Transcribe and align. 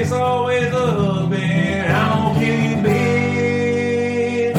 it's 0.00 0.12
always 0.12 0.70
the 0.70 0.78
husband. 0.78 1.34
I 1.92 2.08
don't 2.14 2.34
kill 2.40 2.58
you. 2.64 4.54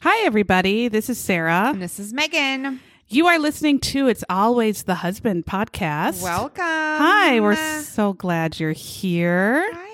Hi, 0.00 0.26
everybody. 0.26 0.88
This 0.88 1.08
is 1.08 1.18
Sarah. 1.18 1.70
And 1.70 1.80
this 1.80 2.00
is 2.00 2.12
Megan. 2.12 2.80
You 3.06 3.28
are 3.28 3.38
listening 3.38 3.78
to 3.80 4.08
It's 4.08 4.24
Always 4.28 4.82
the 4.82 4.96
Husband 4.96 5.46
podcast. 5.46 6.20
Welcome. 6.20 6.64
Hi, 6.64 7.38
we're 7.38 7.54
so 7.82 8.12
glad 8.12 8.58
you're 8.58 8.72
here. 8.72 9.72
Hi. 9.72 9.93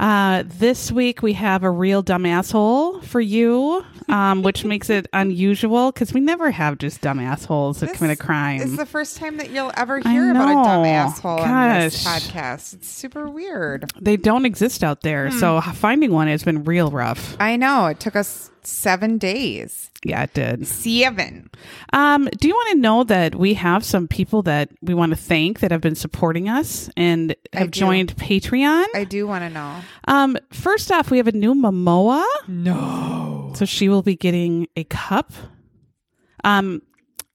Uh, 0.00 0.42
this 0.46 0.92
week 0.92 1.22
we 1.22 1.32
have 1.34 1.62
a 1.64 1.70
real 1.70 2.02
dumb 2.02 2.26
asshole 2.26 3.00
for 3.00 3.20
you, 3.20 3.84
um, 4.08 4.42
which 4.42 4.64
makes 4.64 4.90
it 4.90 5.06
unusual 5.12 5.92
because 5.92 6.12
we 6.12 6.20
never 6.20 6.50
have 6.50 6.78
just 6.78 7.00
dumb 7.00 7.18
assholes 7.20 7.80
that 7.80 7.88
This 7.88 7.96
commit 7.98 8.18
a 8.18 8.22
crime. 8.22 8.58
This 8.58 8.70
is 8.70 8.76
the 8.76 8.86
first 8.86 9.16
time 9.16 9.38
that 9.38 9.50
you'll 9.50 9.72
ever 9.76 9.98
hear 10.00 10.30
about 10.30 10.50
a 10.50 10.54
dumb 10.54 10.84
asshole 10.84 11.40
on 11.40 11.80
this 11.80 12.04
podcast. 12.04 12.74
It's 12.74 12.88
super 12.88 13.28
weird. 13.28 13.90
they 14.00 14.16
don't 14.16 14.44
exist 14.44 14.84
out 14.84 15.00
there, 15.02 15.30
so 15.30 15.60
Hmm. 15.60 15.70
finding 15.72 16.10
one 16.12 16.28
has 16.28 16.42
been 16.44 16.64
real 16.64 16.90
rough. 16.90 17.36
I 17.40 17.56
know. 17.56 17.86
It 17.86 18.00
took 18.00 18.16
us 18.16 18.50
seven 18.62 19.18
days. 19.18 19.90
Yeah, 20.04 20.22
it 20.24 20.34
did. 20.34 20.66
Seven. 20.66 21.50
Um, 21.92 22.28
do 22.38 22.46
you 22.48 22.54
want 22.54 22.72
to 22.72 22.78
know 22.78 23.04
that 23.04 23.34
we 23.34 23.54
have 23.54 23.84
some 23.84 24.06
people 24.06 24.42
that 24.42 24.70
we 24.82 24.92
want 24.92 25.10
to 25.10 25.16
thank 25.16 25.60
that 25.60 25.70
have 25.70 25.80
been 25.80 25.94
supporting 25.94 26.48
us 26.48 26.90
and 26.96 27.34
have 27.54 27.70
joined 27.70 28.14
Patreon? 28.16 28.84
I 28.94 29.04
do 29.04 29.26
want 29.26 29.44
to 29.44 29.50
know. 29.50 29.80
Um, 30.06 30.36
first 30.52 30.92
off, 30.92 31.10
we 31.10 31.16
have 31.16 31.26
a 31.28 31.32
new 31.32 31.54
Momoa. 31.54 32.24
No. 32.46 33.52
So 33.56 33.64
she 33.64 33.88
will 33.88 34.02
be 34.02 34.14
getting 34.16 34.68
a 34.76 34.84
cup. 34.84 35.32
Um 36.44 36.82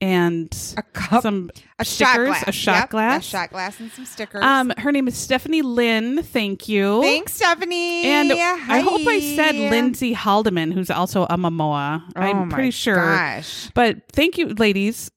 and 0.02 0.50
A 0.78 0.82
cup. 0.94 1.22
some 1.24 1.52
a 1.78 1.86
shot 1.86 2.10
stickers, 2.14 2.28
glass. 2.28 2.44
a 2.48 2.52
shot 2.52 2.76
Yep, 2.76 2.90
glass. 2.90 3.26
A 3.26 3.30
shot 3.30 3.50
glass 3.50 3.80
and 3.80 3.92
some 3.92 4.06
stickers. 4.06 4.44
Um 4.44 4.72
her 4.78 4.92
name 4.92 5.08
is 5.08 5.18
Stephanie 5.18 5.62
Lynn. 5.62 6.24
Thank 6.24 6.68
you. 6.70 7.02
Thanks, 7.02 7.34
Stephanie. 7.34 8.04
And 8.06 8.32
I 8.32 8.80
hope 8.80 9.02
I 9.08 9.20
said 9.20 9.56
Lindsay 9.56 10.14
Haldeman, 10.14 10.72
who's 10.72 10.90
also 10.90 11.24
a 11.24 11.38
Momoa. 11.38 12.04
Oh 12.16 12.22
I'm 12.22 12.48
my 12.50 12.54
pretty 12.56 12.72
sure. 12.72 12.96
Gosh. 12.96 13.70
But 13.74 13.98
thank 14.14 14.38
you, 14.38 14.50
ladies. 14.54 15.12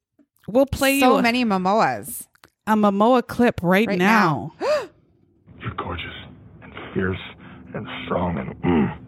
We'll 0.49 0.67
play 0.67 0.99
so 1.01 1.17
you 1.17 1.23
many 1.23 1.45
Momoas. 1.45 2.27
a 2.67 2.73
Momoa 2.75 3.27
clip 3.27 3.61
right, 3.63 3.87
Right 3.87 3.99
now. 3.99 4.53
You're 5.61 5.75
gorgeous 5.75 6.07
and 6.63 6.73
fierce 6.93 7.17
and 7.75 7.87
strong 8.05 8.37
and 8.39 8.63
mm. 8.63 8.99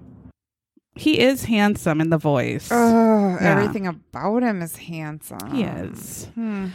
He 0.97 1.19
is 1.21 1.45
handsome 1.45 2.01
in 2.01 2.11
the 2.11 2.19
voice. 2.19 2.69
Oh, 2.71 3.37
Yeah. 3.41 3.51
everything 3.51 3.87
about 3.87 4.43
him 4.43 4.63
is 4.63 4.77
handsome. 4.77 5.53
He 5.55 5.63
is. 5.65 6.27
Hmm. 6.35 6.67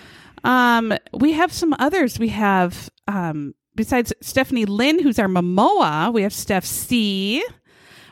Um, 0.44 0.94
we 1.14 1.34
have 1.34 1.52
some 1.54 1.74
others. 1.80 2.20
We 2.20 2.30
have 2.30 2.90
um 3.08 3.54
besides 3.76 4.12
Stephanie 4.22 4.66
Lynn, 4.66 5.00
who's 5.00 5.20
our 5.20 5.28
Momoa, 5.28 6.12
we 6.14 6.22
have 6.24 6.34
Steph 6.34 6.66
C. 6.66 7.44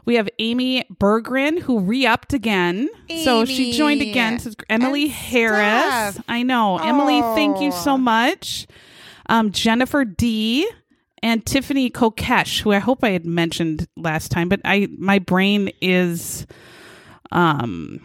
We 0.05 0.15
have 0.15 0.29
Amy 0.39 0.85
Bergren, 1.01 1.59
who 1.59 1.79
re-upped 1.81 2.31
again. 2.33 2.87
So 3.25 3.43
she 3.43 3.73
joined 3.73 4.01
again. 4.01 4.39
So 4.39 4.51
Emily 4.69 5.03
And 5.03 5.11
Harris. 5.11 6.13
Steph. 6.13 6.23
I 6.29 6.43
know. 6.43 6.77
Emily, 6.77 7.19
thank 7.35 7.59
you 7.59 7.73
so 7.73 7.93
Oh. 7.93 7.97
much. 7.97 8.67
Um, 9.27 9.51
Jennifer 9.51 10.05
D. 10.05 10.65
And 11.23 11.45
Tiffany 11.45 11.89
Kokesh, 11.89 12.61
who 12.61 12.71
I 12.71 12.79
hope 12.79 13.03
I 13.03 13.09
had 13.09 13.25
mentioned 13.25 13.87
last 13.95 14.31
time, 14.31 14.49
but 14.49 14.61
I 14.63 14.87
my 14.97 15.19
brain 15.19 15.71
is 15.81 16.45
um 17.31 17.99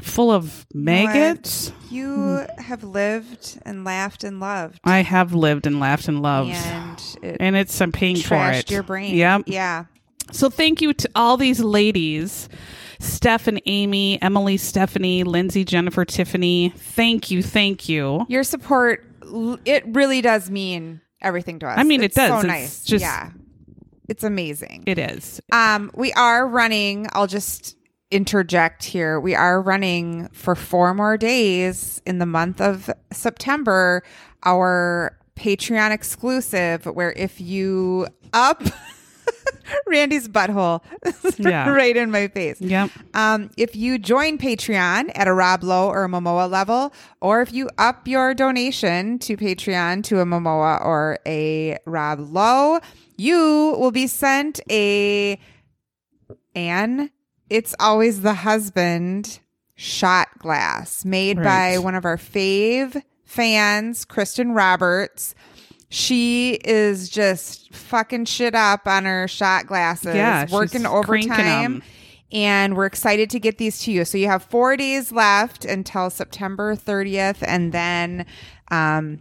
full 0.00 0.30
of 0.30 0.66
maggots. 0.74 1.72
You 1.90 2.46
have 2.58 2.82
lived 2.82 3.58
and 3.64 3.84
laughed 3.84 4.24
and 4.24 4.40
loved. 4.40 4.80
I 4.84 5.02
have 5.02 5.34
lived 5.34 5.66
and 5.66 5.78
laughed 5.78 6.08
and 6.08 6.22
loved. 6.22 6.50
And 6.50 7.02
it 7.22 7.36
and 7.38 7.56
it's 7.56 7.80
I'm 7.80 7.92
paying 7.92 8.16
for 8.16 8.34
trashed 8.34 8.60
it. 8.60 8.70
your 8.70 8.82
brain. 8.82 9.14
Yep. 9.14 9.42
Yeah. 9.46 9.84
So 10.30 10.48
thank 10.48 10.80
you 10.80 10.94
to 10.94 11.10
all 11.14 11.36
these 11.36 11.60
ladies, 11.60 12.48
Steph 13.00 13.46
and 13.48 13.60
Amy, 13.66 14.20
Emily, 14.22 14.56
Stephanie, 14.56 15.24
Lindsay, 15.24 15.64
Jennifer, 15.64 16.04
Tiffany. 16.04 16.70
Thank 16.74 17.30
you, 17.30 17.42
thank 17.42 17.88
you. 17.88 18.24
Your 18.28 18.44
support, 18.44 19.04
it 19.66 19.84
really 19.88 20.22
does 20.22 20.50
mean 20.50 21.02
everything 21.22 21.58
to 21.60 21.66
us. 21.68 21.78
I 21.78 21.82
mean, 21.84 22.02
it 22.02 22.06
It's 22.06 22.16
does. 22.16 22.28
So 22.28 22.36
It's 22.38 22.46
nice. 22.46 22.84
just- 22.84 23.02
yeah. 23.02 23.30
It's 24.08 24.24
amazing. 24.24 24.84
It 24.86 24.98
is. 24.98 25.40
Um, 25.52 25.90
we 25.94 26.12
are 26.14 26.46
running. 26.46 27.06
I'll 27.12 27.28
just 27.28 27.76
interject 28.10 28.84
here. 28.84 29.18
We 29.20 29.34
are 29.34 29.62
running 29.62 30.28
for 30.32 30.54
four 30.54 30.92
more 30.92 31.16
days 31.16 32.02
in 32.04 32.18
the 32.18 32.26
month 32.26 32.60
of 32.60 32.90
September. 33.12 34.02
Our 34.44 35.16
Patreon 35.36 35.92
exclusive, 35.92 36.84
where 36.84 37.12
if 37.12 37.40
you 37.40 38.06
up 38.34 38.62
Randy's 39.86 40.28
butthole, 40.28 40.82
Yeah. 41.38 41.68
right 41.70 41.96
in 41.96 42.10
my 42.10 42.28
face. 42.28 42.60
Yep. 42.60 42.90
Um, 43.14 43.50
if 43.56 43.74
you 43.76 43.98
join 43.98 44.38
Patreon 44.38 45.10
at 45.14 45.28
a 45.28 45.32
Rob 45.32 45.62
Lowe 45.62 45.88
or 45.88 46.04
a 46.04 46.08
Momoa 46.08 46.50
level, 46.50 46.92
or 47.20 47.42
if 47.42 47.52
you 47.52 47.68
up 47.78 48.06
your 48.08 48.34
donation 48.34 49.18
to 49.20 49.36
Patreon 49.36 50.04
to 50.04 50.20
a 50.20 50.24
Momoa 50.24 50.84
or 50.84 51.18
a 51.26 51.78
Rob 51.86 52.20
Lowe, 52.20 52.80
you 53.16 53.76
will 53.78 53.92
be 53.92 54.06
sent 54.06 54.60
a 54.70 55.38
Anne. 56.54 57.10
It's 57.50 57.74
always 57.80 58.22
the 58.22 58.34
husband 58.34 59.40
shot 59.74 60.28
glass 60.38 61.04
made 61.04 61.42
by 61.42 61.78
one 61.78 61.94
of 61.94 62.04
our 62.04 62.16
fave 62.16 63.02
fans, 63.24 64.04
Kristen 64.04 64.52
Roberts. 64.52 65.34
She 65.92 66.54
is 66.54 67.10
just 67.10 67.74
fucking 67.74 68.24
shit 68.24 68.54
up 68.54 68.86
on 68.86 69.04
her 69.04 69.28
shot 69.28 69.66
glasses, 69.66 70.14
Yeah, 70.14 70.46
working 70.50 70.86
overtime. 70.86 71.82
And 72.32 72.78
we're 72.78 72.86
excited 72.86 73.28
to 73.28 73.38
get 73.38 73.58
these 73.58 73.80
to 73.80 73.92
you. 73.92 74.06
So 74.06 74.16
you 74.16 74.26
have 74.28 74.42
four 74.44 74.74
days 74.78 75.12
left 75.12 75.66
until 75.66 76.08
September 76.08 76.74
30th. 76.74 77.42
And 77.42 77.72
then 77.72 78.24
um, 78.70 79.20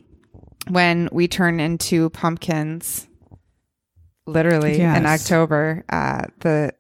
when 0.70 1.10
we 1.12 1.28
turn 1.28 1.60
into 1.60 2.10
pumpkins, 2.12 3.06
literally 4.26 4.80
in 4.80 5.06
October, 5.06 5.84
uh, 5.90 6.24
the 6.40 6.74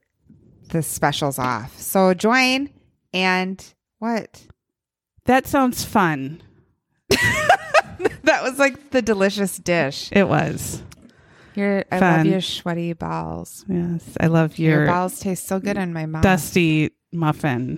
the 0.69 0.81
special's 0.81 1.37
off. 1.37 1.77
So 1.77 2.13
join 2.13 2.69
and 3.13 3.61
what? 3.99 4.41
That 5.25 5.47
sounds 5.47 5.83
fun. 5.83 6.41
That 8.23 8.43
was 8.43 8.59
like 8.59 8.91
the 8.91 9.01
delicious 9.01 9.57
dish. 9.57 10.09
It 10.11 10.27
was. 10.27 10.83
Your, 11.55 11.83
I 11.91 11.99
Fun. 11.99 12.17
love 12.17 12.25
your 12.27 12.41
sweaty 12.41 12.93
balls. 12.93 13.65
Yes. 13.67 14.03
I 14.19 14.27
love 14.27 14.57
Your, 14.57 14.77
your, 14.79 14.85
balls 14.85 15.19
taste 15.19 15.47
so 15.47 15.59
good 15.59 15.75
in 15.77 15.91
my 15.91 16.05
mouth. 16.05 16.23
dusty 16.23 16.91
muffin. 17.11 17.77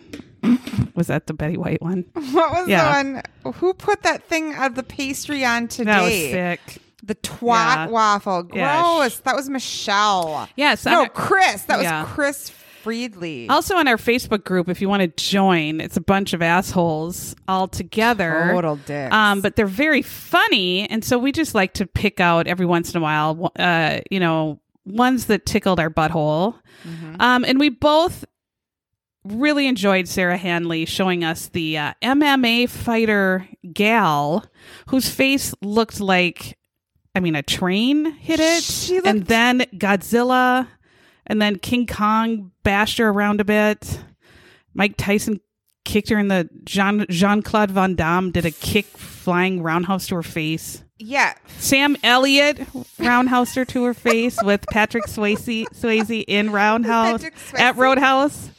was 0.96 1.08
that 1.08 1.26
the 1.26 1.34
Betty 1.34 1.58
White 1.58 1.82
one? 1.82 2.06
What 2.32 2.52
was 2.52 2.68
Yeah. 2.68 3.02
the 3.04 3.14
one? 3.44 3.54
Who 3.56 3.74
put 3.74 4.04
that 4.04 4.24
thing 4.26 4.54
of 4.56 4.76
the 4.76 4.84
pastry 4.84 5.44
on 5.44 5.68
today? 5.68 5.92
That 5.92 6.04
was 6.04 6.14
sick. 6.14 6.82
The 7.02 7.16
twat 7.16 7.76
Yeah. 7.76 7.88
waffle. 7.88 8.48
Yeah, 8.54 8.82
Gross. 8.82 9.14
sh- 9.16 9.20
that 9.24 9.36
was 9.36 9.50
Michelle. 9.50 10.48
Yes. 10.56 10.86
No, 10.86 11.02
on- 11.02 11.10
Chris. 11.10 11.64
That 11.64 11.82
Yeah. 11.82 12.04
was 12.04 12.12
Chris 12.12 12.50
Friedley. 12.84 13.48
Also, 13.48 13.78
on 13.78 13.88
our 13.88 13.98
Facebook 13.98 14.44
group, 14.44 14.68
if 14.68 14.82
you 14.82 14.90
want 14.90 15.02
to 15.02 15.24
join, 15.24 15.80
it's 15.80 15.96
a 15.96 16.02
bunch 16.02 16.34
of 16.34 16.42
assholes 16.42 17.34
all 17.48 17.68
together. 17.68 18.50
Total 18.52 18.76
dicks. 18.76 19.14
Um, 19.14 19.40
but 19.40 19.56
they're 19.56 19.66
very 19.66 20.02
funny, 20.02 20.90
and 20.90 21.04
so 21.04 21.18
we 21.18 21.32
just 21.32 21.56
like 21.56 21.74
to 21.76 21.88
pick 21.88 22.20
out 22.20 22.46
every 22.46 22.66
once 22.66 22.94
in 22.94 22.98
a 22.98 23.02
while, 23.02 23.52
uh, 23.58 24.02
you 24.12 24.20
know, 24.20 24.60
ones 24.86 25.28
that 25.28 25.46
tickled 25.46 25.80
our 25.80 25.90
butthole. 25.90 26.56
Mm-hmm. 26.86 27.16
Um, 27.22 27.46
and 27.46 27.58
we 27.58 27.70
both 27.70 28.26
really 29.24 29.68
enjoyed 29.68 30.08
Sarah 30.08 30.38
Hanley 30.38 30.86
showing 30.86 31.24
us 31.24 31.48
the 31.48 31.78
uh, 31.78 31.94
MMA 32.02 32.70
fighter 32.70 33.48
gal 33.72 34.46
whose 34.88 35.10
face 35.10 35.54
looked 35.62 36.00
like, 36.00 36.58
I 37.16 37.20
mean, 37.20 37.36
a 37.36 37.44
train 37.44 38.12
hit 38.12 38.40
it, 38.40 38.64
She 38.64 39.00
and 39.06 39.26
then 39.26 39.62
Godzilla, 39.76 40.68
and 41.28 41.42
then 41.42 41.58
King 41.58 41.88
Kong 41.88 42.52
bashed 42.64 42.98
her 42.98 43.10
around 43.10 43.42
a 43.42 43.46
bit. 43.46 44.00
Mike 44.74 44.96
Tyson 44.98 45.40
kicked 45.86 46.10
her 46.10 46.18
in 46.18 46.28
the 46.30 46.50
Jean 46.64 47.06
Jean 47.10 47.42
Claude 47.42 47.72
Van 47.72 47.96
Damme 47.96 48.32
did 48.32 48.46
a 48.46 48.52
kick 48.52 48.86
flying 48.86 49.62
roundhouse 49.62 50.08
to 50.08 50.16
her 50.16 50.24
face. 50.24 50.84
Yeah. 50.98 51.34
Sam 51.60 51.98
Elliott 52.04 52.62
roundhouse 52.98 53.56
her 53.56 53.66
to 53.66 53.84
her 53.84 53.94
face 53.94 54.38
with 54.44 54.66
Patrick 54.72 55.06
Swayze 55.06 55.66
Swayze 55.74 56.24
in 56.28 56.52
Roundhouse 56.52 57.24
at 57.58 57.76
Roadhouse. 57.76 58.50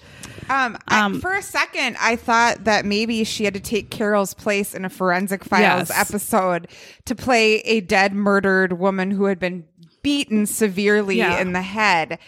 Um, 0.51 0.77
I- 0.87 1.01
Um, 1.01 1.21
for 1.23 1.33
a 1.33 1.41
second, 1.43 1.97
I 1.99 2.17
thought 2.17 2.65
that 2.65 2.85
maybe 2.85 3.25
she 3.25 3.45
had 3.45 3.55
to 3.55 3.61
take 3.61 3.89
Carol's 3.91 4.35
place 4.35 4.75
in 4.75 4.85
a 4.85 4.91
Forensic 4.91 5.43
Files 5.43 5.89
Yes. 5.89 5.99
episode 5.99 6.69
to 7.07 7.15
play 7.15 7.61
a 7.61 7.81
dead, 7.81 8.13
murdered 8.13 8.75
woman 8.75 9.11
who 9.11 9.25
had 9.25 9.39
been 9.39 9.65
beaten 10.03 10.45
severely 10.45 11.17
Yeah. 11.17 11.41
in 11.41 11.53
the 11.55 11.63
head. 11.63 12.19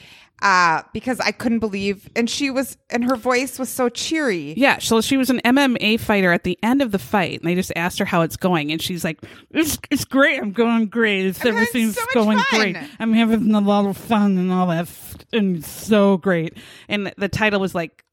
Uh, 0.42 0.82
because 0.92 1.18
I 1.18 1.30
couldn't 1.30 1.60
believe, 1.60 2.10
and 2.14 2.28
she 2.28 2.50
was, 2.50 2.76
and 2.90 3.02
her 3.04 3.16
voice 3.16 3.58
was 3.58 3.70
so 3.70 3.88
cheery. 3.88 4.52
Yeah, 4.54 4.76
so 4.78 5.00
she 5.00 5.16
was 5.16 5.30
an 5.30 5.40
MMA 5.44 5.98
fighter 5.98 6.30
at 6.30 6.44
the 6.44 6.58
end 6.62 6.82
of 6.82 6.92
the 6.92 6.98
fight, 6.98 7.40
and 7.40 7.48
they 7.48 7.54
just 7.54 7.72
asked 7.74 7.98
her 7.98 8.04
how 8.04 8.20
it's 8.20 8.36
going, 8.36 8.70
and 8.70 8.80
she's 8.82 9.02
like, 9.02 9.18
"It's 9.50 9.78
it's 9.90 10.04
great. 10.04 10.38
I'm 10.38 10.52
going 10.52 10.86
great. 10.88 11.24
It's 11.24 11.42
everything's 11.42 11.94
so 11.94 12.04
going 12.12 12.38
fun." 12.38 12.60
great. 12.72 12.76
I'm 13.00 13.14
having 13.14 13.54
a 13.54 13.60
lot 13.60 13.86
of 13.86 13.96
fun 13.96 14.36
and 14.36 14.52
all 14.52 14.66
that, 14.66 14.88
and 15.32 15.56
it's 15.56 15.70
so 15.70 16.18
great." 16.18 16.52
And 16.86 17.10
the 17.16 17.30
title 17.30 17.58
was 17.58 17.74
like, 17.74 18.04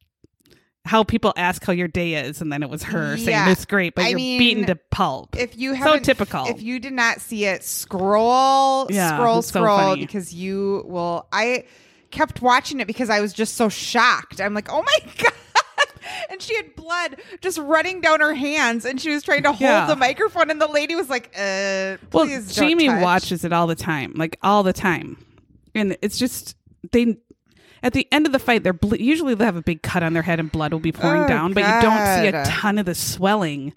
"How 0.86 1.04
people 1.04 1.34
ask 1.36 1.62
how 1.66 1.74
your 1.74 1.90
day 1.90 2.14
is," 2.14 2.42
and 2.42 2.50
then 2.54 2.64
it 2.64 2.70
was 2.70 2.84
her 2.84 3.18
saying, 3.18 3.28
Yeah. 3.32 3.52
"It's 3.52 3.66
great, 3.66 3.96
but 3.96 4.06
I 4.06 4.10
you're 4.10 4.16
mean, 4.16 4.40
beaten 4.40 4.66
to 4.68 4.76
pulp." 4.92 5.36
If 5.38 5.58
you 5.58 5.76
So 5.76 6.00
typical. 6.00 6.46
If 6.48 6.62
you 6.62 6.80
did 6.80 6.94
not 6.94 7.20
see 7.20 7.44
it, 7.44 7.66
scroll, 7.66 8.88
Yeah, 8.90 9.18
scroll, 9.18 9.40
it's 9.40 9.50
so 9.50 9.60
scroll, 9.60 9.98
because 9.98 10.34
you 10.34 10.86
will. 10.88 11.28
I 11.34 11.66
kept 12.14 12.42
watching 12.42 12.80
it 12.80 12.88
because 12.88 13.10
I 13.10 13.20
was 13.20 13.34
just 13.34 13.56
so 13.56 13.68
shocked. 13.68 14.40
I'm 14.40 14.54
like, 14.54 14.72
oh 14.72 14.82
my 14.84 15.12
god. 15.22 15.34
And 16.30 16.42
she 16.42 16.56
had 16.56 16.76
blood 16.76 17.18
just 17.42 17.58
running 17.58 18.02
down 18.02 18.20
her 18.22 18.34
hands, 18.34 18.86
and 18.86 19.00
she 19.02 19.10
was 19.10 19.24
trying 19.24 19.44
to 19.44 19.50
hold 19.50 19.62
Yeah. 19.62 19.86
the 19.88 19.96
microphone, 19.96 20.50
and 20.50 20.60
the 20.62 20.68
lady 20.68 20.96
was 20.96 21.10
like, 21.10 21.28
"Uh, 21.36 21.98
well, 22.12 22.26
please 22.26 22.54
don't 22.56 22.68
Jamie 22.70 22.88
touch. 22.88 23.02
watches 23.02 23.44
it 23.46 23.54
all 23.54 23.68
the 23.68 23.76
time, 23.76 24.14
like 24.16 24.38
all 24.44 24.64
the 24.64 24.74
time, 24.74 25.18
and 25.74 25.98
it's 26.02 26.18
just 26.18 26.56
they. 26.92 27.18
At 27.82 27.92
the 27.94 28.08
end 28.14 28.26
of 28.26 28.32
the 28.32 28.40
fight, 28.40 28.64
they're 28.64 28.72
ble- 28.72 28.96
usually 28.96 29.36
they 29.36 29.44
have 29.44 29.58
a 29.58 29.62
big 29.62 29.82
cut 29.82 30.04
on 30.04 30.14
their 30.14 30.22
head 30.24 30.40
and 30.40 30.50
blood 30.50 30.72
will 30.72 30.80
be 30.80 30.94
pouring 30.94 31.24
Oh, 31.24 31.28
down, 31.28 31.52
but 31.54 31.62
you 31.66 31.82
don't 31.82 32.22
see 32.22 32.28
a 32.28 32.32
God. 32.32 32.46
ton 32.46 32.78
of 32.78 32.86
the 32.86 32.96
swelling. 32.96 33.74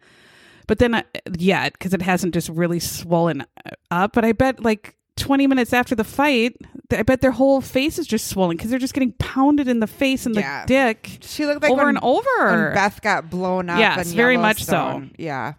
But 0.68 0.78
then, 0.78 0.94
uh, 0.94 1.02
yet, 1.36 1.72
because 1.72 1.92
it 1.92 2.02
hasn't 2.02 2.32
just 2.32 2.48
really 2.48 2.78
swollen 2.78 3.40
uh, 3.40 3.70
up. 3.90 4.12
But 4.12 4.24
I 4.24 4.30
bet, 4.32 4.62
like 4.62 4.94
twenty 5.16 5.46
minutes 5.46 5.72
after 5.72 5.94
the 5.94 6.04
fight, 6.04 6.56
I 6.90 7.02
bet 7.02 7.20
their 7.20 7.30
whole 7.32 7.60
face 7.60 7.98
is 7.98 8.06
just 8.06 8.28
swollen 8.28 8.56
because 8.56 8.70
they're 8.70 8.78
just 8.78 8.94
getting 8.94 9.12
pounded 9.12 9.66
in 9.68 9.80
the 9.80 9.86
face 9.86 10.26
and 10.26 10.34
Yeah. 10.34 10.62
the 10.62 10.66
dick 10.68 11.18
She 11.22 11.46
looked 11.46 11.62
like 11.62 11.72
over 11.72 11.86
when, 11.86 11.96
and 11.96 12.04
over. 12.04 12.72
Beth 12.74 13.00
got 13.02 13.30
blown 13.30 13.68
up. 13.70 13.78
Yes, 13.78 14.12
very 14.12 14.36
much 14.36 14.64
so. 14.64 15.04
Yeah, 15.18 15.54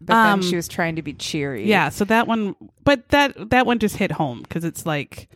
but 0.00 0.14
Um, 0.16 0.40
then 0.40 0.50
she 0.50 0.56
was 0.56 0.68
trying 0.68 0.96
to 0.96 1.02
be 1.02 1.12
cheery. 1.14 1.66
Yeah, 1.66 1.88
so 1.88 2.04
that 2.06 2.26
one, 2.26 2.54
but 2.84 3.08
that 3.10 3.50
that 3.50 3.66
one 3.66 3.78
just 3.78 3.96
hit 3.96 4.12
home 4.12 4.42
because 4.42 4.64
it's 4.64 4.84
like 4.84 5.28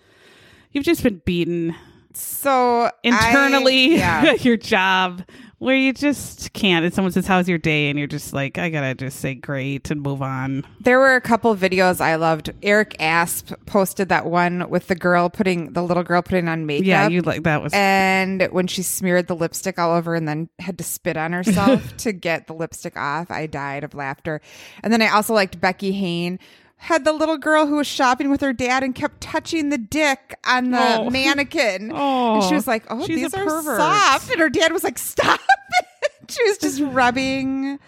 you've 0.72 0.84
just 0.84 1.02
been 1.02 1.22
beaten 1.24 1.74
So 2.12 2.90
internally 3.02 3.94
I, 3.94 3.96
yeah. 3.98 4.32
your 4.40 4.56
job 4.56 5.22
where 5.58 5.76
you 5.76 5.92
just 5.92 6.52
can't. 6.52 6.84
And 6.84 6.94
someone 6.94 7.12
says, 7.12 7.26
"How's 7.26 7.48
your 7.48 7.58
day?" 7.58 7.88
and 7.88 7.98
you're 7.98 8.08
just 8.08 8.32
like, 8.32 8.58
"I 8.58 8.68
gotta 8.70 8.94
just 8.94 9.20
say 9.20 9.34
great 9.34 9.90
and 9.90 10.02
move 10.02 10.22
on." 10.22 10.64
There 10.80 10.98
were 10.98 11.14
a 11.14 11.20
couple 11.20 11.54
videos 11.56 12.00
I 12.00 12.16
loved. 12.16 12.52
Eric 12.62 12.96
Asp 13.00 13.52
posted 13.66 14.08
that 14.08 14.26
one 14.26 14.68
with 14.68 14.86
the 14.88 14.94
girl 14.94 15.30
putting 15.30 15.72
the 15.72 15.82
little 15.82 16.02
girl 16.02 16.22
putting 16.22 16.48
on 16.48 16.66
makeup. 16.66 16.86
Yeah, 16.86 17.08
you 17.08 17.22
like 17.22 17.42
that 17.44 17.62
was 17.62 17.72
and 17.74 18.42
when 18.50 18.66
she 18.66 18.82
smeared 18.82 19.26
the 19.26 19.36
lipstick 19.36 19.78
all 19.78 19.94
over 19.94 20.14
and 20.14 20.28
then 20.28 20.48
had 20.58 20.78
to 20.78 20.84
spit 20.84 21.16
on 21.16 21.32
herself 21.32 21.96
to 21.98 22.12
get 22.12 22.46
the 22.46 22.54
lipstick 22.54 22.96
off, 22.96 23.30
I 23.30 23.46
died 23.46 23.84
of 23.84 23.94
laughter. 23.94 24.40
And 24.82 24.92
then 24.92 25.02
I 25.02 25.08
also 25.08 25.34
liked 25.34 25.60
Becky 25.60 25.92
Hain. 25.92 26.38
Had 26.84 27.04
the 27.06 27.12
little 27.14 27.38
girl 27.38 27.66
who 27.66 27.76
was 27.76 27.86
shopping 27.86 28.30
with 28.30 28.42
her 28.42 28.52
dad 28.52 28.82
and 28.82 28.94
kept 28.94 29.20
touching 29.22 29.70
the 29.70 29.78
dick 29.78 30.36
on 30.46 30.70
the 30.70 30.96
Oh. 30.98 31.08
mannequin. 31.10 31.90
Oh, 31.94 32.34
and 32.34 32.42
she 32.44 32.50
oh. 32.50 32.54
was 32.56 32.66
like, 32.66 32.84
Oh, 32.90 33.06
she's 33.06 33.16
these 33.22 33.32
a 33.34 33.38
are 33.40 33.44
pervert. 33.46 33.78
soft. 33.78 34.30
And 34.30 34.38
her 34.40 34.50
dad 34.50 34.70
was 34.72 34.84
like, 34.84 34.98
Stop 34.98 35.40
it. 35.80 36.30
She 36.30 36.44
was 36.44 36.58
just 36.58 36.80
rubbing 36.94 37.78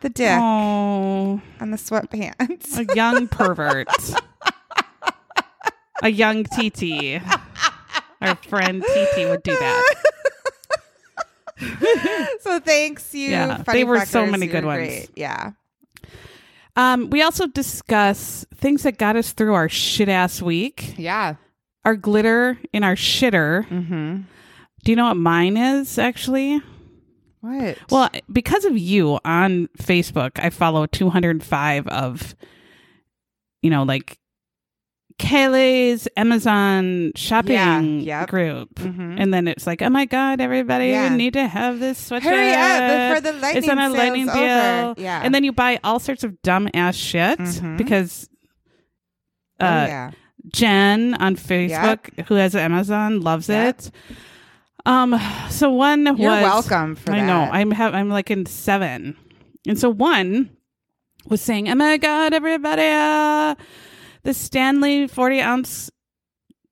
the 0.00 0.08
dick 0.10 0.36
oh, 0.38 1.40
on 1.60 1.70
the 1.70 1.76
sweatpants. 1.78 2.76
a 2.76 2.94
young 2.94 3.26
pervert, 3.28 3.88
a 6.02 6.10
young 6.10 6.44
TT. 6.44 7.22
Our 8.20 8.34
friend 8.36 8.82
TT 8.82 9.28
would 9.28 9.42
do 9.42 9.56
that. 9.56 9.94
so 12.40 12.58
thanks 12.60 13.14
you. 13.14 13.30
Yeah, 13.30 13.62
funny 13.62 13.78
they 13.78 13.84
were 13.84 14.04
so 14.04 14.24
fuckers. 14.26 14.30
many 14.30 14.46
You 14.46 14.52
good 14.52 14.64
ones. 14.64 14.76
great. 14.88 15.08
Yeah. 15.16 15.52
Um, 16.76 17.10
we 17.10 17.22
also 17.22 17.46
discuss 17.46 18.46
things 18.54 18.82
that 18.84 18.98
got 18.98 19.16
us 19.16 19.32
through 19.32 19.54
our 19.54 19.68
shit 19.68 20.08
ass 20.08 20.40
week. 20.40 20.94
Yeah. 20.96 21.34
Our 21.84 21.96
glitter 21.96 22.58
in 22.72 22.84
our 22.84 22.94
shitter. 22.94 23.66
Mm-hmm. 23.68 24.22
Do 24.84 24.92
you 24.92 24.96
know 24.96 25.04
what 25.04 25.16
mine 25.16 25.56
is 25.56 25.98
actually? 25.98 26.60
What? 27.40 27.78
Well, 27.90 28.10
because 28.32 28.64
of 28.64 28.78
you 28.78 29.18
on 29.24 29.68
Facebook, 29.78 30.38
I 30.42 30.50
follow 30.50 30.86
205 30.86 31.88
of, 31.88 32.36
you 33.62 33.70
know, 33.70 33.82
like 33.82 34.18
Kaylee's 35.18 36.08
Amazon 36.16 37.12
shopping 37.14 37.52
Yeah, 37.54 37.80
yep. 38.20 38.28
group. 38.28 38.74
Mhm. 38.76 39.16
And 39.20 39.32
then 39.32 39.46
it's 39.48 39.66
like, 39.66 39.82
oh 39.82 39.88
my 39.90 40.04
God, 40.04 40.40
everybody, 40.40 40.88
Yeah. 40.88 41.10
you 41.10 41.16
need 41.16 41.32
to 41.34 41.46
have 41.46 41.78
this 41.80 42.10
sweatshirt. 42.10 42.22
Hurry 42.22 42.52
up 42.52 43.16
before 43.18 43.32
the 43.32 43.38
lightning 43.40 43.62
It's 43.62 43.68
on 43.72 43.78
a 43.78 43.88
lightning 43.90 44.26
deal. 44.26 44.94
Yeah. 44.96 45.20
And 45.22 45.34
then 45.34 45.44
you 45.44 45.52
buy 45.52 45.78
all 45.84 45.98
sorts 45.98 46.24
of 46.24 46.40
dumb 46.42 46.68
ass 46.74 46.96
shit 46.96 47.38
Mhm. 47.38 47.76
because 47.76 48.28
Oh, 49.60 49.66
uh, 49.66 49.86
yeah. 49.86 50.10
Jen 50.52 51.14
on 51.20 51.36
Facebook, 51.36 52.26
who 52.26 52.34
has 52.34 52.56
Amazon, 52.56 53.20
loves 53.20 53.48
Yep. 53.48 53.68
it. 53.78 53.90
Um, 54.84 55.16
so 55.48 55.70
one 55.70 56.04
You're 56.04 56.14
was 56.30 56.42
welcome 56.42 56.96
for 56.96 57.12
I 57.12 57.18
that. 57.20 57.26
know 57.26 57.48
I'm 57.52 57.70
have 57.70 57.94
I'm 57.94 58.08
like 58.08 58.28
in 58.32 58.46
seven, 58.46 59.16
and 59.68 59.78
so 59.78 59.88
one 59.88 60.50
was 61.28 61.40
saying, 61.40 61.68
"Oh 61.70 61.76
my 61.76 61.96
god, 61.96 62.32
everybody, 62.34 62.82
uh, 62.82 63.54
the 64.24 64.34
Stanley 64.34 65.06
forty 65.06 65.40
ounce 65.40 65.90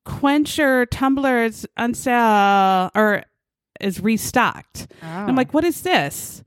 quencher 0.05 0.87
tumbler 0.87 1.45
is 1.45 1.67
on 1.77 1.95
sale 1.95 2.91
or 2.95 3.25
is 3.81 4.01
restocked." 4.01 4.89
Oh. 5.03 5.07
I'm 5.07 5.37
like, 5.37 5.55
"What 5.55 5.65
is 5.65 5.83
this?" 5.83 6.43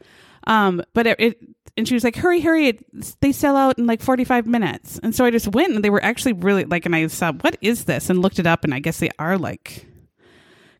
Um, 0.45 0.83
but 0.93 1.07
it, 1.07 1.19
it 1.19 1.37
and 1.75 1.87
she 1.87 1.93
was 1.93 2.03
like, 2.03 2.15
"Hurry, 2.15 2.41
hurry! 2.41 2.67
It, 2.67 3.19
they 3.21 3.31
sell 3.31 3.55
out 3.55 3.77
in 3.79 3.87
like 3.87 4.01
45 4.01 4.45
minutes." 4.45 4.99
And 5.01 5.15
so 5.15 5.25
I 5.25 5.31
just 5.31 5.47
went, 5.49 5.73
and 5.73 5.83
they 5.83 5.89
were 5.89 6.03
actually 6.03 6.33
really 6.33 6.65
like, 6.65 6.85
and 6.85 6.95
I 6.95 7.07
saw, 7.07 7.31
"What 7.33 7.57
is 7.61 7.85
this?" 7.85 8.09
and 8.09 8.21
looked 8.21 8.39
it 8.39 8.47
up, 8.47 8.63
and 8.63 8.73
I 8.73 8.79
guess 8.79 8.99
they 8.99 9.09
are 9.19 9.37
like 9.37 9.87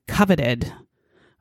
coveted. 0.07 0.71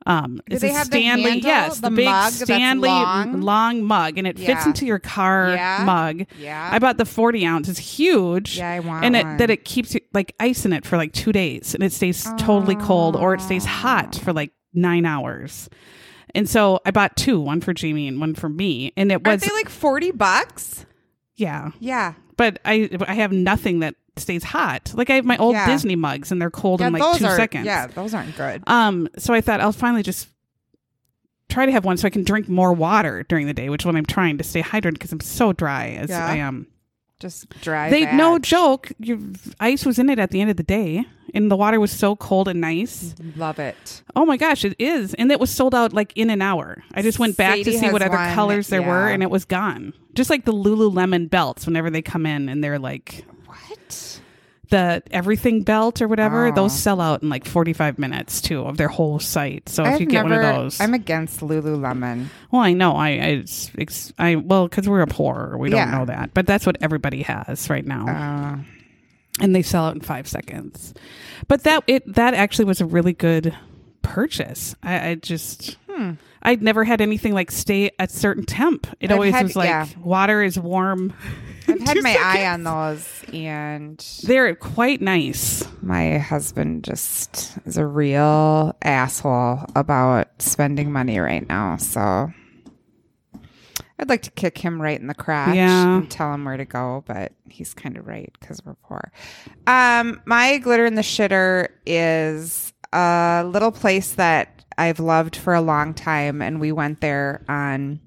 Um, 0.06 0.36
Do 0.48 0.54
it's 0.56 0.64
a 0.64 0.68
have 0.68 0.90
the 0.90 0.98
Stanley, 0.98 1.22
handle, 1.30 1.48
yes, 1.48 1.80
the, 1.80 1.90
the 1.90 1.96
big 1.96 2.08
Stanley 2.32 2.88
long? 2.88 3.40
long 3.40 3.84
mug, 3.84 4.18
and 4.18 4.26
it 4.26 4.38
fits 4.38 4.66
into 4.66 4.84
your 4.86 4.98
car 4.98 5.50
Yeah. 5.54 5.82
mug. 5.84 6.26
Yeah. 6.38 6.70
I 6.72 6.78
bought 6.78 6.98
the 6.98 7.04
40 7.04 7.46
ounce. 7.46 7.68
It's 7.68 7.78
huge. 7.78 8.58
Yeah, 8.58 8.70
I 8.70 8.80
want 8.80 9.04
and 9.04 9.14
it, 9.16 9.22
that 9.38 9.50
it 9.50 9.64
keeps 9.64 9.96
like 10.12 10.34
ice 10.40 10.64
in 10.64 10.72
it 10.72 10.84
for 10.84 10.96
like 10.96 11.12
two 11.12 11.32
days, 11.32 11.74
and 11.74 11.82
it 11.82 11.92
stays 11.92 12.24
totally 12.38 12.76
cold, 12.76 13.14
or 13.16 13.34
it 13.34 13.40
stays 13.40 13.64
hot 13.64 14.16
for 14.16 14.32
like 14.32 14.52
nine 14.74 15.06
hours. 15.06 15.68
And 16.34 16.48
so 16.48 16.80
I 16.86 16.90
bought 16.90 17.14
two, 17.16 17.38
one 17.38 17.60
for 17.60 17.74
Jamie 17.74 18.08
and 18.08 18.18
one 18.18 18.34
for 18.34 18.48
me, 18.48 18.92
and 18.96 19.12
it 19.12 19.16
Aren't 19.26 19.42
was 19.42 19.48
they 19.48 19.54
like 19.54 19.68
40 19.68 20.12
bucks? 20.12 20.86
yeah. 21.36 21.70
Yeah. 21.78 22.14
But 22.42 22.58
I 22.64 22.88
I 23.06 23.14
have 23.14 23.30
nothing 23.30 23.78
that 23.80 23.94
stays 24.16 24.42
hot. 24.42 24.92
Like 24.96 25.10
I 25.10 25.14
have 25.14 25.24
my 25.24 25.36
old 25.36 25.54
Yeah. 25.54 25.66
Disney 25.66 25.94
mugs, 25.94 26.32
and 26.32 26.42
they're 26.42 26.50
cold 26.50 26.80
yeah 26.80 26.88
in 26.88 26.92
like 26.92 27.00
those 27.02 27.18
two 27.18 27.26
are, 27.26 27.36
seconds. 27.36 27.66
Yeah, 27.66 27.86
those 27.86 28.12
aren't 28.14 28.36
good. 28.36 28.64
Um, 28.66 29.08
so 29.16 29.32
I 29.32 29.40
thought 29.40 29.60
I'll 29.60 29.70
finally 29.70 30.02
just 30.02 30.28
try 31.48 31.66
to 31.66 31.70
have 31.72 31.84
one 31.84 31.96
so 31.98 32.06
I 32.06 32.10
can 32.10 32.24
drink 32.24 32.48
more 32.48 32.72
water 32.72 33.24
during 33.28 33.46
the 33.46 33.54
day, 33.54 33.68
which 33.68 33.82
is 33.82 33.86
what 33.86 33.94
I'm 33.94 34.06
trying 34.06 34.38
to 34.38 34.44
stay 34.44 34.60
hydrated 34.62 34.94
because 34.94 35.12
I'm 35.12 35.20
so 35.20 35.52
dry 35.52 35.90
as 35.90 36.10
Yeah. 36.10 36.26
I 36.26 36.36
am. 36.38 36.66
Just 37.22 37.48
dry. 37.60 37.88
They 37.88 38.12
no 38.16 38.40
joke, 38.40 38.90
your 38.98 39.16
ice 39.60 39.86
was 39.86 40.00
in 40.00 40.10
it 40.10 40.18
at 40.18 40.32
the 40.32 40.40
end 40.40 40.50
of 40.50 40.56
the 40.56 40.64
day, 40.64 41.04
and 41.32 41.52
the 41.52 41.56
water 41.56 41.78
was 41.78 41.92
so 41.92 42.16
cold 42.16 42.48
and 42.48 42.60
nice. 42.60 43.14
Love 43.36 43.60
it. 43.60 44.02
Oh 44.16 44.26
my 44.26 44.36
gosh, 44.36 44.64
it 44.64 44.74
is, 44.80 45.14
and 45.14 45.30
it 45.30 45.38
was 45.38 45.48
sold 45.48 45.72
out 45.72 45.92
like 45.92 46.12
in 46.16 46.30
an 46.30 46.42
hour. 46.42 46.82
I 46.94 47.00
just 47.00 47.20
went 47.20 47.36
back 47.36 47.58
Sadie 47.58 47.64
to 47.64 47.78
see 47.78 47.90
what 47.90 48.02
other 48.02 48.16
one, 48.16 48.34
colors 48.34 48.66
there 48.66 48.82
were, 48.82 49.06
and 49.08 49.22
it 49.22 49.30
was 49.30 49.44
gone. 49.44 49.94
Just 50.14 50.30
like 50.30 50.44
the 50.44 50.52
Lululemon 50.52 51.30
belts, 51.30 51.64
whenever 51.64 51.90
they 51.90 52.02
come 52.02 52.26
in 52.26 52.48
and 52.48 52.62
they're 52.62 52.80
like? 52.80 53.24
The 54.72 55.02
everything 55.12 55.62
belt 55.62 56.02
or 56.02 56.08
whatever, 56.08 56.48
Oh. 56.48 56.52
those 56.52 56.72
sell 56.76 57.00
out 57.00 57.22
in 57.22 57.28
like 57.28 57.44
45 57.46 57.98
minutes 57.98 58.40
too 58.40 58.62
of 58.62 58.76
their 58.78 58.88
whole 58.88 59.20
site. 59.20 59.68
So 59.68 59.84
if 59.84 59.94
I've 59.94 60.00
you 60.00 60.06
get 60.06 60.26
never, 60.26 60.42
one 60.42 60.44
of 60.56 60.62
those, 60.64 60.80
I'm 60.80 60.94
against 60.94 61.40
Lululemon. 61.40 62.26
well, 62.50 62.62
I 62.62 62.72
know 62.72 62.96
I, 62.96 63.08
I, 63.10 63.12
it's, 63.40 63.70
it's, 63.78 64.12
I 64.18 64.36
well, 64.36 64.66
because 64.66 64.88
we're 64.88 65.02
a 65.02 65.06
poor, 65.06 65.56
we 65.58 65.70
don't 65.70 65.90
know 65.92 66.04
that, 66.06 66.34
but 66.34 66.46
that's 66.46 66.66
what 66.66 66.76
everybody 66.80 67.22
has 67.22 67.70
right 67.70 67.86
now, 67.86 68.08
Uh, 68.08 68.58
and 69.40 69.54
they 69.54 69.62
sell 69.62 69.84
out 69.86 69.94
in 69.94 70.00
five 70.00 70.26
seconds. 70.26 70.92
But 71.48 71.62
that 71.64 71.84
it 71.86 72.14
that 72.14 72.34
actually 72.34 72.64
was 72.66 72.80
a 72.80 72.86
really 72.86 73.12
good 73.12 73.56
purchase. 74.02 74.74
I, 74.82 75.08
I 75.10 75.14
just, 75.14 75.76
Hmm. 75.88 76.12
I'd 76.42 76.62
never 76.62 76.82
had 76.84 77.00
anything 77.00 77.34
like 77.34 77.50
stay 77.50 77.92
at 77.98 78.10
certain 78.10 78.44
temp. 78.44 78.86
It 79.00 79.10
I've 79.10 79.16
always 79.16 79.34
had- 79.34 79.44
was 79.44 79.56
like 79.56 79.68
yeah. 79.68 79.86
water 80.00 80.42
is 80.42 80.58
warm. 80.58 81.12
I've 81.68 81.80
had 81.80 82.02
my 82.02 82.16
eye 82.20 82.46
on 82.48 82.64
those, 82.64 83.24
and 83.32 84.04
They're 84.24 84.52
quite 84.56 85.00
nice. 85.00 85.64
my 85.80 86.18
husband 86.18 86.82
just 86.82 87.56
is 87.64 87.76
a 87.78 87.86
real 87.86 88.76
asshole 88.82 89.60
about 89.76 90.28
spending 90.42 90.90
money 90.92 91.18
right 91.20 91.46
now. 91.48 91.76
So 91.76 92.30
I'd 93.98 94.08
like 94.08 94.22
to 94.22 94.30
kick 94.32 94.58
him 94.58 94.82
right 94.82 95.00
in 95.00 95.06
the 95.06 95.14
crotch 95.14 95.54
Yeah. 95.54 95.98
and 95.98 96.10
tell 96.10 96.34
him 96.34 96.44
where 96.44 96.56
to 96.56 96.64
go, 96.64 97.04
but 97.06 97.32
he's 97.48 97.72
kind 97.74 97.96
of 97.96 98.06
right 98.08 98.32
because 98.40 98.60
we're 98.64 98.74
poor. 98.74 99.12
Um, 99.68 100.20
my 100.24 100.58
glitter 100.58 100.84
in 100.84 100.96
the 100.96 101.02
shitter 101.02 101.68
is 101.86 102.72
a 102.92 103.44
little 103.46 103.70
place 103.70 104.14
that 104.14 104.61
I've 104.82 104.98
loved 104.98 105.36
for 105.36 105.54
a 105.54 105.60
long 105.60 105.94
time, 105.94 106.42
and 106.42 106.60
we 106.60 106.72
went 106.72 107.00
there 107.00 107.44
on 107.48 108.00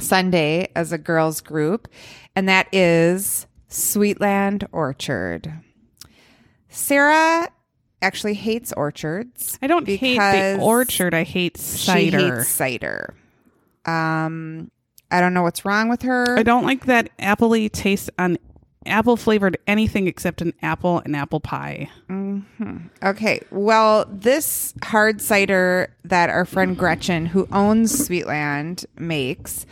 Sunday 0.00 0.66
as 0.74 0.90
a 0.90 0.98
girls 0.98 1.40
group, 1.40 1.86
and 2.34 2.48
that 2.48 2.66
is 2.74 3.46
Sweetland 3.68 4.66
Orchard. 4.72 5.52
Sarah 6.68 7.48
actually 8.02 8.34
hates 8.34 8.72
orchards. 8.72 9.56
I 9.62 9.68
don't 9.68 9.86
hate 9.86 10.18
the 10.18 10.58
orchard. 10.60 11.14
I 11.14 11.22
hate 11.22 11.56
cider. 11.56 12.18
She 12.18 12.24
hates 12.24 12.48
cider. 12.48 13.14
Um, 13.84 14.72
I 15.12 15.20
don't 15.20 15.32
know 15.32 15.42
what's 15.42 15.64
wrong 15.64 15.88
with 15.88 16.02
her. 16.02 16.36
I 16.36 16.42
don't 16.42 16.64
like 16.64 16.86
that 16.86 17.16
appley 17.18 17.70
taste 17.70 18.10
on 18.18 18.36
apple 18.86 19.16
flavored 19.16 19.58
anything 19.66 20.06
except 20.06 20.40
an 20.40 20.54
apple 20.62 21.00
and 21.04 21.14
apple 21.14 21.40
pie. 21.40 21.90
Okay. 23.02 23.40
Well, 23.50 24.06
this 24.10 24.74
hard 24.82 25.20
cider 25.20 25.94
that 26.04 26.30
our 26.30 26.44
friend 26.44 26.76
Gretchen, 26.76 27.26
who 27.26 27.46
owns 27.52 28.08
Sweetland, 28.08 28.84
makes, 28.98 29.66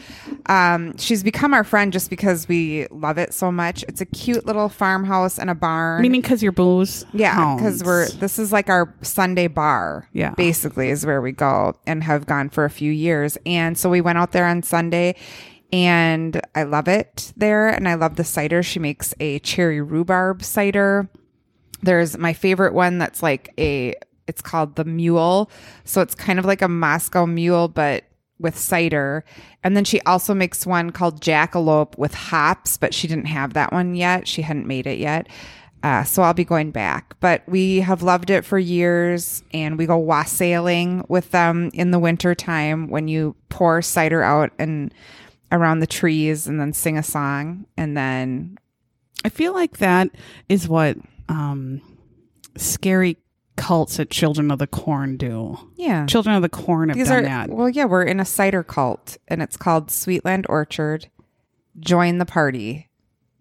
um, 0.47 0.97
she's 0.99 1.23
become 1.23 1.55
our 1.55 1.65
friend 1.65 1.93
just 1.93 2.11
because 2.11 2.47
we 2.49 2.87
love 2.91 3.19
it 3.19 3.33
so 3.33 3.51
much. 3.51 3.83
It's 3.89 4.01
a 4.01 4.07
cute 4.07 4.47
little 4.47 4.69
farmhouse 4.69 5.39
and 5.39 5.51
a 5.51 5.55
barn. 5.55 6.03
Meaning 6.03 6.21
because 6.21 6.43
you're 6.43 6.53
booze. 6.53 7.05
yeah, 7.13 7.57
because 7.57 7.83
we're 7.83 8.09
this 8.09 8.39
is 8.39 8.53
like 8.53 8.69
our 8.69 8.93
Sunday 9.03 9.47
bar. 9.47 10.09
Yeah. 10.13 10.31
basically 10.37 10.91
is 10.91 11.05
where 11.07 11.21
we 11.21 11.33
go 11.33 11.75
and 11.87 12.03
have 12.05 12.27
gone 12.27 12.51
for 12.51 12.65
a 12.65 12.71
few 12.71 12.93
years. 12.93 13.39
And 13.47 13.77
so 13.79 13.89
we 13.89 14.01
went 14.01 14.19
out 14.19 14.33
there 14.33 14.47
on 14.47 14.63
Sunday. 14.63 15.15
And 15.73 16.41
I 16.55 16.63
love 16.63 16.89
it 16.89 17.33
there, 17.37 17.69
and 17.69 17.89
I 17.89 17.95
love 17.95 18.17
the 18.17 18.25
cider. 18.25 18.63
She 18.63 18.79
makes 18.79 19.15
a 19.21 19.39
cherry 19.41 19.81
rhubarb 19.81 20.43
cider. 20.43 21.09
There's 21.83 22.17
my 22.17 22.33
favorite 22.33 22.75
one 22.75 22.99
that's 22.99 23.23
like 23.23 23.53
a 23.59 23.95
it's 24.27 24.43
called 24.43 24.77
the 24.77 24.85
mule. 24.85 25.51
So 25.85 26.01
it's 26.01 26.15
kind 26.15 26.39
of 26.39 26.45
like 26.45 26.63
a 26.63 26.69
Moscow 26.69 27.27
mule 27.27 27.69
but 27.69 28.05
with 28.39 28.57
cider. 28.57 29.25
And 29.65 29.77
then 29.77 29.85
she 29.85 30.01
also 30.03 30.35
makes 30.35 30.67
one 30.67 30.91
called 30.91 31.21
Jackalope 31.21 31.99
with 31.99 32.15
hops, 32.15 32.77
but 32.77 32.95
she 32.95 33.09
didn't 33.09 33.27
have 33.27 33.55
that 33.55 33.73
one 33.73 33.95
yet. 33.95 34.29
She 34.29 34.43
hadn't 34.43 34.67
made 34.67 34.87
it 34.87 34.99
yet. 34.99 35.29
Uh, 35.83 36.03
so 36.05 36.23
I'll 36.23 36.35
be 36.35 36.45
going 36.45 36.71
back. 36.71 37.15
But 37.21 37.43
we 37.49 37.81
have 37.81 38.03
loved 38.03 38.31
it 38.31 38.45
for 38.45 38.59
years 38.59 39.43
and 39.53 39.79
we 39.79 39.87
go 39.87 39.97
wassailing 39.97 41.05
with 41.09 41.31
them 41.31 41.71
in 41.73 41.91
the 41.91 41.99
winter 41.99 42.35
time 42.35 42.89
when 42.89 43.09
you 43.09 43.35
pour 43.49 43.83
cider 43.83 44.23
out 44.23 44.53
and 44.59 44.93
around 45.51 45.81
the 45.81 45.87
trees 45.87 46.47
and 46.47 46.61
then 46.61 46.73
sing 46.73 46.99
a 46.99 47.03
song 47.03 47.67
and 47.77 47.97
then 47.97 48.59
I 49.25 49.29
feel 49.31 49.53
like 49.53 49.79
that 49.79 50.09
is 50.49 50.69
what 50.69 50.97
um, 51.29 51.81
scary 52.57 53.17
cults 53.57 53.99
at 53.99 54.11
Children 54.11 54.51
of 54.51 54.59
the 54.61 54.67
Corn 54.69 55.17
do. 55.17 55.59
yeah. 55.77 56.07
Children 56.07 56.37
of 56.37 56.43
the 56.43 56.49
Corn 56.49 56.89
have 56.89 56.97
These 56.97 57.09
done 57.09 57.19
are 57.19 57.23
that. 57.23 57.51
well, 57.51 57.69
yeah. 57.69 57.85
We're 57.85 58.05
in 58.05 58.21
a 58.21 58.25
cider 58.25 58.63
cult, 58.63 59.19
and 59.27 59.43
it's 59.43 59.57
called 59.57 59.89
Sweetland 59.89 60.47
Orchard. 60.49 61.09
Join 61.81 62.19
the 62.19 62.25
party. 62.25 62.89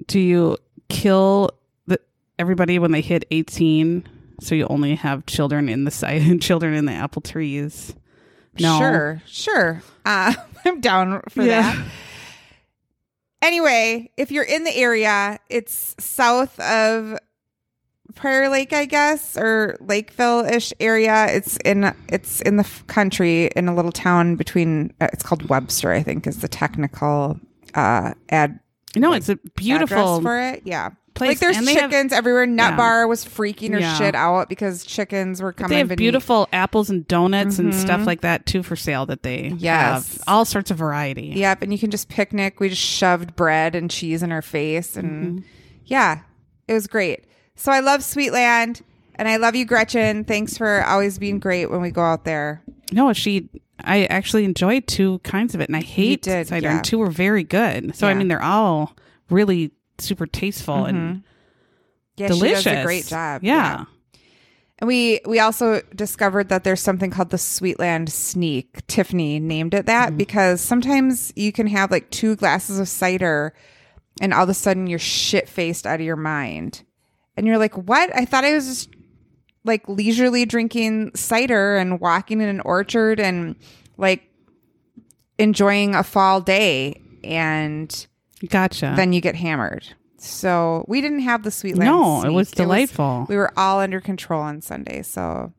Do 0.07 0.19
you 0.19 0.57
kill 0.89 1.51
the, 1.85 1.99
everybody 2.39 2.79
when 2.79 2.91
they 2.91 3.01
hit 3.01 3.25
18 3.29 4.07
so 4.41 4.55
you 4.55 4.65
only 4.69 4.95
have 4.95 5.25
children 5.27 5.69
in 5.69 5.83
the 5.83 5.91
side 5.91 6.41
children 6.41 6.73
in 6.73 6.85
the 6.85 6.93
apple 6.93 7.21
trees? 7.21 7.95
No. 8.59 8.77
Sure, 8.79 9.21
sure. 9.25 9.81
Uh, 10.05 10.33
I'm 10.65 10.81
down 10.81 11.21
for 11.29 11.43
Yeah. 11.43 11.61
that. 11.73 11.85
Anyway, 13.41 14.09
if 14.17 14.31
you're 14.31 14.43
in 14.43 14.63
the 14.63 14.75
area, 14.75 15.39
it's 15.49 15.95
south 15.99 16.59
of 16.59 17.17
Prior 18.15 18.49
Lake, 18.49 18.73
I 18.73 18.85
guess, 18.85 19.37
or 19.37 19.77
Lakeville 19.79 20.45
ish 20.45 20.73
area. 20.79 21.27
It's 21.27 21.57
in 21.57 21.93
it's 22.09 22.41
in 22.41 22.57
the 22.57 22.63
f- 22.63 22.85
country 22.87 23.47
in 23.55 23.67
a 23.67 23.75
little 23.75 23.91
town 23.91 24.35
between. 24.37 24.91
Uh, 24.99 25.07
it's 25.13 25.21
called 25.23 25.47
Webster, 25.49 25.91
I 25.91 26.01
think, 26.01 26.25
is 26.25 26.37
the 26.41 26.47
technical 26.47 27.39
uh, 27.75 28.13
ad 28.29 28.59
No, 28.95 29.13
it's 29.13 29.29
a 29.29 29.35
beautiful 29.55 30.19
for 30.21 30.39
it. 30.39 30.63
Yeah. 30.65 30.89
Place, 31.17 31.29
Like 31.29 31.39
there's 31.39 31.57
and 31.57 31.67
they 31.67 31.73
have- 31.75 31.89
chickens 31.91 32.13
everywhere. 32.13 32.45
Nut 32.45 32.71
Yeah. 32.71 32.77
Bar 32.77 33.07
was 33.07 33.25
freaking 33.25 33.73
her 33.73 33.79
Yeah. 33.79 33.95
shit 33.97 34.15
out 34.15 34.47
because 34.49 34.85
chickens 34.85 35.41
were 35.41 35.51
coming. 35.53 35.69
They 35.71 35.77
have 35.79 35.87
beneath- 35.89 35.97
beautiful 35.97 36.47
apples 36.53 36.89
and 36.89 37.07
donuts 37.07 37.59
and 37.59 37.73
stuff 37.75 38.05
like 38.05 38.21
that 38.21 38.45
too 38.45 38.63
for 38.63 38.75
sale 38.75 39.05
that 39.07 39.23
they 39.23 39.53
Yes. 39.57 40.13
have. 40.17 40.23
All 40.27 40.45
sorts 40.45 40.71
of 40.71 40.77
variety. 40.77 41.33
Yep, 41.35 41.61
and 41.63 41.71
you 41.73 41.79
can 41.79 41.91
just 41.91 42.09
picnic. 42.09 42.59
We 42.59 42.69
just 42.69 42.81
shoved 42.81 43.35
bread 43.35 43.75
and 43.75 43.89
cheese 43.91 44.23
in 44.23 44.29
her 44.31 44.41
face, 44.41 44.95
and 44.95 45.39
Mm-hmm. 45.39 45.45
yeah, 45.85 46.19
it 46.67 46.73
was 46.73 46.87
great. 46.87 47.25
So 47.55 47.71
I 47.71 47.79
love 47.79 48.01
Sweetland, 48.01 48.81
and 49.15 49.27
I 49.27 49.37
love 49.37 49.55
you, 49.55 49.65
Gretchen. 49.65 50.23
Thanks 50.23 50.57
for 50.57 50.83
always 50.85 51.17
being 51.17 51.39
great 51.39 51.71
when 51.71 51.81
we 51.81 51.89
go 51.91 52.01
out 52.03 52.23
there. 52.23 52.61
No, 52.91 53.11
she. 53.13 53.49
I 53.83 54.05
actually 54.05 54.43
enjoyed 54.43 54.87
two 54.87 55.19
kinds 55.19 55.53
of 55.53 55.61
it, 55.61 55.69
and 55.69 55.75
I 55.75 55.81
hate 55.81 56.25
cider, 56.25 56.55
yeah. 56.61 56.75
and 56.77 56.83
two 56.83 56.97
were 56.97 57.11
very 57.11 57.43
good. 57.43 57.95
So 57.95 58.07
I 58.07 58.13
mean, 58.15 58.27
they're 58.27 58.41
all 58.41 58.95
really 59.29 59.71
super 59.99 60.25
tasteful 60.27 60.85
and 60.85 61.23
Yeah, 62.15 62.27
delicious. 62.29 62.63
she 62.63 62.69
does 62.69 62.79
a 62.79 62.83
great 62.85 63.05
job. 63.07 63.43
Yeah. 63.43 63.85
And 64.79 64.87
we 64.87 65.21
we 65.25 65.39
also 65.39 65.81
discovered 65.95 66.49
that 66.49 66.63
there's 66.63 66.81
something 66.81 67.09
called 67.09 67.31
the 67.31 67.37
Sweetland 67.37 68.09
Sneak. 68.09 68.85
Tiffany 68.87 69.39
named 69.39 69.73
it 69.73 69.87
that 69.87 70.09
Mm-hmm. 70.09 70.17
because 70.17 70.61
sometimes 70.61 71.33
you 71.35 71.51
can 71.51 71.65
have 71.67 71.89
like 71.89 72.09
two 72.11 72.35
glasses 72.35 72.79
of 72.79 72.87
cider 72.87 73.53
and 74.21 74.33
all 74.33 74.43
of 74.43 74.49
a 74.49 74.53
sudden 74.53 74.85
you're 74.87 74.99
shit 74.99 75.49
faced 75.49 75.87
out 75.87 75.99
of 75.99 76.05
your 76.05 76.15
mind. 76.15 76.83
And 77.35 77.45
you're 77.47 77.57
like, 77.57 77.75
what? 77.75 78.15
I 78.15 78.25
thought 78.25 78.43
I 78.45 78.53
was 78.53 78.65
just 78.67 78.89
like 79.63 79.87
leisurely 79.87 80.45
drinking 80.45 81.11
cider 81.15 81.75
and 81.77 81.99
walking 81.99 82.39
in 82.41 82.47
an 82.47 82.59
orchard 82.61 83.19
and 83.19 83.55
like 83.97 84.23
enjoying 85.39 85.93
a 85.95 86.03
fall 86.03 86.41
day 86.41 87.01
and 87.23 88.07
Gotcha. 88.49 88.93
then 88.95 89.13
you 89.13 89.21
get 89.21 89.35
hammered. 89.35 89.87
So 90.19 90.83
we 90.87 91.01
didn't 91.01 91.19
have 91.19 91.43
the 91.43 91.49
Sweetland. 91.51 91.85
No, 91.85 92.23
it 92.23 92.31
was 92.31 92.49
delightful. 92.51 93.25
we 93.29 93.35
were 93.37 93.51
all 93.57 93.79
under 93.79 94.01
control 94.01 94.41
on 94.41 94.61
Sunday. 94.61 95.01
So 95.03 95.53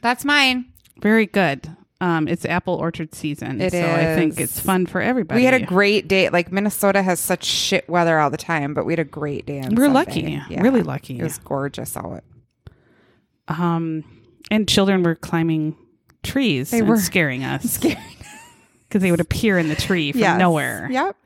that's 0.00 0.24
mine. 0.24 0.66
very 1.00 1.26
good. 1.26 1.68
Um, 2.00 2.26
it's 2.26 2.44
apple 2.44 2.74
orchard 2.74 3.14
season, 3.14 3.60
It 3.60 3.70
so 3.72 3.78
I 3.80 4.16
think 4.16 4.40
it's 4.40 4.58
fun 4.58 4.86
for 4.86 5.00
everybody. 5.00 5.40
We 5.40 5.44
had 5.44 5.54
a 5.54 5.64
great 5.64 6.08
day. 6.08 6.28
Like 6.30 6.50
Minnesota 6.50 7.00
has 7.00 7.20
such 7.20 7.44
shit 7.44 7.88
weather 7.88 8.18
all 8.18 8.28
the 8.30 8.36
time, 8.36 8.74
but 8.74 8.84
we 8.84 8.92
had 8.92 8.98
a 8.98 9.04
great 9.04 9.46
day. 9.46 9.60
On 9.60 9.72
We're 9.76 9.84
Sunday. 9.92 10.38
lucky. 10.40 10.56
Really 10.60 10.82
lucky. 10.82 11.18
It 11.20 11.22
was 11.22 11.38
gorgeous 11.38 11.96
out. 11.96 12.24
um, 13.48 14.04
and 14.50 14.68
children 14.68 15.02
were 15.02 15.14
climbing 15.14 15.76
trees 16.22 16.70
They 16.70 16.80
and 16.80 16.88
were. 16.88 16.96
scaring 16.98 17.44
us 17.44 17.62
Scaring. 17.70 17.98
because 18.88 19.02
they 19.02 19.10
would 19.10 19.20
appear 19.20 19.58
in 19.58 19.68
the 19.68 19.76
tree 19.76 20.12
from 20.12 20.20
Yes. 20.20 20.38
nowhere. 20.38 20.88
Yep. 20.90 21.16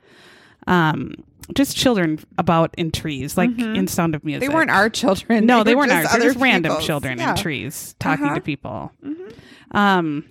Um, 0.67 1.13
just 1.55 1.77
children 1.77 2.19
about 2.37 2.75
in 2.77 2.91
trees, 2.91 3.37
like 3.37 3.57
in 3.57 3.87
Sound 3.87 4.15
of 4.15 4.25
Music. 4.25 4.43
Mm-hmm. 4.43 4.51
They 4.51 4.55
weren't 4.55 4.69
our 4.69 4.89
children. 4.89 5.45
No, 5.45 5.63
they, 5.63 5.75
were 5.75 5.79
weren't 5.81 5.93
ours. 5.93 6.11
They're 6.11 6.21
just 6.21 6.37
random 6.39 6.81
children 6.81 7.17
Yeah. 7.19 7.31
in 7.31 7.37
trees 7.37 7.95
talking 7.99 8.25
Uh-huh. 8.25 8.35
to 8.35 8.41
people. 8.41 8.91
Um, 9.71 10.25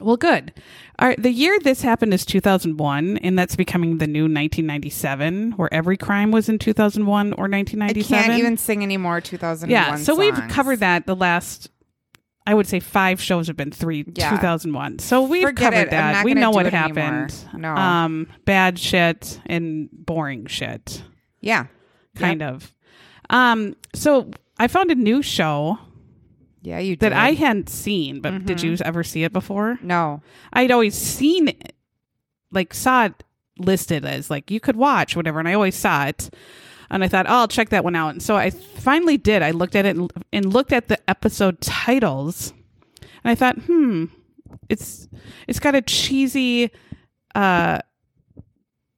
well, 0.00 0.16
good. 0.16 0.52
All 0.98 1.06
right, 1.06 1.22
the 1.22 1.30
year 1.30 1.56
this 1.60 1.82
happened 1.82 2.12
is 2.12 2.26
2001, 2.26 3.18
and 3.18 3.38
that's 3.38 3.54
becoming 3.54 3.98
the 3.98 4.08
new 4.08 4.22
1997, 4.24 5.52
where 5.52 5.72
every 5.72 5.96
crime 5.96 6.32
was 6.32 6.48
in 6.48 6.58
2001 6.58 7.32
or 7.34 7.46
1997. 7.48 7.80
I 7.80 7.86
1997. 7.86 8.24
can't 8.30 8.38
even 8.38 8.56
sing 8.56 8.82
anymore. 8.82 9.20
Two 9.20 9.36
thousand. 9.36 9.70
yeah, 9.70 9.94
so 9.96 10.16
we've 10.16 10.36
covered 10.48 10.80
that 10.80 11.06
the 11.06 11.14
last. 11.16 11.70
I 12.46 12.52
would 12.54 12.66
say 12.66 12.78
five 12.80 13.20
shows 13.22 13.46
have 13.46 13.56
been 13.56 13.70
three 13.70 14.04
Yeah. 14.14 14.30
2001. 14.30 14.98
So 14.98 15.22
we've 15.22 15.42
Forget 15.42 15.72
covered 15.72 15.86
it. 15.86 15.90
That. 15.90 16.24
We 16.24 16.34
know 16.34 16.50
what 16.50 16.66
it 16.66 16.74
anymore. 16.74 17.02
happened. 17.04 17.34
No. 17.56 17.74
Um, 17.74 18.26
bad 18.44 18.78
shit 18.78 19.40
and 19.46 19.88
boring 19.92 20.46
shit 20.46 21.02
Yeah. 21.40 21.66
kind 22.16 22.42
of. 22.42 22.72
Um, 23.30 23.76
so 23.94 24.30
I 24.58 24.68
found 24.68 24.90
a 24.90 24.94
new 24.94 25.22
show 25.22 25.78
Yeah, 26.62 26.78
you 26.80 26.96
that. 26.96 27.12
I 27.14 27.32
hadn't 27.32 27.68
seen, 27.70 28.20
but 28.20 28.44
did 28.44 28.58
Mm-hmm. 28.58 28.66
you 28.66 28.76
ever 28.84 29.02
see 29.02 29.24
it 29.24 29.32
before? 29.32 29.78
no. 29.82 30.20
I'd 30.52 30.70
always 30.70 30.94
seen 30.94 31.48
it, 31.48 31.74
like 32.52 32.74
saw 32.74 33.06
it 33.06 33.24
listed 33.58 34.04
as 34.04 34.28
like 34.30 34.50
you 34.50 34.60
could 34.60 34.76
watch 34.76 35.16
whatever, 35.16 35.38
and 35.38 35.48
I 35.48 35.54
always 35.54 35.76
saw 35.76 36.04
it. 36.06 36.28
And 36.90 37.02
I 37.04 37.08
thought, 37.08 37.26
oh, 37.26 37.34
I'll 37.34 37.48
check 37.48 37.70
that 37.70 37.84
one 37.84 37.96
out. 37.96 38.10
And 38.10 38.22
so 38.22 38.36
I 38.36 38.50
finally 38.50 39.16
did. 39.16 39.42
I 39.42 39.50
looked 39.52 39.74
at 39.76 39.86
it 39.86 39.96
and, 39.96 40.12
and 40.32 40.52
looked 40.52 40.72
at 40.72 40.88
the 40.88 40.98
episode 41.10 41.60
titles, 41.60 42.52
and 43.22 43.30
I 43.30 43.34
thought, 43.34 43.56
hmm, 43.60 44.06
it's 44.68 45.08
it's 45.48 45.58
got 45.60 45.74
a 45.74 45.82
cheesy 45.82 46.70
uh 47.34 47.78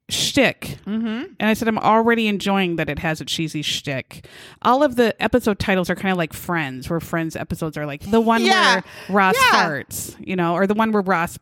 shtick. 0.09 0.77
Mm-hmm. 0.85 1.33
And 1.39 1.49
I 1.49 1.53
said, 1.53 1.67
I'm 1.67 1.77
already 1.77 2.27
enjoying 2.27 2.77
that 2.77 2.89
it 2.89 2.99
has 2.99 3.19
a 3.19 3.25
cheesy 3.25 3.61
shtick. 3.61 4.25
All 4.61 4.81
of 4.83 4.95
the 4.95 5.21
episode 5.21 5.59
titles 5.59 5.89
are 5.89 5.95
kind 5.95 6.11
of 6.11 6.17
like 6.17 6.31
Friends, 6.33 6.89
where 6.89 6.99
Friends 7.01 7.35
episodes 7.35 7.77
are 7.77 7.85
like 7.85 8.09
the 8.09 8.21
one 8.21 8.45
Yeah. 8.45 8.75
where 8.75 8.83
Ross 9.09 9.35
Yeah. 9.35 9.65
farts, 9.69 10.15
you 10.25 10.35
know, 10.37 10.53
or 10.53 10.65
the 10.65 10.73
one 10.75 10.91
where 10.93 11.01
Ross, 11.01 11.37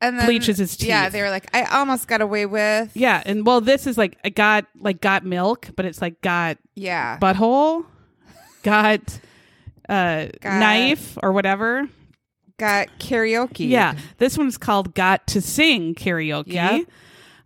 And 0.00 0.18
then, 0.18 0.26
Bleaches 0.26 0.58
his 0.58 0.76
teeth. 0.76 0.88
Yeah, 0.88 1.08
they 1.08 1.22
were 1.22 1.30
like, 1.30 1.48
I 1.56 1.64
almost 1.64 2.08
got 2.08 2.20
away 2.20 2.44
with. 2.46 2.90
yeah. 2.94 3.22
And 3.24 3.46
well, 3.46 3.60
this 3.62 3.86
is 3.86 3.96
like, 3.96 4.18
I 4.24 4.28
got, 4.28 4.66
like, 4.78 5.00
got 5.00 5.24
milk, 5.24 5.68
but 5.76 5.86
it's 5.86 6.02
like 6.02 6.20
got 6.20 6.58
Yeah. 6.74 7.18
butthole, 7.18 7.86
got, 8.62 9.00
uh, 9.88 10.26
Got- 10.40 10.58
knife 10.60 11.16
or 11.22 11.32
whatever. 11.32 11.88
got 12.58 12.88
karaoke. 12.98 13.68
Yeah. 13.68 13.94
This 14.18 14.36
one's 14.38 14.58
called 14.58 14.94
Got 14.94 15.26
to 15.28 15.40
Sing 15.40 15.94
Karaoke. 15.94 16.52
Yep. 16.52 16.86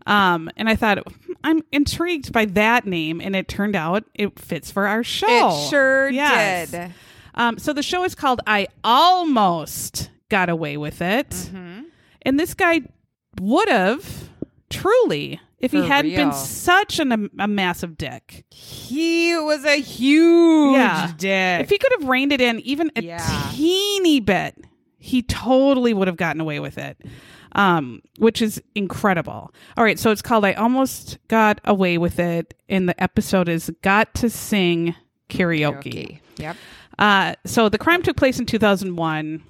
Um, 0.07 0.51
and 0.57 0.69
I 0.69 0.75
thought, 0.77 0.99
I'm 1.45 1.63
intrigued 1.73 2.33
by 2.33 2.45
that 2.47 2.87
name, 2.87 3.21
and 3.21 3.37
it 3.37 3.47
turned 3.49 3.77
out 3.77 4.05
it 4.15 4.39
fits 4.39 4.71
for 4.71 4.87
our 4.87 5.05
show. 5.05 5.51
It 5.51 5.69
sure 5.71 6.09
Yes. 6.11 6.71
did. 6.73 6.93
Um, 7.35 7.59
so 7.59 7.73
the 7.73 7.83
show 7.83 8.05
is 8.05 8.15
called 8.15 8.41
I 8.47 8.67
Almost 8.83 10.11
Got 10.29 10.49
Away 10.49 10.77
with 10.77 11.01
It. 11.01 11.29
Mm-hmm. 11.31 11.78
And 12.23 12.39
this 12.39 12.55
guy 12.55 12.83
would 13.41 13.69
have, 13.69 14.29
truly, 14.71 15.41
if 15.59 15.73
he 15.73 15.81
For 15.81 15.87
hadn't 15.87 16.15
been 16.15 16.33
such 16.33 16.99
an, 16.99 17.31
a 17.39 17.49
massive 17.49 17.97
dick. 17.99 18.45
He 18.51 19.35
was 19.37 19.65
a 19.65 19.77
huge 19.81 20.75
Yeah. 20.77 21.13
dick. 21.17 21.63
If 21.63 21.71
he 21.71 21.79
could 21.79 21.93
have 21.99 22.09
reined 22.09 22.33
it 22.33 22.41
in 22.41 22.61
even 22.61 22.91
a 22.97 23.03
Yeah. 23.03 23.51
teeny 23.53 24.21
bit, 24.21 24.57
he 24.99 25.23
totally 25.23 25.95
would 25.95 26.07
have 26.09 26.17
gotten 26.17 26.41
away 26.41 26.61
with 26.61 26.79
it. 26.79 26.97
Um, 27.53 28.03
which 28.19 28.43
is 28.43 28.61
incredible. 28.75 29.53
All 29.77 29.83
right, 29.83 29.99
so 29.99 30.11
it's 30.11 30.21
called 30.21 30.45
I 30.45 30.53
Almost 30.53 31.17
Got 31.29 31.61
Away 31.65 31.97
with 31.97 32.19
It, 32.19 32.53
and 32.69 32.87
the 32.89 33.03
episode 33.03 33.49
is 33.49 33.71
Got 33.83 34.13
to 34.17 34.29
Sing 34.29 34.95
Karaoke. 35.31 36.19
Yep. 36.37 36.57
Uh, 36.99 37.35
so 37.47 37.69
the 37.71 37.79
crime 37.79 38.03
took 38.03 38.17
place 38.19 38.39
in 38.39 38.45
2001, 38.45 39.43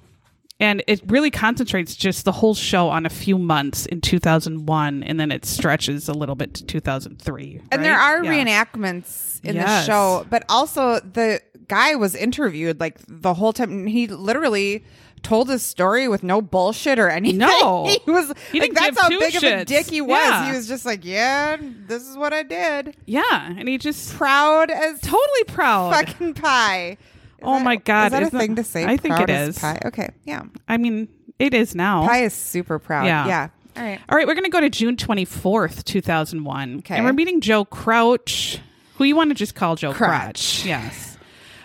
and 0.59 0.83
it 0.87 1.01
really 1.07 1.31
concentrates 1.31 1.95
just 1.95 2.25
the 2.25 2.31
whole 2.33 2.53
show 2.53 2.89
on 2.89 3.05
a 3.05 3.09
few 3.09 3.37
months 3.37 3.85
in 3.85 4.01
2001, 4.01 5.03
and 5.03 5.19
then 5.19 5.31
it 5.31 5.45
stretches 5.45 6.09
a 6.09 6.13
little 6.13 6.35
bit 6.35 6.53
to 6.55 6.65
2003. 6.65 7.61
And 7.71 7.83
there 7.83 7.97
are 7.97 8.23
Yeah. 8.23 8.31
reenactments 8.31 9.43
in 9.43 9.55
the 9.57 9.83
show, 9.85 10.25
but 10.29 10.43
also 10.49 10.99
the 10.99 11.41
guy 11.67 11.95
was 11.95 12.15
interviewed 12.15 12.79
like 12.79 12.97
the 13.07 13.33
whole 13.35 13.53
time. 13.53 13.85
He 13.85 14.07
literally 14.07 14.83
told 15.21 15.49
his 15.49 15.61
story 15.65 16.07
with 16.07 16.23
no 16.23 16.41
bullshit 16.41 16.97
or 16.97 17.09
anything. 17.09 17.39
No. 17.39 17.85
he 18.05 18.11
was 18.11 18.31
He 18.53 18.59
like 18.61 18.73
that's 18.73 18.99
how 18.99 19.09
big 19.09 19.35
of 19.35 19.43
a 19.43 19.65
dick 19.65 19.89
he 19.89 19.99
was. 20.01 20.17
Yeah. 20.17 20.49
He 20.49 20.55
was 20.55 20.67
just 20.67 20.85
like, 20.85 21.03
yeah, 21.03 21.57
this 21.59 22.03
is 22.03 22.15
what 22.17 22.31
I 22.33 22.43
did. 22.43 22.95
Yeah, 23.05 23.53
and 23.57 23.67
he 23.67 23.77
just 23.77 24.15
Proud 24.15 24.71
as 24.71 24.99
totally 25.01 25.43
proud. 25.47 25.93
fucking 25.93 26.33
pie. 26.35 26.97
Is 27.41 27.43
Oh 27.47 27.53
that- 27.55 27.63
my 27.65 27.75
God, 27.77 28.05
Is 28.07 28.11
that 28.11 28.23
a 28.23 28.25
isn't- 28.27 28.39
thing 28.39 28.55
to 28.55 28.63
say? 28.63 28.85
I 28.85 28.97
think 28.97 29.15
Proud 29.15 29.29
it 29.29 29.33
as 29.33 29.49
is. 29.49 29.59
Pie. 29.59 29.79
Okay. 29.85 30.09
Yeah. 30.25 30.43
I 30.67 30.77
mean, 30.77 31.07
it 31.39 31.53
is 31.53 31.75
now. 31.75 32.05
Pie 32.07 32.23
is 32.23 32.33
super 32.33 32.79
proud. 32.79 33.05
Yeah. 33.05 33.27
Yeah. 33.27 33.47
All 33.77 33.83
right. 33.83 33.99
All 34.09 34.17
right, 34.17 34.27
we're 34.27 34.33
going 34.35 34.43
to 34.45 34.49
go 34.49 34.59
to 34.61 34.69
June 34.69 34.95
24th, 34.97 35.83
2001. 35.85 36.79
Okay. 36.79 36.95
And 36.95 37.05
we're 37.05 37.13
meeting 37.13 37.39
Joe 37.39 37.63
Crouch, 37.65 38.59
who 38.95 39.05
you 39.05 39.15
want 39.15 39.29
to 39.29 39.35
just 39.35 39.55
call 39.55 39.75
Joe 39.75 39.93
Crouch. 39.93 40.09
Crotch. 40.09 40.65
Yes. 40.65 41.17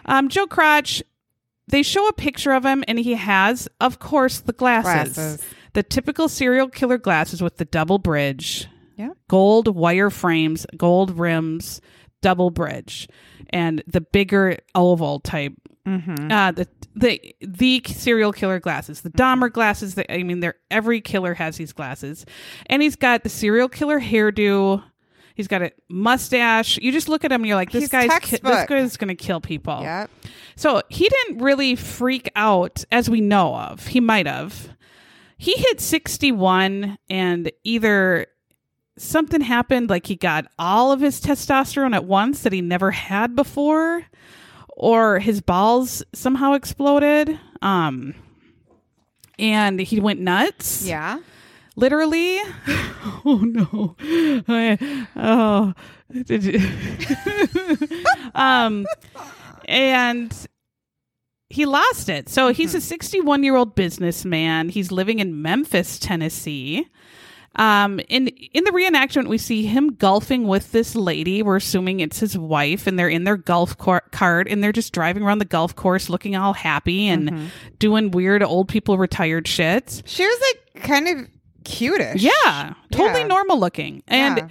Um, 0.06 0.28
Joe 0.28 0.46
Crouch, 0.46 1.02
they 1.66 1.82
show 1.82 2.06
a 2.06 2.12
picture 2.12 2.52
of 2.52 2.64
him, 2.64 2.84
and 2.86 2.98
he 2.98 3.14
has, 3.14 3.68
of 3.80 3.98
course, 3.98 4.40
the 4.40 4.52
glasses. 4.52 5.14
Glasses. 5.14 5.42
The 5.72 5.82
typical 5.82 6.28
serial 6.28 6.68
killer 6.68 6.98
glasses 6.98 7.42
with 7.42 7.56
the 7.56 7.64
double 7.64 7.98
bridge, 7.98 8.68
Yeah. 8.96 9.08
gold 9.28 9.74
wire 9.74 10.10
frames, 10.10 10.66
gold 10.76 11.18
rims, 11.18 11.80
double 12.22 12.50
bridge, 12.50 13.08
and 13.50 13.82
the 13.88 14.00
bigger 14.00 14.58
oval 14.76 15.18
type. 15.20 15.54
Mm-hmm. 15.86 16.32
Uh, 16.32 16.50
the 16.52 16.66
the 16.96 17.34
the 17.40 17.82
serial 17.86 18.32
killer 18.32 18.58
glasses, 18.58 19.02
the 19.02 19.10
Dahmer 19.10 19.52
glasses. 19.52 19.96
That 19.96 20.10
I 20.10 20.22
mean, 20.22 20.40
they're 20.40 20.56
every 20.70 21.00
killer 21.00 21.34
has 21.34 21.56
these 21.56 21.72
glasses, 21.72 22.24
and 22.66 22.80
he's 22.80 22.96
got 22.96 23.22
the 23.22 23.28
serial 23.28 23.68
killer 23.68 24.00
hairdo. 24.00 24.82
He's 25.34 25.48
got 25.48 25.62
a 25.62 25.72
mustache. 25.90 26.78
You 26.78 26.92
just 26.92 27.08
look 27.08 27.24
at 27.24 27.32
him, 27.32 27.42
and 27.42 27.48
you're 27.48 27.56
like, 27.56 27.70
this 27.72 27.82
He's 27.82 27.90
guy's 27.90 28.18
ki- 28.20 28.38
this 28.42 28.66
guy's 28.66 28.96
gonna 28.96 29.14
kill 29.14 29.40
people. 29.40 29.80
Yep. 29.82 30.10
So 30.56 30.80
he 30.88 31.08
didn't 31.08 31.42
really 31.42 31.74
freak 31.74 32.30
out 32.34 32.84
as 32.90 33.10
we 33.10 33.20
know 33.20 33.54
of. 33.54 33.88
He 33.88 34.00
might 34.00 34.26
have. 34.26 34.70
He 35.36 35.52
hit 35.54 35.80
61 35.80 36.96
and 37.10 37.50
either 37.64 38.28
something 38.96 39.40
happened 39.40 39.90
like 39.90 40.06
he 40.06 40.14
got 40.16 40.46
all 40.58 40.92
of 40.92 41.00
his 41.00 41.20
testosterone 41.20 41.94
at 41.94 42.04
once 42.04 42.42
that 42.42 42.52
he 42.52 42.60
never 42.60 42.92
had 42.92 43.34
before 43.34 44.04
or 44.76 45.18
his 45.20 45.40
balls 45.40 46.02
somehow 46.12 46.52
exploded 46.54 47.38
um 47.62 48.14
and 49.38 49.80
he 49.80 49.98
went 50.00 50.20
nuts. 50.20 50.84
Yeah. 50.86 51.18
literally. 51.76 52.38
Oh 53.26 53.36
no. 53.44 53.96
I- 54.48 55.06
oh. 55.16 55.74
Did 56.24 56.44
you 56.44 58.04
um 58.34 58.86
and 59.66 60.46
he 61.50 61.66
lost 61.66 62.08
it. 62.08 62.28
So 62.28 62.48
he's 62.52 62.74
a 62.74 62.80
61 62.80 63.42
year 63.42 63.56
old 63.56 63.74
businessman. 63.74 64.70
He's 64.70 64.90
living 64.90 65.18
in 65.18 65.42
memphis 65.42 65.98
tennessee 65.98 66.88
um 67.56 68.00
in 68.08 68.28
in 68.28 68.64
the 68.64 68.70
reenactment 68.70 69.28
we 69.28 69.38
see 69.38 69.64
him 69.64 69.94
golfing 69.94 70.46
with 70.46 70.72
this 70.72 70.94
lady 70.94 71.42
we're 71.42 71.56
assuming 71.56 72.00
it's 72.00 72.18
his 72.18 72.36
wife 72.36 72.86
and 72.86 72.98
they're 72.98 73.08
in 73.08 73.24
their 73.24 73.36
golf 73.36 73.76
cour- 73.78 74.02
cart 74.12 74.48
and 74.48 74.62
they're 74.62 74.72
just 74.72 74.92
driving 74.92 75.22
around 75.22 75.38
the 75.38 75.44
golf 75.44 75.74
course 75.76 76.08
looking 76.08 76.34
all 76.36 76.52
happy 76.52 77.06
and 77.06 77.50
doing 77.78 78.10
weird 78.10 78.42
old 78.42 78.68
people 78.68 78.98
retired 78.98 79.46
shit 79.46 80.02
She 80.04 80.24
was 80.26 80.40
like 80.74 80.82
kind 80.84 81.08
of 81.08 81.28
cutish. 81.64 82.20
yeah, 82.20 82.74
totally 82.92 83.20
Yeah. 83.22 83.26
normal 83.26 83.58
looking. 83.58 84.02
And 84.06 84.36
Yeah. 84.36 84.48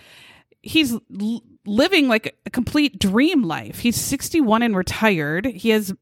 he's 0.64 0.94
l- 0.94 1.44
living 1.66 2.08
like 2.08 2.36
a 2.46 2.50
complete 2.50 2.98
dream 3.00 3.44
life. 3.44 3.80
He's 3.80 3.96
61 3.96 4.64
and 4.64 4.76
retired. 4.76 5.46
He 5.46 5.70
has 5.70 5.94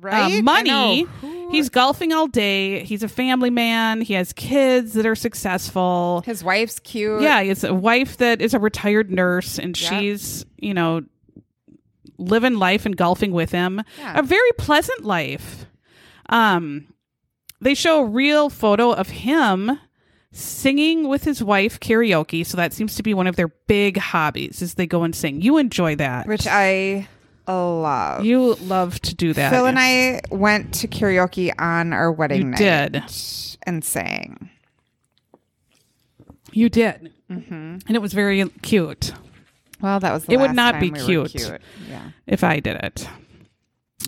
Right? 0.00 0.38
I 0.38 0.40
money. 0.42 1.06
He's 1.50 1.68
golfing 1.68 2.12
all 2.12 2.26
day. 2.26 2.84
He's 2.84 3.02
a 3.02 3.08
family 3.08 3.50
man. 3.50 4.00
He 4.00 4.14
has 4.14 4.32
kids 4.32 4.94
that 4.94 5.06
are 5.06 5.14
successful. 5.14 6.22
his 6.26 6.42
wife's 6.42 6.78
cute. 6.80 7.22
Yeah, 7.22 7.42
he 7.42 7.48
has 7.48 7.64
a 7.64 7.72
wife 7.74 8.16
that 8.18 8.40
is 8.40 8.54
a 8.54 8.58
retired 8.58 9.10
nurse, 9.10 9.58
and 9.58 9.78
Yep. 9.80 9.90
she's, 10.00 10.44
you 10.56 10.74
know, 10.74 11.02
living 12.18 12.54
life 12.54 12.86
and 12.86 12.96
golfing 12.96 13.32
with 13.32 13.50
him. 13.50 13.82
Yeah. 13.98 14.18
A 14.18 14.22
very 14.22 14.52
pleasant 14.58 15.04
life. 15.04 15.66
Um, 16.28 16.86
they 17.60 17.74
show 17.74 18.00
a 18.02 18.06
real 18.06 18.50
photo 18.50 18.92
of 18.92 19.08
him 19.08 19.78
singing 20.32 21.08
with 21.08 21.24
his 21.24 21.42
wife 21.42 21.78
karaoke. 21.80 22.44
So 22.44 22.56
that 22.56 22.72
seems 22.72 22.96
to 22.96 23.02
be 23.02 23.14
one 23.14 23.26
of 23.26 23.36
their 23.36 23.48
big 23.66 23.96
hobbies. 23.98 24.62
Is 24.62 24.74
they 24.74 24.86
go 24.86 25.02
and 25.04 25.14
sing. 25.14 25.40
You 25.40 25.58
enjoy 25.58 25.96
that. 25.96 26.26
Which 26.26 26.46
I 26.48 27.08
love. 27.52 28.24
you 28.24 28.54
love 28.54 29.00
to 29.02 29.14
do 29.14 29.32
that. 29.34 29.50
Phil 29.50 29.66
and 29.66 29.78
I 29.78 30.20
went 30.30 30.72
to 30.74 30.88
karaoke 30.88 31.52
on 31.58 31.92
our 31.92 32.10
wedding 32.10 32.38
You 32.40 32.44
night. 32.46 32.58
did. 32.92 33.02
And 33.66 33.84
sang. 33.84 34.50
You 36.52 36.68
did, 36.68 37.12
Mm-hmm. 37.30 37.52
and 37.86 37.90
it 37.96 38.02
was 38.02 38.12
very 38.12 38.46
cute. 38.62 39.12
Well, 39.80 39.98
that 40.00 40.12
was 40.12 40.24
the 40.26 40.34
It 40.34 40.36
would 40.40 40.54
not 40.54 40.78
be 40.78 40.90
we 40.90 41.00
cute. 41.00 41.30
cute. 41.30 41.60
Yeah. 41.88 42.10
if 42.26 42.44
I 42.44 42.60
did 42.60 42.76
it. 42.76 43.08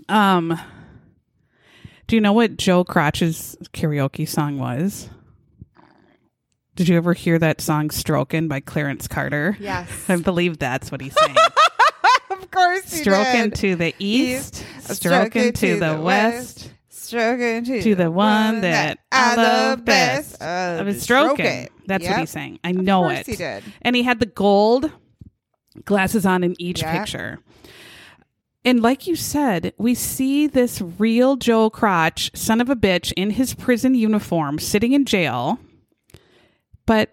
Um, 0.09 0.59
do 2.07 2.15
you 2.15 2.21
know 2.21 2.33
what 2.35 2.57
Joe 2.57 2.85
Crotch's 2.85 3.57
karaoke 3.73 4.29
song 4.29 4.59
was? 4.59 5.09
Did 6.77 6.89
you 6.89 6.97
ever 6.99 7.15
hear 7.15 7.39
that 7.39 7.61
song 7.63 7.89
"Strokin" 7.89 8.49
by 8.49 8.61
Clarence 8.61 9.09
Carter? 9.09 9.57
Yes. 9.59 9.89
I 10.09 10.17
believe 10.17 10.59
that's 10.59 10.93
what 10.93 11.01
he's 11.01 11.15
saying. 11.19 11.37
of 12.31 12.51
course 12.51 12.91
he 12.93 12.99
stroking 13.03 13.51
did. 13.51 13.55
to 13.57 13.77
the 13.77 13.95
east, 13.99 14.65
East, 14.79 14.95
stroking 14.97 15.53
to, 15.53 15.79
the, 15.81 16.01
west, 16.01 16.71
Stroking 16.89 17.65
to, 17.65 17.83
to 17.83 17.95
the 17.95 18.11
one 18.11 18.63
that 18.63 18.99
I 19.13 19.37
love 19.37 19.85
best. 19.85 20.41
Uh, 20.43 20.79
I 20.81 20.83
was 20.83 21.01
stroke 21.03 21.37
stroking. 21.37 21.47
it. 21.47 21.73
That's 21.87 22.07
what 22.09 22.19
he's 22.19 22.31
saying. 22.31 22.59
I 22.65 22.73
know 22.73 23.09
it. 23.11 23.27
he 23.27 23.37
did. 23.37 23.63
And 23.83 23.95
he 23.95 24.03
had 24.03 24.19
the 24.19 24.27
gold 24.27 24.91
glasses 25.85 26.27
on 26.27 26.43
in 26.43 26.61
each 26.61 26.83
Yeah. 26.83 26.99
picture. 26.99 27.39
And 28.65 28.83
like 28.83 29.07
you 29.07 29.15
said, 29.15 29.73
we 29.79 29.95
see 29.95 30.49
this 30.49 30.81
real 30.81 31.37
Joe 31.37 31.71
Crotch, 31.71 32.33
son 32.35 32.61
of 32.61 32.69
a 32.69 32.75
bitch, 32.75 33.13
in 33.17 33.31
his 33.31 33.55
prison 33.55 33.95
uniform, 33.95 34.59
sitting 34.59 34.93
in 34.93 35.05
jail. 35.05 35.61
But 36.85 37.13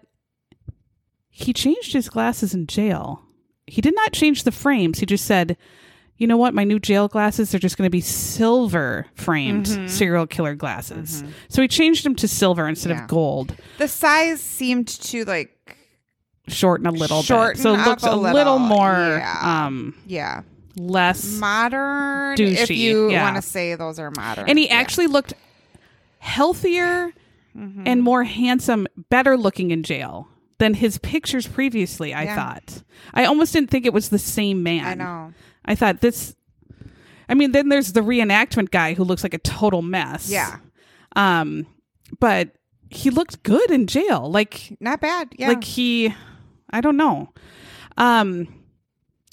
he 1.30 1.52
changed 1.52 1.92
his 1.92 2.08
glasses 2.08 2.54
in 2.54 2.66
jail. 2.66 3.23
He 3.66 3.80
did 3.80 3.94
not 3.94 4.12
change 4.12 4.42
the 4.44 4.52
frames. 4.52 4.98
He 4.98 5.06
just 5.06 5.24
said, 5.24 5.56
you 6.16 6.26
know 6.26 6.36
what? 6.36 6.54
My 6.54 6.64
new 6.64 6.78
jail 6.78 7.08
glasses 7.08 7.54
are 7.54 7.58
just 7.58 7.76
going 7.76 7.86
to 7.86 7.90
be 7.90 8.00
silver 8.00 9.06
framed 9.14 9.90
serial 9.90 10.26
killer 10.26 10.54
glasses. 10.54 11.24
So 11.48 11.60
he 11.62 11.68
changed 11.68 12.04
them 12.04 12.14
to 12.16 12.28
silver 12.28 12.68
instead 12.68 12.90
Yeah. 12.90 13.02
of 13.04 13.08
gold. 13.08 13.56
The 13.78 13.88
size 13.88 14.40
seemed 14.40 14.88
to 14.88 15.24
like, 15.24 15.50
Shorten 16.46 16.86
a 16.86 16.90
little 16.90 17.22
Shorten 17.22 17.54
bit. 17.56 17.62
So 17.62 17.74
it 17.74 17.84
looks 17.86 18.02
a 18.04 18.10
a 18.10 18.16
little, 18.16 18.32
little, 18.34 18.58
more 18.58 18.92
yeah. 18.92 19.64
um 19.64 19.94
yeah, 20.06 20.42
less 20.76 21.24
modern. 21.38 22.38
if 22.38 22.68
you 22.70 23.10
yeah. 23.10 23.22
want 23.24 23.36
to 23.36 23.42
say 23.42 23.74
those 23.76 23.98
are 23.98 24.10
modern, 24.10 24.46
and 24.50 24.58
he 24.58 24.68
actually 24.68 25.06
looked 25.06 25.32
healthier 26.18 27.12
Mm-hmm. 27.56 27.84
and 27.86 28.02
more 28.02 28.24
handsome, 28.24 28.88
better 29.10 29.36
looking 29.36 29.70
in 29.70 29.84
jail 29.84 30.26
than 30.58 30.74
his 30.74 30.98
pictures 30.98 31.46
previously, 31.46 32.14
I 32.14 32.24
Yeah. 32.24 32.36
thought. 32.36 32.82
I 33.12 33.24
almost 33.24 33.52
didn't 33.52 33.70
think 33.70 33.86
it 33.86 33.92
was 33.92 34.08
the 34.08 34.18
same 34.18 34.62
man. 34.62 34.84
I 34.86 34.94
know. 34.94 35.32
I 35.64 35.74
thought 35.74 36.00
this 36.00 36.34
I 37.28 37.32
mean, 37.34 37.52
then 37.52 37.70
there's 37.70 37.92
the 37.92 38.02
reenactment 38.02 38.70
guy 38.70 38.92
who 38.94 39.02
looks 39.02 39.22
like 39.22 39.32
a 39.34 39.38
total 39.38 39.82
mess. 39.82 40.28
Yeah, 40.30 40.58
Um 41.16 41.66
but 42.20 42.50
he 42.90 43.10
looked 43.10 43.42
good 43.42 43.70
in 43.70 43.86
jail. 43.86 44.30
Like 44.30 44.76
not 44.80 45.00
bad. 45.00 45.28
Yeah, 45.38 45.48
like 45.48 45.64
he 45.64 46.14
I 46.70 46.80
don't 46.80 46.96
know. 46.96 47.32
Um 47.96 48.46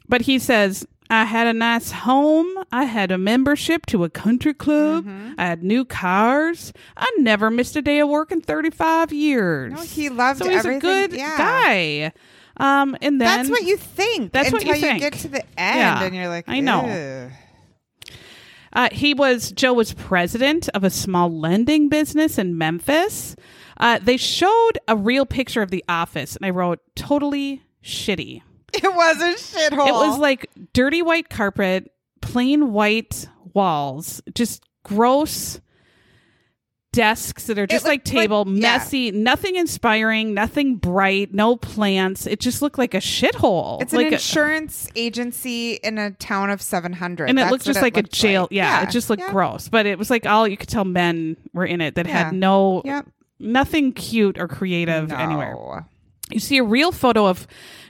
but 0.08 0.22
he 0.22 0.40
says 0.40 0.86
I 1.12 1.26
had 1.26 1.46
a 1.46 1.54
nice 1.54 1.92
home. 1.92 2.48
I 2.72 2.86
had 2.86 3.12
a 3.12 3.18
membership 3.18 3.86
to 3.88 4.06
a 4.06 4.10
country 4.10 4.54
club. 4.54 5.04
Mm-hmm. 5.04 5.34
I 5.38 5.46
had 5.46 5.62
new 5.62 5.84
cars. 5.84 6.72
I 6.96 7.12
never 7.18 7.52
missed 7.52 7.76
a 7.76 7.82
day 7.82 8.00
of 8.00 8.08
work 8.08 8.32
in 8.32 8.40
35 8.40 9.12
years. 9.12 9.74
no, 9.74 9.82
he 9.82 10.08
loved 10.08 10.40
so 10.40 10.50
he's 10.50 10.60
everything. 10.60 10.78
a 10.78 10.80
good 10.80 11.14
yeah. 11.14 11.38
guy. 11.38 12.12
Um 12.56 12.96
and 13.02 13.20
then 13.20 13.28
That's 13.28 13.50
what 13.50 13.64
you 13.64 13.76
think. 13.76 14.32
That's 14.32 14.54
what 14.54 14.62
until 14.62 14.76
you 14.76 14.82
think. 14.82 15.00
get 15.02 15.14
to 15.14 15.28
the 15.28 15.44
end, 15.60 15.80
Yeah, 15.80 16.02
and 16.04 16.16
you're 16.16 16.30
like, 16.30 16.46
I 16.48 16.62
know. 16.62 17.30
Uh, 18.74 18.88
he 18.94 19.14
was 19.14 19.52
Joe 19.52 19.74
was 19.74 19.94
president 19.94 20.70
of 20.70 20.86
a 20.86 20.90
small 20.90 21.30
lending 21.30 21.90
business 21.90 22.38
in 22.38 22.58
Memphis. 22.58 23.36
Uh, 23.76 24.00
they 24.02 24.16
showed 24.16 24.78
a 24.88 24.96
real 24.96 25.26
picture 25.26 25.62
of 25.62 25.72
the 25.72 25.84
office, 25.90 26.38
and 26.38 26.46
I 26.46 26.52
wrote 26.52 26.80
totally 26.96 27.64
shitty. 27.84 28.44
It 28.84 28.96
was 28.96 29.18
a 29.22 29.34
shithole. 29.36 29.88
It 29.88 29.94
was 29.94 30.18
like 30.18 30.50
dirty 30.74 31.02
white 31.02 31.30
carpet, 31.30 31.92
plain 32.22 32.72
white 32.74 33.28
walls, 33.54 34.22
just 34.34 34.64
gross 34.84 35.60
desks 36.94 37.46
that 37.48 37.58
are 37.58 37.66
just 37.68 37.86
like 37.86 38.00
looked 38.06 38.14
like- 38.14 38.24
table, 38.24 38.44
yeah. 38.48 38.60
messy, 38.78 39.12
nothing 39.12 39.56
inspiring, 39.56 40.34
nothing 40.34 40.76
bright, 40.76 41.34
no 41.34 41.56
plants. 41.56 42.28
It 42.28 42.42
just 42.42 42.62
looked 42.62 42.78
like 42.78 42.94
a 42.94 42.98
shithole. 42.98 43.82
It's 43.82 43.94
like 43.94 44.08
an 44.08 44.14
a- 44.14 44.16
insurance 44.18 44.90
agency 44.96 45.76
in 45.76 45.98
a 45.98 46.12
town 46.12 46.50
of 46.50 46.62
700. 46.62 47.30
and 47.30 47.40
it 47.40 47.44
That's 47.44 47.52
looked 47.52 47.64
just 47.66 47.82
like 47.82 47.96
a 47.96 48.04
jail. 48.04 48.44
like. 48.44 48.52
Yeah, 48.52 48.84
it 48.84 48.90
just 48.90 49.10
looked 49.10 49.22
yeah. 49.22 49.32
gross. 49.32 49.70
But 49.70 49.86
it 49.86 49.98
was 49.98 50.10
like 50.10 50.26
all 50.26 50.46
you 50.48 50.58
could 50.58 50.68
tell 50.68 50.84
men 50.84 51.38
were 51.54 51.66
in 51.66 51.80
it 51.80 51.96
that 51.96 52.08
Yeah. 52.08 52.26
had 52.26 52.34
no 52.34 52.84
nothing 53.40 53.94
cute 53.94 54.38
or 54.38 54.48
creative 54.50 55.10
No. 55.10 55.16
anywhere. 55.16 55.86
You 56.30 56.40
see 56.40 56.58
a 56.58 56.64
real 56.64 56.92
photo 56.92 57.26
of 57.26 57.48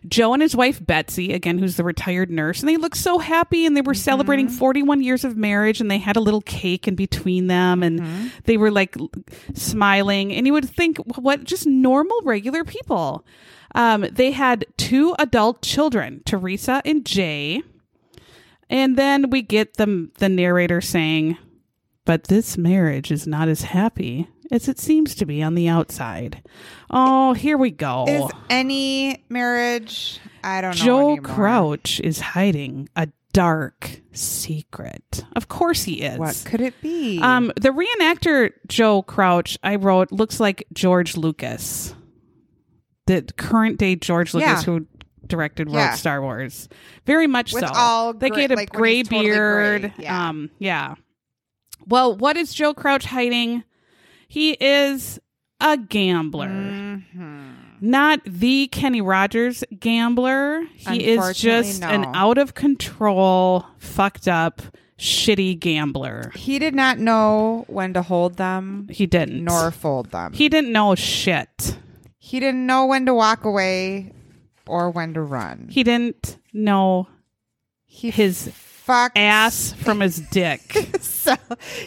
Joe 0.08 0.34
and 0.34 0.42
his 0.42 0.56
wife 0.56 0.84
Betsy, 0.86 1.32
again, 1.32 1.60
who's 1.60 1.76
the 1.78 1.84
retired 1.84 2.32
nurse, 2.32 2.60
and 2.60 2.68
they 2.70 2.78
look 2.78 2.96
so 2.96 3.20
happy 3.20 3.66
and 3.66 3.78
they 3.78 3.82
were 3.82 3.94
celebrating 3.94 4.48
Mm-hmm. 4.48 4.58
41 4.58 5.02
years 5.02 5.24
of 5.24 5.38
marriage 5.38 5.80
and 5.80 5.92
they 5.92 6.00
had 6.00 6.16
a 6.16 6.20
little 6.22 6.42
cake 6.42 6.88
in 6.88 6.96
between 6.96 7.48
them 7.48 7.84
and 7.84 8.00
Mm-hmm. 8.00 8.28
they 8.46 8.58
were 8.58 8.72
like 8.72 8.96
smiling. 9.54 10.34
And 10.34 10.48
you 10.48 10.54
would 10.54 10.70
think, 10.70 10.98
what, 11.18 11.44
just 11.44 11.68
normal, 11.68 12.20
regular 12.24 12.64
people. 12.64 13.26
Um, 13.76 14.06
they 14.12 14.32
had 14.32 14.66
two 14.78 15.16
adult 15.20 15.62
children, 15.62 16.22
Teresa 16.26 16.82
and 16.84 17.06
Jay. 17.06 17.62
And 18.70 18.98
then 18.98 19.30
we 19.30 19.42
get 19.42 19.76
the, 19.76 20.10
the 20.18 20.30
narrator 20.30 20.82
saying, 20.82 21.38
but 22.06 22.26
this 22.26 22.58
marriage 22.58 23.12
is 23.12 23.28
not 23.28 23.48
as 23.48 23.62
happy 23.62 24.28
as 24.52 24.68
it 24.68 24.78
seems 24.80 25.16
to 25.16 25.26
be 25.26 25.42
on 25.42 25.56
the 25.56 25.68
outside. 25.68 26.48
Oh, 26.90 27.34
here 27.34 27.58
we 27.58 27.72
go. 27.72 28.06
Is 28.08 28.30
any 28.50 29.24
marriage? 29.30 30.20
I 30.44 30.62
don't 30.62 30.78
know. 30.78 31.16
Joe. 31.16 31.18
Crouch 31.22 32.00
is 32.02 32.20
hiding 32.20 32.90
a 32.96 33.08
dark 33.34 34.02
secret. 34.12 35.24
Of 35.36 35.48
course 35.48 35.84
he 35.84 36.02
is. 36.02 36.18
What 36.18 36.44
could 36.46 36.60
it 36.62 36.74
be? 36.82 37.20
Um, 37.22 37.52
the 37.56 37.70
reenactor 37.70 38.52
Joe 38.68 39.02
Crouch, 39.04 39.58
I 39.64 39.78
wrote, 39.78 40.12
looks 40.12 40.40
like 40.40 40.66
George 40.74 41.16
Lucas, 41.16 41.96
the 43.08 43.22
current 43.38 43.78
day 43.80 43.96
George 43.96 44.34
Lucas 44.34 44.50
Yeah. 44.50 44.62
who 44.64 44.86
directed 45.26 45.68
wrote 45.68 45.76
Yeah. 45.76 45.96
Star 45.96 46.22
Wars. 46.22 46.68
Very 47.06 47.28
much 47.28 47.54
With 47.54 47.64
so. 47.66 47.72
all 47.74 48.14
they 48.14 48.30
gray- 48.30 48.42
get 48.48 48.52
a 48.52 48.56
like 48.56 48.72
gray 48.72 48.96
he's 48.98 49.08
totally 49.08 49.30
beard. 49.30 49.82
gray. 49.82 49.94
Yeah. 50.00 50.28
Um, 50.30 50.50
yeah. 50.60 50.96
Well, 51.88 52.16
what 52.18 52.36
is 52.36 52.54
Joe 52.54 52.74
Crouch 52.74 53.06
hiding? 53.06 53.64
He 54.32 54.52
is 54.62 55.20
a 55.60 55.76
gambler. 55.76 56.48
Mm-hmm. 56.48 57.50
Not 57.82 58.22
the 58.26 58.68
Kenny 58.68 59.02
Rogers 59.02 59.66
gambler. 59.78 60.64
He 60.74 61.04
is 61.06 61.38
just 61.38 61.84
an 61.84 62.06
out 62.16 62.38
of 62.38 62.54
control, 62.54 63.66
fucked 63.78 64.30
up, 64.30 64.62
shitty 64.98 65.60
gambler. 65.60 66.32
he 66.34 66.60
did 66.60 66.74
not 66.76 66.98
know 66.98 67.66
when 67.68 67.94
to 67.94 68.02
hold 68.04 68.38
them 68.38 68.88
He 68.90 69.06
didn't. 69.06 69.44
nor 69.44 69.70
fold 69.72 70.12
them. 70.12 70.32
He 70.32 70.48
didn't 70.48 70.72
know 70.72 70.96
shit. 70.96 71.78
he 72.18 72.40
didn't 72.40 72.66
know 72.66 72.86
when 72.86 73.06
to 73.08 73.14
walk 73.14 73.44
away 73.44 74.14
or 74.66 74.92
when 74.92 75.14
to 75.16 75.22
run. 75.22 75.68
He 75.70 75.84
didn't 75.84 76.38
know 76.54 77.08
He 77.84 78.12
his 78.12 78.48
fucked 78.92 79.18
ass 79.18 79.74
from 79.78 80.00
his 80.00 80.18
dick. 80.32 80.62
so 81.02 81.36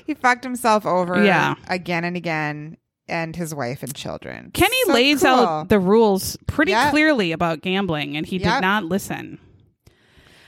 he 0.07 0.15
fucked 0.15 0.45
himself 0.45 0.87
over 0.87 1.23
Yeah. 1.25 1.55
again 1.69 2.05
and 2.05 2.17
again 2.17 2.77
and 3.09 3.37
his 3.37 3.55
wife 3.55 3.83
and 3.83 3.95
children. 3.95 4.51
Kenny 4.55 4.77
So 4.87 4.93
lays 4.95 5.21
cool. 5.23 5.29
out 5.31 5.69
the 5.69 5.79
rules 5.79 6.39
pretty 6.47 6.73
Yep. 6.73 6.91
clearly 6.91 7.33
about 7.33 7.61
gambling, 7.61 8.17
and 8.17 8.25
he 8.25 8.39
did 8.39 8.61
not 8.61 8.85
listen. 8.85 9.39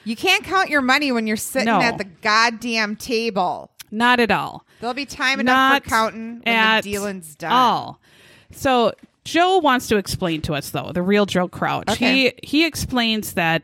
You 0.05 0.17
can't 0.17 0.45
count 0.45 0.71
your 0.71 0.83
money 0.83 1.11
when 1.13 1.27
you're 1.27 1.37
sitting 1.37 1.67
No. 1.67 1.81
at 1.81 1.99
the 1.99 2.05
goddamn 2.05 2.97
table. 2.97 3.73
Not 3.91 4.21
at 4.21 4.31
all. 4.31 4.65
There'll 4.81 4.95
be 4.95 5.05
time 5.07 5.41
enough 5.41 5.55
Not 5.55 5.85
for 5.85 5.91
counting 5.91 6.41
when 6.45 6.55
at 6.55 6.83
the 6.85 6.93
dealing's 6.93 7.35
done. 7.35 7.53
all. 7.53 8.01
So 8.53 8.93
Joe 9.25 9.59
wants 9.59 9.89
to 9.89 9.97
explain 9.97 10.41
to 10.43 10.55
us 10.55 10.71
though 10.71 10.93
the 10.95 11.03
real 11.03 11.27
Joe 11.27 11.49
Crouch. 11.49 11.89
Okay. 11.91 12.33
He 12.43 12.61
he 12.61 12.65
explains 12.67 13.33
that 13.35 13.63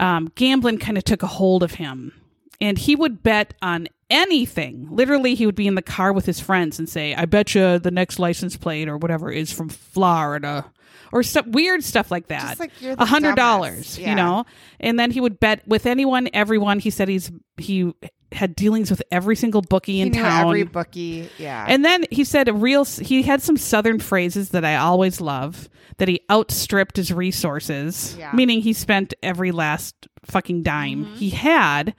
um, 0.00 0.30
gambling 0.34 0.78
kind 0.78 0.98
of 0.98 1.04
took 1.04 1.22
a 1.22 1.26
hold 1.26 1.62
of 1.62 1.74
him, 1.74 2.12
and 2.60 2.78
he 2.78 2.96
would 2.96 3.22
bet 3.22 3.54
on 3.62 3.88
anything. 4.10 4.88
Literally, 4.90 5.34
he 5.34 5.46
would 5.46 5.54
be 5.54 5.66
in 5.66 5.74
the 5.74 5.82
car 5.82 6.12
with 6.12 6.26
his 6.26 6.40
friends 6.40 6.78
and 6.78 6.88
say, 6.88 7.14
"I 7.14 7.24
bet 7.24 7.54
you 7.54 7.78
the 7.78 7.90
next 7.90 8.18
license 8.18 8.56
plate 8.56 8.88
or 8.88 8.96
whatever 8.96 9.30
is 9.30 9.52
from 9.52 9.68
Florida." 9.68 10.66
Or 11.12 11.22
stuff, 11.22 11.46
weird 11.46 11.84
stuff 11.84 12.10
like 12.10 12.28
that. 12.28 12.48
Just 12.48 12.60
like 12.60 12.70
you're 12.80 12.96
the 12.96 13.02
A 13.02 13.06
hundred 13.06 13.36
dollars, 13.36 13.98
you 13.98 14.14
know. 14.14 14.44
And 14.80 14.98
then 14.98 15.10
he 15.10 15.20
would 15.20 15.40
bet 15.40 15.66
with 15.66 15.86
anyone, 15.86 16.28
everyone. 16.32 16.78
He 16.78 16.90
said 16.90 17.08
he's 17.08 17.30
he 17.56 17.92
had 18.32 18.56
dealings 18.56 18.90
with 18.90 19.02
every 19.10 19.36
single 19.36 19.62
bookie 19.62 20.00
in 20.00 20.08
knew 20.08 20.20
town. 20.20 20.46
every 20.48 20.64
bookie. 20.64 21.28
Yeah. 21.38 21.64
And 21.68 21.84
then 21.84 22.04
he 22.10 22.24
said 22.24 22.48
a 22.48 22.52
real 22.52 22.84
he 22.84 23.22
had 23.22 23.42
some 23.42 23.56
southern 23.56 23.98
phrases 24.00 24.50
that 24.50 24.64
I 24.64 24.76
always 24.76 25.20
love 25.20 25.68
that 25.98 26.08
he 26.08 26.20
outstripped 26.30 26.96
his 26.96 27.12
resources, 27.12 28.16
Yeah. 28.18 28.32
meaning 28.34 28.60
he 28.60 28.72
spent 28.72 29.14
every 29.22 29.50
last 29.52 29.94
fucking 30.24 30.62
dime 30.62 31.04
mm-hmm. 31.06 31.14
he 31.14 31.30
had. 31.30 31.94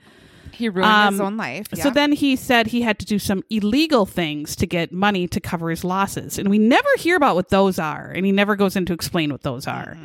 He 0.58 0.68
ruined 0.68 1.12
his 1.12 1.20
um, 1.20 1.26
own 1.26 1.36
life. 1.36 1.68
So 1.74 1.88
then 1.88 2.10
he 2.10 2.34
said 2.34 2.66
he 2.66 2.82
had 2.82 2.98
to 2.98 3.06
do 3.06 3.20
some 3.20 3.44
illegal 3.48 4.04
things 4.06 4.56
to 4.56 4.66
get 4.66 4.92
money 4.92 5.28
to 5.28 5.40
cover 5.40 5.70
his 5.70 5.84
losses. 5.84 6.36
And 6.36 6.50
we 6.50 6.58
never 6.58 6.88
hear 6.98 7.16
about 7.16 7.36
what 7.36 7.50
those 7.50 7.78
are. 7.78 8.10
And 8.10 8.26
he 8.26 8.32
never 8.32 8.56
goes 8.56 8.74
in 8.74 8.84
to 8.86 8.92
explain 8.92 9.30
what 9.30 9.42
those 9.42 9.68
are. 9.68 9.96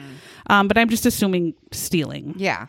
Um, 0.47 0.67
but 0.67 0.77
I'm 0.77 0.89
just 0.89 1.07
assuming 1.07 1.55
stealing 1.71 2.35
yeah. 2.37 2.67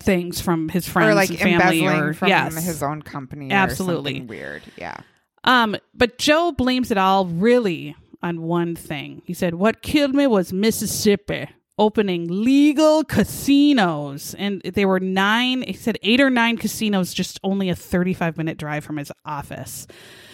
things 0.00 0.40
from 0.40 0.68
his 0.68 0.88
friends 0.88 1.10
or 1.10 1.14
like 1.14 1.30
and 1.30 1.38
family 1.38 1.84
embezzling 1.84 2.00
or 2.00 2.14
from 2.14 2.28
yes. 2.28 2.64
his 2.64 2.82
own 2.82 3.00
company. 3.00 3.52
Absolutely. 3.52 4.20
Weird. 4.22 4.64
Yeah. 4.76 4.96
Um, 5.44 5.76
but 5.94 6.18
Joe 6.18 6.50
blames 6.50 6.90
it 6.90 6.98
all 6.98 7.26
really 7.26 7.94
on 8.24 8.42
one 8.42 8.74
thing. 8.74 9.22
He 9.24 9.34
said, 9.34 9.54
What 9.54 9.82
killed 9.82 10.16
me 10.16 10.26
was 10.26 10.52
Mississippi 10.52 11.48
opening 11.78 12.26
legal 12.28 13.04
casinos. 13.04 14.34
And 14.38 14.62
they 14.62 14.84
were 14.84 15.00
nine, 15.00 15.62
he 15.62 15.72
said 15.72 15.98
eight 16.02 16.20
or 16.20 16.30
nine 16.30 16.56
casinos, 16.56 17.12
just 17.12 17.40
only 17.42 17.68
a 17.68 17.76
35 17.76 18.36
minute 18.36 18.58
drive 18.58 18.84
from 18.84 18.96
his 18.96 19.10
office. 19.24 19.86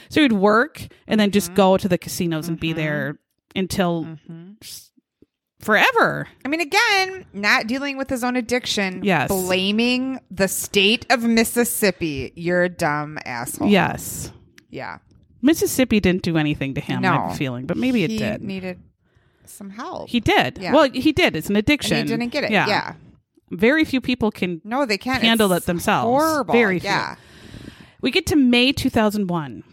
So 0.08 0.22
he'd 0.22 0.32
work 0.32 0.86
and 1.06 1.20
then 1.20 1.30
just 1.30 1.48
mm-hmm. 1.48 1.56
go 1.56 1.76
to 1.76 1.88
the 1.88 1.98
casinos 1.98 2.48
and 2.48 2.58
be 2.58 2.70
mm-hmm. 2.70 2.78
there 2.78 3.18
until 3.54 4.04
mm-hmm. 4.04 4.52
s- 4.60 4.90
forever. 5.60 6.26
I 6.44 6.48
mean, 6.48 6.60
again, 6.60 7.26
not 7.32 7.66
dealing 7.66 7.96
with 7.96 8.10
his 8.10 8.24
own 8.24 8.36
addiction. 8.36 9.04
Yes. 9.04 9.28
Blaming 9.28 10.20
the 10.30 10.48
state 10.48 11.06
of 11.10 11.22
Mississippi. 11.22 12.32
You're 12.34 12.64
a 12.64 12.68
dumb 12.68 13.18
asshole. 13.24 13.68
Yes. 13.68 14.32
Yeah. 14.68 14.98
Mississippi 15.42 16.00
didn't 16.00 16.22
do 16.22 16.36
anything 16.36 16.74
to 16.74 16.80
him, 16.80 17.04
I 17.04 17.08
have 17.08 17.28
No. 17.28 17.32
a 17.32 17.34
feeling, 17.34 17.66
but 17.66 17.78
maybe 17.78 18.04
it 18.04 18.08
did. 18.18 18.42
needed 18.42 18.78
some 19.50 19.70
help. 19.70 20.08
He 20.08 20.20
did. 20.20 20.58
Yeah. 20.58 20.72
Well, 20.72 20.90
he 20.90 21.12
did. 21.12 21.36
It's 21.36 21.48
an 21.50 21.56
addiction. 21.56 21.96
and 21.98 22.08
he 22.08 22.16
didn't 22.16 22.32
get 22.32 22.44
it. 22.44 22.50
Yeah. 22.50 22.66
Yeah. 22.68 22.94
Very 23.50 23.84
few 23.84 24.00
people 24.00 24.30
can 24.30 24.60
No, 24.64 24.86
they 24.86 24.98
can't 24.98 25.22
handle 25.22 25.52
It's 25.52 25.64
it 25.64 25.66
themselves. 25.66 26.04
Horrible. 26.06 26.52
Very 26.52 26.78
few. 26.78 26.88
yeah. 26.88 27.16
We 28.00 28.10
get 28.10 28.26
to 28.26 28.36
May 28.36 28.72
2001. 28.72 29.64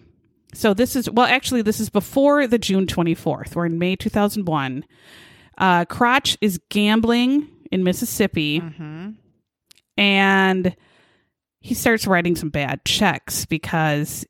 So 0.53 0.73
this 0.73 0.95
is, 0.95 1.09
well, 1.09 1.27
actually, 1.27 1.61
this 1.61 1.79
is 1.79 1.89
before 1.89 2.47
the 2.47 2.57
June 2.57 2.87
24th. 2.87 3.55
We're 3.55 3.67
in 3.67 3.77
May 3.77 3.95
2001. 3.95 4.83
Uh, 5.57 5.85
Crotch 5.85 6.37
is 6.41 6.59
gambling 6.69 7.47
in 7.71 7.83
Mississippi 7.83 8.59
Mm-hmm. 8.61 9.09
and 9.97 10.75
he 11.59 11.73
starts 11.73 12.07
writing 12.07 12.35
some 12.35 12.49
bad 12.49 12.85
checks 12.85 13.45
because 13.45 14.25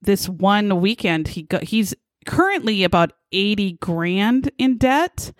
this 0.00 0.28
one 0.28 0.80
weekend 0.80 1.28
he 1.28 1.42
go, 1.42 1.58
he's 1.62 1.94
currently 2.26 2.84
about 2.84 3.12
80 3.32 3.72
grand 3.80 4.50
in 4.58 4.78
debt. 4.78 5.32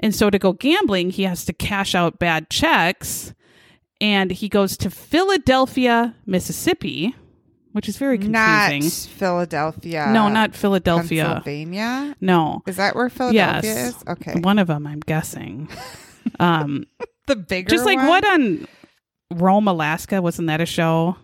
And 0.00 0.14
so 0.14 0.30
to 0.30 0.38
go 0.38 0.52
gambling, 0.52 1.10
he 1.10 1.24
has 1.24 1.44
to 1.46 1.52
cash 1.52 1.94
out 1.94 2.18
bad 2.18 2.50
checks 2.50 3.34
and 4.00 4.30
he 4.30 4.48
goes 4.48 4.76
to 4.78 4.90
Philadelphia, 4.90 6.14
Mississippi, 6.24 7.14
which 7.72 7.88
is 7.88 7.96
very 7.96 8.16
confusing. 8.16 8.82
Not. 8.84 8.92
Philadelphia. 9.18 10.10
no, 10.12 10.28
not 10.28 10.54
Philadelphia. 10.54 11.24
Pennsylvania. 11.24 12.16
No. 12.20 12.62
Is 12.66 12.76
that 12.76 12.94
where 12.94 13.08
Philadelphia 13.10 13.60
Yes. 13.72 13.96
is? 13.96 14.04
Okay. 14.08 14.34
One 14.40 14.58
of 14.58 14.68
them, 14.68 14.86
I'm 14.86 15.00
guessing. 15.00 15.68
um, 16.40 16.84
The 17.26 17.36
bigger 17.36 17.68
just 17.68 17.84
like 17.84 17.98
one? 17.98 18.06
what 18.08 18.24
on 18.24 18.68
Rome, 19.34 19.66
Alaska? 19.68 20.22
Wasn't 20.22 20.46
that 20.46 20.60
a 20.60 20.66
show? 20.66 21.16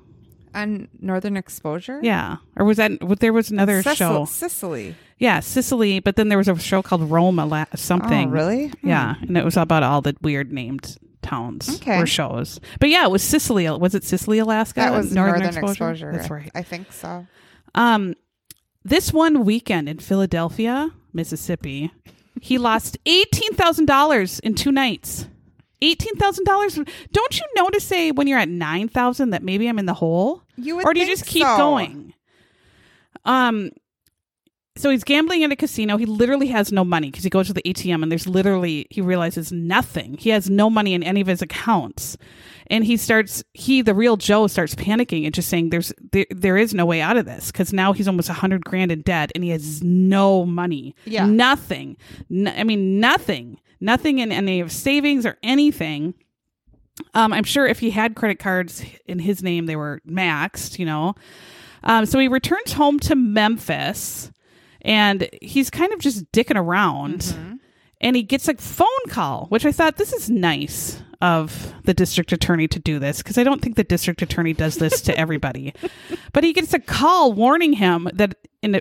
On 0.55 0.88
Northern 1.01 1.37
Exposure? 1.37 2.01
Yeah, 2.03 2.37
or 2.57 2.64
was 2.64 2.77
that? 2.77 3.03
What 3.03 3.21
there 3.21 3.33
was 3.33 3.51
another 3.51 3.83
Sicil- 3.83 3.97
show. 3.97 4.25
Cicely. 4.27 4.95
Yeah, 5.19 5.40
Cicely. 5.40 6.01
But 6.01 6.17
then 6.17 6.29
there 6.29 6.38
was 6.38 6.49
a 6.49 6.59
show 6.59 6.83
called 6.83 7.11
Rome, 7.11 7.38
Ala- 7.38 7.67
something. 7.75 8.29
Oh, 8.29 8.33
really? 8.33 8.69
Hmm. 8.69 8.88
Yeah, 8.88 9.14
and 9.21 9.37
it 9.37 9.45
was 9.45 9.57
about 9.57 9.83
all 9.83 10.01
the 10.01 10.14
weird 10.23 10.53
named 10.53 10.97
towns 11.23 11.77
Okay. 11.77 11.99
or 12.01 12.07
shows. 12.07 12.61
But 12.81 12.90
yeah, 12.90 13.05
it 13.05 13.11
was 13.11 13.23
Cicely. 13.23 13.69
Was 13.69 13.95
it 13.95 14.05
Cicely, 14.05 14.38
Alaska? 14.38 14.81
That 14.81 14.93
was 14.93 15.12
Northern, 15.12 15.43
Exposure. 15.43 16.12
That's 16.12 16.31
right. 16.31 16.51
I 16.55 16.62
think 16.62 16.93
so. 16.93 17.27
Um, 17.75 18.14
this 18.85 19.12
one 19.12 19.45
weekend 19.45 19.88
in 19.88 19.99
Philadelphia, 19.99 20.90
Mississippi, 21.12 21.90
he 22.40 22.59
lost 22.59 22.99
eighteen 23.07 23.55
thousand 23.55 23.87
dollars 23.87 24.38
in 24.40 24.55
two 24.55 24.71
nights. 24.71 25.27
Eighteen 25.82 26.16
thousand 26.16 26.44
dollars. 26.44 26.74
Don't 27.12 27.38
you 27.38 27.46
know 27.54 27.68
to 27.68 27.80
say 27.80 28.10
when 28.10 28.26
you're 28.26 28.38
at 28.38 28.48
nine 28.48 28.88
thousand 28.88 29.30
that 29.30 29.42
maybe 29.42 29.68
I'm 29.68 29.78
in 29.78 29.87
the 29.87 29.94
hole? 29.94 30.42
You 30.56 30.76
would 30.76 30.87
or 30.87 30.94
do 30.94 31.00
you 31.00 31.06
just 31.06 31.26
keep 31.26 31.42
so. 31.42 31.56
going? 31.56 32.14
Um, 33.24 33.70
so 34.76 34.90
he's 34.90 35.04
gambling 35.04 35.44
at 35.44 35.52
a 35.52 35.56
casino. 35.56 35.96
He 35.96 36.04
literally 36.04 36.48
has 36.48 36.72
no 36.72 36.84
money 36.84 37.10
because 37.10 37.22
he 37.22 37.30
goes 37.30 37.46
to 37.46 37.52
the 37.52 37.62
ATM 37.62 38.02
and 38.02 38.10
there's 38.10 38.26
literally 38.26 38.87
he 38.90 39.00
realizes 39.00 39.52
nothing. 39.52 40.16
He 40.18 40.30
has 40.30 40.50
no 40.50 40.68
money 40.68 40.94
in 40.94 41.02
any 41.04 41.20
of 41.20 41.28
his 41.28 41.42
accounts, 41.42 42.16
and 42.66 42.84
he 42.84 42.96
starts 42.96 43.44
he 43.52 43.82
the 43.82 43.94
real 43.94 44.16
Joe 44.16 44.48
starts 44.48 44.74
panicking 44.74 45.24
and 45.26 45.32
just 45.32 45.48
saying 45.48 45.70
there's 45.70 45.92
there, 46.10 46.26
there 46.30 46.56
is 46.56 46.74
no 46.74 46.87
way 46.87 47.00
out 47.00 47.16
of 47.16 47.24
this 47.24 47.52
because 47.52 47.72
now 47.72 47.92
he's 47.92 48.08
almost 48.08 48.28
a 48.28 48.34
hundred 48.34 48.64
grand 48.64 48.90
in 48.90 49.02
debt 49.02 49.30
and 49.34 49.44
he 49.44 49.50
has 49.50 49.82
no 49.82 50.44
money. 50.44 50.96
Yeah. 51.04 51.26
nothing. 51.26 51.96
I 52.32 52.64
mean 52.64 52.98
nothing. 52.98 53.60
Nothing 53.80 54.18
in 54.18 54.32
any 54.32 54.60
of 54.60 54.72
savings 54.72 55.26
or 55.26 55.37
anything. 55.42 56.14
Um, 57.12 57.32
I'm 57.32 57.44
sure 57.44 57.66
if 57.66 57.80
he 57.80 57.90
had 57.90 58.14
credit 58.14 58.38
cards 58.38 58.84
in 59.06 59.18
his 59.18 59.42
name, 59.42 59.66
they 59.66 59.76
were 59.76 60.00
maxed, 60.08 60.78
you 60.78 60.87
know. 60.87 61.14
Um, 61.82 62.06
so 62.06 62.18
he 62.18 62.28
returns 62.28 62.72
home 62.72 62.98
to 63.00 63.14
Memphis 63.14 64.30
and 64.82 65.28
he's 65.42 65.70
kind 65.70 65.92
of 65.92 65.98
just 65.98 66.30
dicking 66.32 66.56
around. 66.56 67.20
Mm-hmm. 67.20 67.54
And 68.00 68.16
he 68.16 68.22
gets 68.22 68.48
a 68.48 68.54
phone 68.54 68.87
call, 69.08 69.46
which 69.46 69.64
I 69.64 69.72
thought 69.72 69.96
this 69.96 70.12
is 70.12 70.28
nice 70.28 71.02
of 71.22 71.72
the 71.84 71.94
district 71.94 72.32
attorney 72.32 72.68
to 72.68 72.78
do 72.78 72.98
this 72.98 73.18
because 73.18 73.38
I 73.38 73.44
don't 73.44 73.62
think 73.62 73.76
the 73.76 73.84
district 73.84 74.20
attorney 74.20 74.52
does 74.52 74.76
this 74.76 75.00
to 75.02 75.16
everybody. 75.18 75.72
But 76.32 76.42
he 76.42 76.52
gets 76.52 76.74
a 76.74 76.80
call 76.80 77.32
warning 77.32 77.74
him 77.74 78.08
that 78.12 78.37
in 78.60 78.74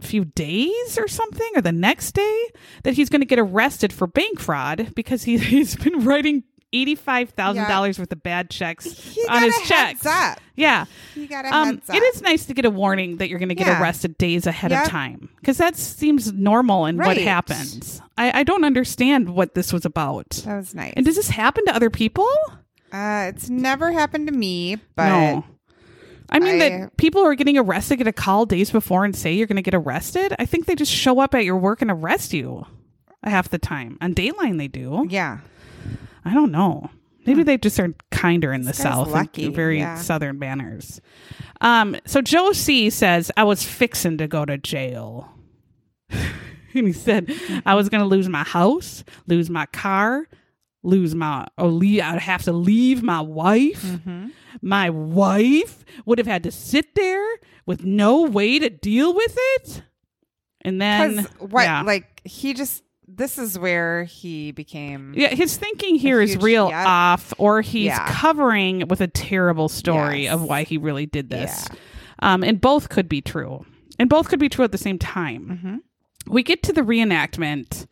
few 0.00 0.24
days 0.26 0.98
or 0.98 1.08
something, 1.08 1.50
or 1.54 1.60
the 1.62 1.72
next 1.72 2.12
day, 2.12 2.46
that 2.82 2.94
he's 2.94 3.08
going 3.08 3.20
to 3.22 3.26
get 3.26 3.38
arrested 3.38 3.92
for 3.92 4.06
bank 4.06 4.38
fraud 4.40 4.92
because 4.94 5.24
he, 5.24 5.38
he's 5.38 5.76
been 5.76 6.04
writing 6.04 6.44
$85,000 6.72 7.98
worth 7.98 8.12
of 8.12 8.22
bad 8.22 8.50
checks 8.50 8.84
He 8.86 9.24
on 9.28 9.42
his 9.42 9.56
checks. 9.64 10.04
up. 10.04 10.40
Yeah. 10.56 10.84
You 11.14 11.26
got 11.28 11.44
Um, 11.46 11.80
it 11.88 12.02
is 12.14 12.22
nice 12.22 12.46
to 12.46 12.54
get 12.54 12.64
a 12.64 12.70
warning 12.70 13.18
that 13.18 13.28
you're 13.28 13.38
going 13.38 13.50
to 13.50 13.54
get 13.54 13.66
Yeah. 13.66 13.80
arrested 13.80 14.18
days 14.18 14.46
ahead 14.46 14.70
Yep. 14.70 14.84
of 14.84 14.90
time 14.90 15.28
because 15.40 15.58
that 15.58 15.76
seems 15.76 16.32
normal 16.32 16.86
in 16.86 16.96
what 16.96 17.16
happens. 17.16 18.00
I, 18.18 18.40
I 18.40 18.42
don't 18.42 18.64
understand 18.64 19.30
what 19.30 19.54
this 19.54 19.72
was 19.72 19.84
about. 19.84 20.30
That 20.44 20.56
was 20.56 20.74
nice. 20.74 20.92
And 20.96 21.04
does 21.06 21.16
this 21.16 21.28
happen 21.30 21.64
to 21.66 21.74
other 21.74 21.90
people? 21.90 22.28
uh, 22.92 23.30
it's 23.34 23.48
never 23.50 23.92
happened 23.92 24.26
to 24.28 24.32
me, 24.34 24.76
but 24.94 25.08
no. 25.08 25.44
I 26.30 26.38
mean 26.40 26.56
I- 26.60 26.68
that 26.68 26.96
people 26.96 27.22
are 27.22 27.34
getting 27.34 27.56
arrested 27.58 27.96
get 27.96 28.06
a 28.06 28.12
call 28.12 28.46
days 28.46 28.70
before 28.70 29.04
and 29.04 29.14
say 29.14 29.32
you're 29.32 29.46
going 29.46 29.56
to 29.56 29.62
get 29.62 29.74
arrested. 29.74 30.34
I 30.38 30.44
think 30.46 30.66
they 30.66 30.74
just 30.74 30.92
show 30.92 31.20
up 31.20 31.34
at 31.34 31.44
your 31.44 31.56
work 31.56 31.82
and 31.82 31.90
arrest 31.90 32.32
you 32.32 32.66
half 33.22 33.48
the 33.48 33.58
time. 33.58 33.98
On 34.00 34.14
Dateline, 34.14 34.58
they 34.58 34.68
do. 34.68 35.06
yeah. 35.08 35.38
I 36.24 36.34
don't 36.34 36.50
know. 36.50 36.90
Maybe 37.24 37.42
they 37.44 37.56
just 37.58 37.78
are 37.80 37.94
kinder 38.10 38.52
in 38.52 38.62
the 38.62 38.72
South, 38.72 39.08
lucky, 39.08 39.48
very 39.48 39.78
yeah. 39.78 39.96
Southern 39.96 40.38
manners. 40.38 41.00
Um, 41.60 41.96
so 42.04 42.20
Joe 42.22 42.52
C 42.52 42.90
says, 42.90 43.30
I 43.36 43.44
was 43.44 43.64
fixing 43.64 44.18
to 44.18 44.28
go 44.28 44.44
to 44.44 44.56
jail. 44.58 45.28
and 46.10 46.86
he 46.86 46.92
said, 46.92 47.32
I 47.64 47.74
was 47.74 47.88
going 47.88 48.00
to 48.00 48.06
lose 48.08 48.28
my 48.28 48.44
house, 48.44 49.02
lose 49.26 49.50
my 49.50 49.66
car, 49.66 50.28
lose 50.82 51.14
my, 51.14 51.46
or 51.58 51.68
leave, 51.68 52.02
I'd 52.02 52.20
have 52.20 52.42
to 52.44 52.52
leave 52.52 53.02
my 53.02 53.20
wife. 53.20 53.82
Mm-hmm. 53.82 54.28
My 54.62 54.90
wife 54.90 55.84
would 56.04 56.18
have 56.18 56.26
had 56.26 56.42
to 56.44 56.50
sit 56.50 56.94
there 56.94 57.24
with 57.66 57.84
no 57.84 58.22
way 58.22 58.58
to 58.58 58.70
deal 58.70 59.14
with 59.14 59.36
it. 59.36 59.82
And 60.62 60.80
then, 60.80 61.26
what? 61.38 61.62
yeah. 61.62 61.82
Like 61.82 62.22
he 62.24 62.54
just. 62.54 62.82
This 63.08 63.38
is 63.38 63.56
where 63.56 64.02
he 64.02 64.50
became. 64.50 65.14
Yeah, 65.16 65.28
his 65.28 65.56
thinking 65.56 65.94
here 65.94 66.20
is 66.20 66.32
huge- 66.32 66.42
real 66.42 66.66
off, 66.66 67.32
or 67.38 67.60
he's 67.62 67.84
Yeah. 67.86 68.04
covering 68.10 68.88
with 68.88 69.00
a 69.00 69.06
terrible 69.06 69.68
story 69.68 70.24
Yes. 70.24 70.34
of 70.34 70.42
why 70.42 70.64
he 70.64 70.76
really 70.76 71.06
did 71.06 71.30
this. 71.30 71.68
Um, 72.18 72.42
and 72.42 72.60
both 72.60 72.88
could 72.88 73.08
be 73.08 73.20
true, 73.20 73.64
and 74.00 74.08
both 74.10 74.28
could 74.28 74.40
be 74.40 74.48
true 74.48 74.64
at 74.64 74.72
the 74.72 74.76
same 74.78 74.98
time. 74.98 75.46
Mm-hmm. 75.48 76.32
We 76.32 76.42
get 76.42 76.64
to 76.64 76.72
the 76.72 76.80
reenactment, 76.82 77.86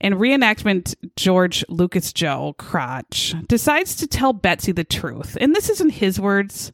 and 0.00 0.14
reenactment 0.16 0.94
George 1.16 1.64
Lucas 1.68 2.12
Joe 2.12 2.54
Crotch 2.58 3.34
decides 3.46 3.96
to 3.96 4.06
tell 4.06 4.32
Betsy 4.32 4.72
the 4.72 4.84
truth, 4.84 5.36
and 5.40 5.54
this 5.54 5.68
isn't 5.68 5.90
his 5.90 6.20
words. 6.20 6.72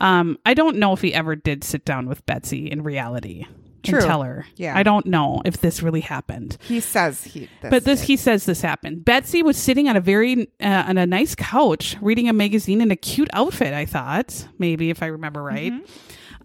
Um, 0.00 0.38
I 0.44 0.54
don't 0.54 0.76
know 0.78 0.92
if 0.92 1.00
he 1.02 1.14
ever 1.14 1.36
did 1.36 1.62
sit 1.64 1.84
down 1.84 2.08
with 2.08 2.26
Betsy 2.26 2.68
in 2.70 2.82
reality 2.82 3.46
True. 3.84 3.98
and 3.98 4.06
tell 4.06 4.22
her. 4.22 4.44
Yeah. 4.56 4.76
I 4.76 4.82
don't 4.82 5.06
know 5.06 5.40
if 5.44 5.58
this 5.60 5.82
really 5.82 6.00
happened 6.00 6.56
He 6.66 6.80
says 6.80 7.22
he. 7.22 7.48
but 7.62 7.84
this 7.84 8.00
did. 8.00 8.06
he 8.08 8.16
says 8.16 8.44
this 8.46 8.60
happened 8.62 9.04
betsy 9.04 9.42
was 9.42 9.56
sitting 9.58 9.88
on 9.88 9.96
a 9.96 10.00
very 10.00 10.48
uh, 10.60 10.84
on 10.88 10.96
a 10.98 11.06
nice 11.06 11.34
couch 11.34 11.96
reading 12.00 12.28
a 12.28 12.32
magazine 12.32 12.80
in 12.80 12.90
a 12.90 12.96
cute 12.96 13.28
outfit 13.34 13.74
i 13.74 13.84
thought 13.84 14.48
maybe 14.58 14.88
if 14.90 15.02
i 15.02 15.06
remember 15.06 15.42
right 15.42 15.72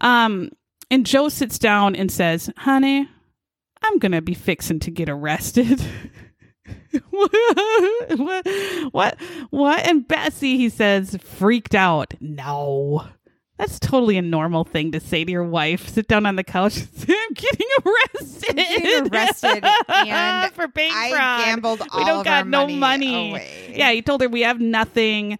um 0.02 0.50
and 0.92 1.06
joe 1.06 1.30
sits 1.30 1.58
down 1.58 1.96
and 1.96 2.12
says 2.12 2.50
honey 2.58 3.08
i'm 3.84 3.98
gonna 4.00 4.22
be 4.22 4.34
fixing 4.34 4.80
to 4.80 4.92
get 4.92 5.10
arrested 5.10 5.82
what, 7.10 7.32
what 8.92 9.22
what 9.50 9.88
and 9.88 10.08
Betsy, 10.08 10.58
he 10.58 10.70
says 10.70 11.18
freaked 11.22 11.76
out 11.76 12.14
no 12.20 13.06
that's 13.60 13.78
totally 13.78 14.18
a 14.18 14.22
normal 14.22 14.64
thing 14.64 14.94
to 14.94 15.02
say 15.02 15.26
to 15.26 15.32
your 15.32 15.44
wife. 15.44 15.90
Sit 15.90 16.08
down 16.08 16.26
on 16.26 16.38
the 16.38 16.46
couch. 16.46 16.78
and 16.78 16.88
say, 16.88 17.14
I'm 17.14 17.34
getting 17.34 17.68
arrested. 17.86 18.56
getting 18.56 19.14
arrested 19.14 19.66
and 19.90 20.54
for 20.54 20.70
bank 20.70 20.94
I 20.96 21.12
fraud. 21.12 21.44
gambled 21.44 21.82
we 21.94 22.06
don't 22.06 22.24
got 22.24 22.48
no 22.48 22.68
money 22.68 23.32
money. 23.32 23.74
Yeah, 23.76 23.92
he 23.92 24.02
told 24.02 24.22
her 24.22 24.30
we 24.30 24.42
have 24.42 24.62
nothing. 24.62 25.38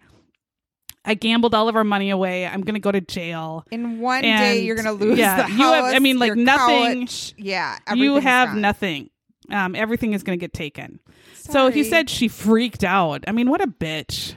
I 1.04 1.14
gambled 1.14 1.54
all 1.54 1.68
of 1.68 1.76
our 1.76 1.84
money 1.84 2.10
away. 2.10 2.46
I'm 2.46 2.60
gonna 2.60 2.78
go 2.80 2.92
to 2.92 3.00
jail. 3.00 3.64
In 3.70 4.00
one 4.00 4.24
And, 4.24 4.38
day, 4.38 4.62
you're 4.64 4.76
gonna 4.76 4.92
lose 4.92 5.18
yeah, 5.18 5.36
the 5.36 5.42
house. 5.44 5.58
you 5.58 5.72
have- 5.72 5.94
I 5.94 5.98
mean, 5.98 6.18
like, 6.18 6.36
nothing- 6.36 7.06
couch. 7.06 7.34
Yeah, 7.38 7.78
you 7.94 8.16
have 8.16 8.50
gone. 8.50 8.60
nothing. 8.60 9.10
Um, 9.50 9.74
everything 9.74 10.12
is 10.12 10.22
gonna 10.22 10.36
get 10.36 10.52
taken. 10.52 11.00
So 11.34 11.70
he 11.70 11.84
said 11.84 12.10
she 12.10 12.28
freaked 12.28 12.84
out. 12.84 13.24
I 13.26 13.32
mean, 13.32 13.48
what 13.50 13.62
a 13.62 13.66
bitch. 13.66 14.34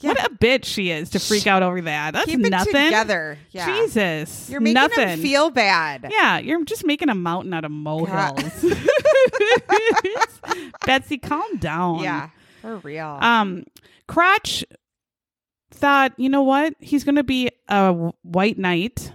What 0.00 0.22
a 0.22 0.28
bitch 0.34 0.66
she 0.66 0.90
is 0.90 1.08
to 1.10 1.18
freak 1.18 1.46
out 1.46 1.62
over 1.62 1.80
that. 1.82 2.12
That's 2.12 2.26
Keep 2.26 2.40
nothing. 2.40 2.72
together. 2.74 3.38
Yeah. 3.52 3.64
Jesus. 3.66 4.50
You're 4.50 4.60
making 4.60 4.74
nothing. 4.74 5.08
him 5.08 5.20
feel 5.22 5.48
bad. 5.48 6.08
Yeah, 6.10 6.38
you're 6.40 6.62
just 6.64 6.84
making 6.84 7.08
a 7.08 7.14
mountain 7.14 7.54
out 7.54 7.64
of 7.64 7.70
molehills. 7.70 8.62
Betsy, 10.86 11.18
calm 11.18 11.56
down. 11.58 12.00
Yeah, 12.00 12.28
for 12.60 12.76
real. 12.78 13.18
Um, 13.20 13.64
Crotch 14.06 14.64
thought, 15.74 16.12
you 16.16 16.28
know 16.28 16.42
what? 16.42 16.74
He's 16.80 17.04
going 17.04 17.16
to 17.16 17.24
be 17.24 17.50
a 17.68 17.92
white 18.22 18.58
knight, 18.58 19.12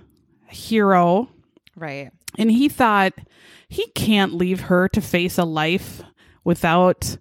hero, 0.48 1.30
right. 1.76 2.12
and 2.38 2.52
he 2.52 2.70
thought 2.70 3.14
he 3.68 3.88
can't 3.96 4.34
leave 4.34 4.62
her 4.62 4.88
to 4.90 5.02
face 5.02 5.38
a 5.38 5.46
life 5.46 6.02
without 6.44 7.18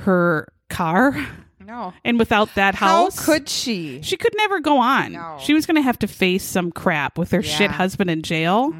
her 0.00 0.52
car 0.68 1.16
No. 1.60 1.92
And 2.04 2.18
without 2.18 2.54
that 2.54 2.74
house. 2.74 3.18
How 3.18 3.24
could 3.24 3.48
she? 3.48 4.00
she 4.02 4.16
could 4.16 4.32
never 4.36 4.60
go 4.60 4.78
on. 4.78 5.12
No. 5.12 5.36
She 5.40 5.54
was 5.54 5.66
going 5.66 5.76
to 5.76 5.82
have 5.82 5.98
to 6.00 6.06
face 6.08 6.42
some 6.44 6.70
crap 6.72 7.18
with 7.18 7.30
her 7.32 7.42
shit 7.42 7.60
Yeah. 7.60 7.66
Mm-hmm. 7.68 7.76
husband 7.76 8.10
in 8.10 8.22
jail. 8.22 8.74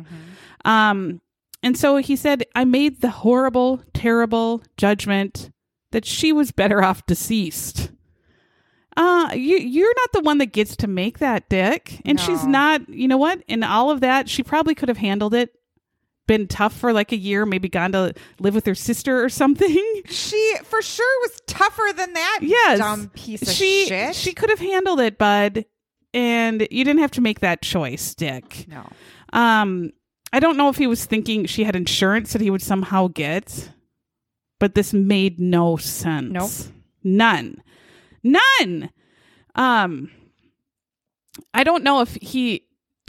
Um, 0.65 1.21
and 1.63 1.77
so 1.77 1.97
he 1.97 2.17
said, 2.17 2.45
I 2.55 2.65
made 2.65 3.01
the 3.01 3.11
horrible, 3.11 3.83
terrible 3.95 4.63
judgment 4.77 5.51
that 5.93 6.05
she 6.05 6.33
was 6.33 6.51
better 6.53 6.83
off 6.83 7.05
deceased. 7.07 7.91
Uh, 8.99 9.31
you, 9.33 9.59
you're 9.59 9.95
not 9.95 10.13
the 10.13 10.21
one 10.23 10.39
that 10.39 10.47
gets 10.47 10.75
to 10.75 10.89
make 10.89 11.21
that, 11.21 11.49
Dick. 11.49 12.03
And 12.05 12.19
she's 12.19 12.45
not, 12.45 12.89
you 12.89 13.07
know 13.07 13.17
what? 13.17 13.41
In 13.47 13.63
all 13.63 13.93
of 13.93 14.01
that, 14.01 14.29
she 14.29 14.43
probably 14.43 14.75
could 14.75 14.89
have 14.89 14.99
handled 14.99 15.35
it, 15.35 15.55
been 16.27 16.49
tough 16.49 16.77
for 16.77 16.93
like 16.93 17.13
a 17.13 17.17
year, 17.17 17.47
maybe 17.47 17.69
gone 17.69 17.93
to 17.93 18.13
live 18.41 18.57
with 18.57 18.67
her 18.67 18.75
sister 18.75 19.23
or 19.23 19.29
something. 19.29 20.03
She 20.09 20.57
for 20.65 20.83
sure 20.83 21.21
was 21.21 21.41
tougher 21.47 21.93
than 21.95 22.13
that. 22.15 22.41
Yes. 22.43 22.79
dumb 22.79 23.09
piece 23.11 23.43
of 23.43 23.51
she, 23.51 23.87
shit. 23.87 24.17
She 24.17 24.33
could 24.33 24.51
have 24.51 24.59
handled 24.59 24.99
it, 24.99 25.17
bud. 25.17 25.65
And 26.13 26.67
you 26.71 26.83
didn't 26.83 27.01
have 27.01 27.13
to 27.13 27.21
make 27.21 27.39
that 27.41 27.63
choice, 27.63 28.15
Dick. 28.17 28.67
no. 28.69 28.85
Um, 29.33 29.93
I 30.33 30.41
don't 30.41 30.57
know 30.57 30.71
if 30.71 30.77
he 30.77 30.89
was 30.89 31.05
thinking 31.05 31.47
she 31.47 31.63
had 31.63 31.77
insurance 31.77 32.33
that 32.33 32.43
he 32.43 32.51
would 32.51 32.63
somehow 32.63 33.09
get, 33.09 33.71
but 34.59 34.75
this 34.75 34.93
made 34.93 35.39
no 35.39 35.77
sense. 35.77 36.33
Nope. 36.33 36.75
None. 37.05 37.63
None. 38.33 38.91
Um, 39.55 40.11
I 41.55 41.65
don't 41.65 41.85
know 41.85 42.01
if 42.01 42.17
he 42.21 42.65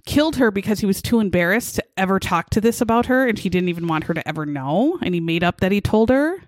killed 0.05 0.38
her 0.38 0.49
because 0.51 0.79
he 0.79 0.86
was 0.86 1.01
too 1.01 1.19
embarrassed 1.19 1.75
to 1.75 1.84
ever 1.97 2.19
talk 2.19 2.49
to 2.51 2.62
this 2.62 2.82
about 2.82 3.08
her 3.08 3.27
and 3.27 3.38
he 3.38 3.49
didn't 3.49 3.69
even 3.69 3.88
want 3.88 4.05
her 4.05 4.13
to 4.13 4.27
ever 4.27 4.45
know 4.45 4.97
and 5.01 5.13
he 5.13 5.19
made 5.19 5.43
up 5.43 5.60
that 5.62 5.71
he 5.71 5.82
told 5.82 6.10
her. 6.10 6.41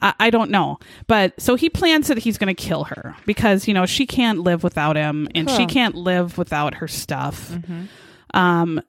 I, 0.00 0.14
I 0.18 0.30
don't 0.30 0.50
know. 0.50 0.78
But 1.06 1.38
so 1.40 1.56
he 1.56 1.68
plans 1.68 2.06
that 2.08 2.18
he's 2.18 2.38
going 2.38 2.54
to 2.54 2.62
kill 2.62 2.84
her 2.84 3.16
because, 3.26 3.68
you 3.68 3.74
know, 3.74 3.84
she 3.86 4.06
can't 4.06 4.38
live 4.38 4.62
without 4.64 4.96
him 4.96 5.28
and 5.34 5.50
she 5.50 5.66
can't 5.66 5.94
live 5.94 6.38
without 6.38 6.74
her 6.74 6.88
stuff. 6.88 7.50
Um, 8.32 8.80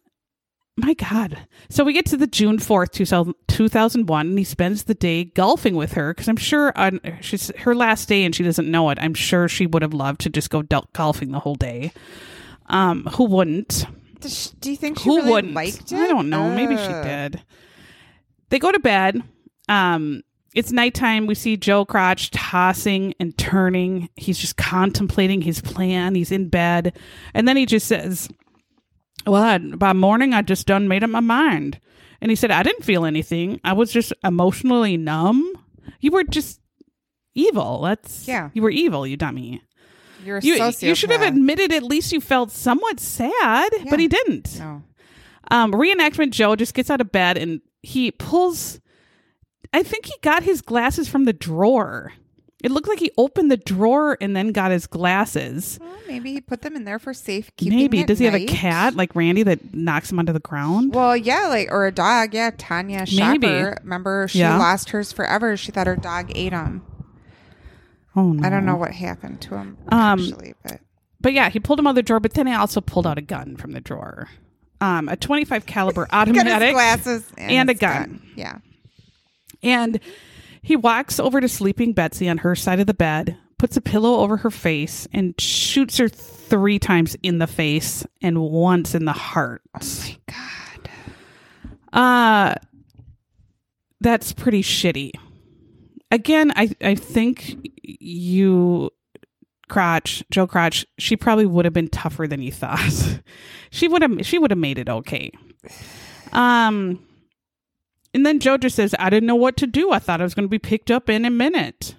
my 0.77 0.93
God. 0.93 1.37
So 1.69 1.83
we 1.83 1.93
get 1.93 2.05
to 2.07 2.17
the 2.17 2.27
June 2.27 2.57
4th, 2.57 2.91
2000, 2.91 3.33
2001, 3.47 4.27
and 4.27 4.37
he 4.37 4.43
spends 4.43 4.83
the 4.83 4.93
day 4.93 5.25
golfing 5.25 5.75
with 5.75 5.93
her 5.93 6.13
because 6.13 6.27
I'm 6.27 6.37
sure 6.37 6.71
on 6.77 6.99
she's 7.21 7.51
her 7.59 7.75
last 7.75 8.07
day 8.07 8.23
and 8.23 8.33
she 8.35 8.43
doesn't 8.43 8.69
know 8.69 8.89
it. 8.89 8.97
I'm 9.01 9.13
sure 9.13 9.47
she 9.47 9.67
would 9.67 9.81
have 9.81 9.93
loved 9.93 10.21
to 10.21 10.29
just 10.29 10.49
go 10.49 10.61
dol- 10.61 10.89
golfing 10.93 11.31
the 11.31 11.39
whole 11.39 11.55
day. 11.55 11.91
Um, 12.67 13.03
who 13.13 13.25
wouldn't? 13.25 13.85
Does 14.21 14.37
she- 14.43 14.49
do 14.59 14.71
you 14.71 14.77
think 14.77 14.97
she 14.99 15.05
Who 15.09 15.17
really 15.17 15.31
wouldn't? 15.31 15.53
liked 15.53 15.91
it? 15.91 15.93
I 15.93 16.07
don't 16.07 16.29
know. 16.29 16.53
Maybe 16.55 16.77
she 16.77 16.87
did. 17.03 17.41
They 18.49 18.59
go 18.59 18.71
to 18.71 18.79
bed. 18.79 19.21
Um, 19.67 20.21
it's 20.53 20.71
nighttime. 20.71 21.27
We 21.27 21.35
see 21.35 21.55
Joe 21.57 21.85
Crotch 21.85 22.29
tossing 22.31 23.13
and 23.19 23.37
turning. 23.37 24.09
He's 24.15 24.37
just 24.37 24.57
contemplating 24.57 25.41
his 25.41 25.61
plan. 25.61 26.15
He's 26.15 26.31
in 26.31 26.49
bed. 26.49 26.97
And 27.33 27.47
then 27.47 27.55
he 27.57 27.65
just 27.65 27.87
says, 27.87 28.29
Well, 29.25 29.41
I, 29.43 29.57
by 29.57 29.93
morning, 29.93 30.33
I 30.33 30.41
just 30.41 30.67
done 30.67 30.87
made 30.87 31.03
up 31.03 31.09
my 31.09 31.19
mind. 31.19 31.79
And 32.21 32.31
he 32.31 32.35
said, 32.35 32.51
I 32.51 32.63
didn't 32.63 32.83
feel 32.85 33.05
anything. 33.05 33.59
I 33.63 33.73
was 33.73 33.91
just 33.91 34.13
emotionally 34.23 34.97
numb. 34.97 35.53
You 35.99 36.11
were 36.11 36.23
just 36.23 36.59
evil. 37.33 37.81
That's, 37.81 38.27
Yeah. 38.27 38.49
You 38.53 38.61
were 38.61 38.69
evil, 38.69 39.05
you 39.07 39.17
dummy. 39.17 39.61
You're 40.23 40.37
a 40.37 40.41
You, 40.41 40.53
you 40.81 40.95
should 40.95 41.09
have 41.11 41.21
admitted 41.35 41.71
at 41.71 41.83
least 41.83 42.11
you 42.11 42.21
felt 42.21 42.51
somewhat 42.51 42.99
sad, 42.99 43.71
but 43.89 43.99
he 43.99 44.07
didn't. 44.07 44.59
No. 44.59 44.83
Um, 45.49 45.73
reenactment 45.73 46.29
Joe 46.31 46.55
just 46.55 46.73
gets 46.75 46.89
out 46.91 47.01
of 47.01 47.11
bed 47.11 47.37
and 47.37 47.61
he 47.81 48.11
pulls. 48.11 48.79
I 49.73 49.81
think 49.83 50.05
he 50.05 50.13
got 50.21 50.43
his 50.43 50.61
glasses 50.61 51.07
from 51.07 51.25
the 51.25 51.33
drawer. 51.33 52.13
It 52.63 52.71
looked 52.71 52.87
like 52.87 52.99
he 52.99 53.11
opened 53.17 53.49
the 53.49 53.57
drawer 53.57 54.17
and 54.21 54.35
then 54.35 54.51
got 54.51 54.69
his 54.71 54.85
glasses. 54.85 55.79
Well, 55.81 55.95
maybe 56.07 56.31
he 56.33 56.41
put 56.41 56.61
them 56.61 56.75
in 56.75 56.83
there 56.85 56.99
for 56.99 57.13
safekeeping. 57.13 57.75
Maybe 57.77 58.03
does 58.03 58.19
he 58.19 58.25
have 58.25 58.35
a 58.35 58.45
cat 58.45 58.95
like 58.95 59.15
Randy 59.15 59.41
that 59.43 59.73
knocks 59.73 60.11
him 60.11 60.19
onto 60.19 60.31
the 60.31 60.39
ground? 60.39 60.93
Well, 60.93 61.17
yeah, 61.17 61.47
like 61.47 61.71
or 61.71 61.87
a 61.87 61.91
dog. 61.91 62.33
Yeah, 62.35 62.51
Tanya 62.57 63.05
Maybe. 63.15 63.47
Remember, 63.83 64.27
she 64.27 64.39
Yeah. 64.39 64.57
lost 64.59 64.91
hers 64.91 65.11
forever. 65.11 65.57
She 65.57 65.71
thought 65.71 65.87
her 65.87 65.95
dog 65.95 66.31
ate 66.35 66.53
him. 66.53 66.83
oh 68.15 68.33
no! 68.33 68.45
I 68.45 68.49
don't 68.51 68.65
know 68.65 68.75
what 68.75 68.91
happened 68.91 69.41
to 69.41 69.55
him 69.57 69.77
Um, 69.89 70.19
actually, 70.19 70.53
but 70.63 70.81
But 71.19 71.33
yeah, 71.33 71.49
he 71.49 71.59
pulled 71.59 71.79
him 71.79 71.87
out 71.87 71.91
of 71.91 71.95
the 71.95 72.03
drawer. 72.03 72.19
But 72.19 72.33
then 72.35 72.45
he 72.47 72.53
also 72.53 72.79
pulled 72.81 73.07
out 73.07 73.17
a 73.17 73.21
gun 73.21 73.55
from 73.57 73.71
the 73.71 73.81
drawer, 73.81 74.27
um, 74.81 75.09
a 75.09 75.15
25 75.15 75.65
caliber 75.65 76.05
got 76.11 76.27
his 76.27 76.35
automatic. 76.37 76.73
glasses 76.73 77.23
and 77.37 77.69
a 77.69 77.73
his 77.73 77.79
gun. 77.79 78.21
Yeah. 78.35 78.59
And 79.63 79.99
he 80.61 80.75
walks 80.75 81.19
over 81.19 81.41
to 81.41 81.47
sleeping 81.47 81.93
Betsy 81.93 82.29
on 82.29 82.39
her 82.39 82.55
side 82.55 82.79
of 82.79 82.87
the 82.87 82.93
bed, 82.93 83.37
puts 83.57 83.77
a 83.77 83.81
pillow 83.81 84.19
over 84.19 84.37
her 84.37 84.51
face, 84.51 85.07
and 85.13 85.39
shoots 85.39 85.97
her 85.97 86.09
three 86.09 86.79
times 86.79 87.15
in 87.23 87.39
the 87.39 87.47
face 87.47 88.05
and 88.21 88.41
once 88.41 88.93
in 88.93 89.05
the 89.05 89.13
heart. 89.13 89.61
Oh 89.75 89.87
my 90.01 90.17
God. 90.27 90.89
Uh 91.93 92.55
that's 93.99 94.33
pretty 94.33 94.63
shitty. 94.63 95.11
Again, 96.11 96.51
I 96.55 96.71
I 96.81 96.95
think 96.95 97.69
you 97.83 98.91
Crotch, 99.69 100.23
Joe 100.31 100.47
Crotch, 100.47 100.85
she 100.99 101.15
probably 101.15 101.45
would 101.45 101.65
have 101.65 101.73
been 101.73 101.87
tougher 101.87 102.27
than 102.27 102.41
you 102.41 102.51
thought. 102.51 103.19
she 103.71 103.87
would 103.87 104.01
have 104.01 104.25
she 104.25 104.37
would 104.37 104.51
have 104.51 104.57
made 104.57 104.77
it 104.77 104.89
okay. 104.89 105.31
Um 106.33 106.99
and 108.13 108.25
then 108.25 108.39
Joe 108.39 108.57
just 108.57 108.75
says, 108.75 108.93
I 108.99 109.09
didn't 109.09 109.27
know 109.27 109.35
what 109.35 109.57
to 109.57 109.67
do. 109.67 109.91
I 109.91 109.99
thought 109.99 110.21
I 110.21 110.23
was 110.23 110.33
going 110.33 110.45
to 110.45 110.49
be 110.49 110.59
picked 110.59 110.91
up 110.91 111.09
in 111.09 111.25
a 111.25 111.29
minute. 111.29 111.95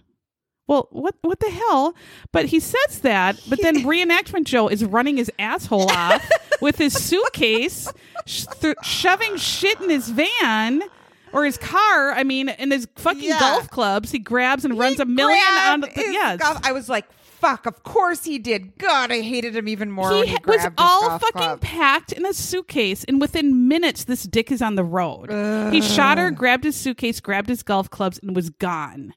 Well, 0.69 0.89
what 0.93 1.17
what 1.23 1.41
the 1.41 1.51
hell? 1.51 1.95
But 2.31 2.47
he 2.47 2.61
says 2.61 3.01
that, 3.01 3.39
but 3.49 3.61
then 3.61 3.77
reenactment 3.85 4.45
Joe 4.45 4.69
is 4.69 4.85
running 4.85 5.17
his 5.17 5.31
asshole 5.39 5.91
off 5.91 6.27
with 6.61 6.79
his 6.79 6.93
suitcase, 6.93 7.93
sh- 8.27 8.45
th- 8.61 8.77
shoving 8.83 9.37
shit 9.37 9.81
in 9.81 9.91
his 9.91 10.09
van 10.09 10.83
or 11.33 11.45
his 11.45 11.59
car. 11.59 12.13
I 12.13 12.23
mean, 12.23 12.49
in 12.51 12.71
his 12.71 12.87
fucking 12.97 13.25
Yeah. 13.25 13.41
golf 13.41 13.71
clubs, 13.71 14.13
he 14.13 14.19
grabs 14.21 14.65
and 14.65 14.79
runs 14.79 15.01
a 15.01 15.05
million 15.05 15.41
on 15.67 15.81
the 15.81 15.91
yes. 15.97 16.39
golf- 16.39 16.61
I 16.63 16.73
was 16.73 16.89
like, 16.89 17.07
fuck, 17.43 17.67
of 17.67 17.83
course 17.83 18.25
he 18.25 18.39
did. 18.39 18.79
God, 18.79 19.13
I 19.13 19.21
hated 19.21 19.55
him 19.55 19.69
even 19.69 19.91
more 19.91 20.11
he 20.25 20.31
he 20.31 20.37
was 20.47 20.67
all 20.79 21.19
fucking 21.19 21.33
club. 21.33 21.61
packed 21.61 22.13
in 22.13 22.25
a 22.25 22.33
suitcase, 22.33 23.05
and 23.05 23.21
within 23.21 23.69
minutes, 23.69 24.05
this 24.05 24.23
dick 24.23 24.51
is 24.51 24.63
on 24.63 24.77
the 24.77 24.85
road. 24.85 25.31
He 25.73 25.83
shot 25.83 26.17
her, 26.19 26.31
grabbed 26.31 26.65
his 26.65 26.77
suitcase, 26.77 27.21
grabbed 27.21 27.49
his 27.51 27.63
golf 27.63 27.91
clubs, 27.91 28.19
and 28.23 28.35
was 28.35 28.49
gone. 28.51 29.13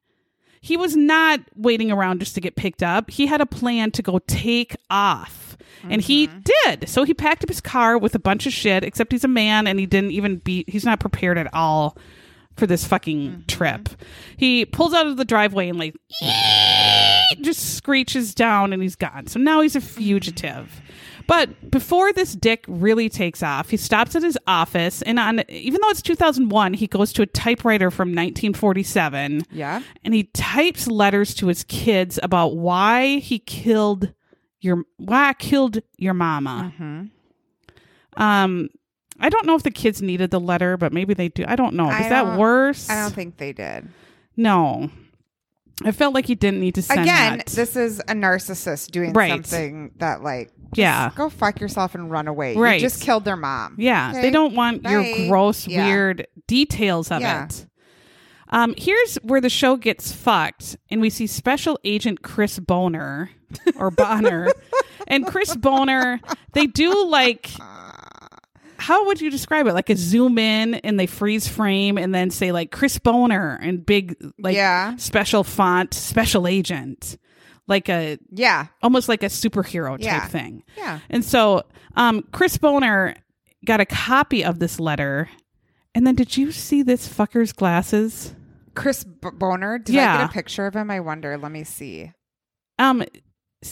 He 0.59 0.75
was 0.75 0.95
not 0.95 1.41
waiting 1.55 1.91
around 1.91 2.19
just 2.19 2.33
to 2.35 2.41
get 2.41 2.55
picked 2.55 2.81
up. 2.81 3.11
He 3.11 3.27
had 3.27 3.39
a 3.39 3.45
plan 3.45 3.91
to 3.91 4.01
go 4.01 4.19
take 4.27 4.75
off. 4.89 5.55
And 5.88 6.01
he 6.01 6.27
Mm-hmm. 6.27 6.39
did. 6.65 6.89
So 6.89 7.03
he 7.03 7.13
packed 7.13 7.43
up 7.43 7.49
his 7.49 7.61
car 7.61 7.97
with 7.99 8.15
a 8.15 8.19
bunch 8.19 8.47
of 8.47 8.53
shit, 8.53 8.83
except 8.83 9.11
he's 9.11 9.23
a 9.23 9.27
man 9.27 9.67
and 9.67 9.79
he 9.79 9.85
didn't 9.85 10.09
even 10.11 10.38
be, 10.38 10.65
he's 10.67 10.83
not 10.83 10.99
prepared 10.99 11.38
at 11.38 11.53
all 11.53 11.95
for 12.57 12.65
this 12.65 12.83
fucking 12.88 13.19
Mm-hmm. 13.29 13.41
trip. 13.45 13.89
He 14.38 14.65
pulls 14.65 14.95
out 14.95 15.05
of 15.05 15.17
the 15.17 15.25
driveway 15.25 15.69
and 15.69 15.77
like 15.77 15.93
just 17.41 17.75
screeches 17.75 18.33
down 18.33 18.73
and 18.73 18.81
he's 18.81 18.95
gone. 18.95 19.27
So 19.27 19.39
now 19.39 19.61
he's 19.61 19.75
a 19.75 19.81
fugitive. 19.81 20.81
But 21.27 21.71
before 21.71 22.13
this 22.13 22.35
dick 22.35 22.63
really 22.67 23.09
takes 23.09 23.41
off, 23.41 23.71
he 23.71 23.77
stops 23.77 24.15
at 24.15 24.21
his 24.21 24.38
office 24.45 25.01
and 25.01 25.17
on 25.17 25.43
even 25.49 25.81
though 25.81 25.89
it's 25.89 26.03
2001, 26.03 26.73
he 26.75 26.85
goes 26.85 27.11
to 27.13 27.23
a 27.23 27.25
typewriter 27.25 27.89
from 27.89 28.09
1947 28.09 29.41
Yeah. 29.51 29.81
and 30.03 30.13
he 30.13 30.25
types 30.25 30.88
letters 30.88 31.33
to 31.35 31.47
his 31.47 31.63
kids 31.63 32.19
about 32.21 32.55
why 32.57 33.17
he 33.17 33.39
killed 33.39 34.13
your 34.61 34.83
why 34.97 35.29
I 35.29 35.33
killed 35.33 35.79
your 35.97 36.13
mama. 36.13 36.71
Mm-hmm. 36.79 38.21
Um 38.21 38.69
I 39.19 39.29
don't 39.29 39.45
know 39.45 39.55
if 39.55 39.63
the 39.63 39.71
kids 39.71 40.01
needed 40.01 40.29
the 40.29 40.39
letter, 40.41 40.75
but 40.77 40.91
maybe 40.91 41.13
they 41.13 41.29
do. 41.29 41.45
I 41.47 41.55
don't 41.55 41.73
know. 41.75 41.89
Is 41.89 42.09
that 42.09 42.38
worse? 42.38 42.89
I 42.89 43.01
don't 43.01 43.13
think 43.13 43.38
they 43.38 43.53
did. 43.53 43.88
No. 44.35 44.89
I 45.83 45.91
felt 45.91 46.13
like 46.13 46.25
he 46.25 46.35
didn't 46.35 46.61
need 46.61 46.75
to 46.75 46.81
send 46.81 47.01
Again, 47.01 47.38
that. 47.39 47.47
this 47.47 47.75
is 47.75 47.99
a 48.01 48.13
narcissist 48.13 48.91
doing 48.91 49.11
Right. 49.13 49.31
something 49.31 49.91
that 49.97 50.23
like 50.23 50.47
just 50.67 50.77
Yeah. 50.77 51.11
go 51.15 51.29
fuck 51.29 51.59
yourself 51.59 51.95
and 51.95 52.09
run 52.09 52.27
away. 52.27 52.55
Right. 52.55 52.75
You 52.75 52.88
just 52.88 53.01
killed 53.01 53.25
their 53.25 53.35
mom. 53.35 53.75
Yeah, 53.77 54.11
Okay? 54.11 54.21
they 54.21 54.29
don't 54.31 54.55
want 54.55 54.83
Bye. 54.83 54.91
your 54.91 55.27
gross, 55.27 55.67
Yeah. 55.67 55.85
weird 55.85 56.27
details 56.47 57.11
of 57.11 57.21
Yeah. 57.21 57.45
it. 57.45 57.65
Um, 58.49 58.73
here's 58.77 59.15
where 59.23 59.41
the 59.41 59.49
show 59.49 59.75
gets 59.75 60.11
fucked, 60.11 60.78
and 60.89 61.01
we 61.01 61.09
see 61.09 61.28
Special 61.28 61.80
Agent 61.84 62.21
Chris 62.21 62.59
Boner 62.59 63.32
or 63.76 63.89
Bonner, 63.91 64.47
and 65.07 65.26
Chris 65.26 65.55
Boner. 65.55 66.21
They 66.53 66.67
do 66.67 67.05
like. 67.07 67.49
How 68.86 69.05
would 69.07 69.19
you 69.19 69.31
describe 69.31 69.65
it? 69.65 69.73
Like 69.73 69.89
a 69.89 69.95
zoom 69.95 70.38
in 70.38 70.75
and 70.75 70.99
they 70.99 71.07
freeze 71.07 71.47
frame 71.47 71.97
and 71.97 72.13
then 72.13 72.29
say 72.29 72.51
like 72.51 72.71
Chris 72.71 72.99
Boner 72.99 73.57
and 73.61 73.83
big 73.83 74.15
like 74.38 74.55
Yeah. 74.55 74.95
special 74.97 75.43
font, 75.43 75.93
special 75.95 76.47
agent, 76.47 77.17
like 77.67 77.89
a 77.89 78.19
Yeah. 78.29 78.67
almost 78.83 79.09
like 79.09 79.23
a 79.23 79.27
superhero 79.27 79.93
type 79.97 80.01
Yeah. 80.05 80.27
thing. 80.27 80.63
Yeah. 80.77 80.99
And 81.09 81.25
so 81.25 81.63
um, 81.95 82.23
Chris 82.31 82.57
Boner 82.57 83.15
got 83.65 83.79
a 83.81 83.86
copy 83.88 84.45
of 84.45 84.59
this 84.59 84.79
letter. 84.79 85.29
And 85.95 86.05
then 86.05 86.13
did 86.13 86.38
you 86.38 86.51
see 86.51 86.83
this 86.83 87.07
fucker's 87.07 87.53
glasses? 87.53 88.36
Chris 88.75 89.03
Boner. 89.03 89.79
Did 89.79 89.95
I 89.95 89.99
Yeah. 89.99 90.17
get 90.21 90.29
a 90.29 90.33
picture 90.33 90.67
of 90.67 90.75
him? 90.75 90.91
I 90.91 90.99
wonder. 90.99 91.38
Let 91.39 91.51
me 91.51 91.63
see. 91.63 92.11
Um, 92.77 93.03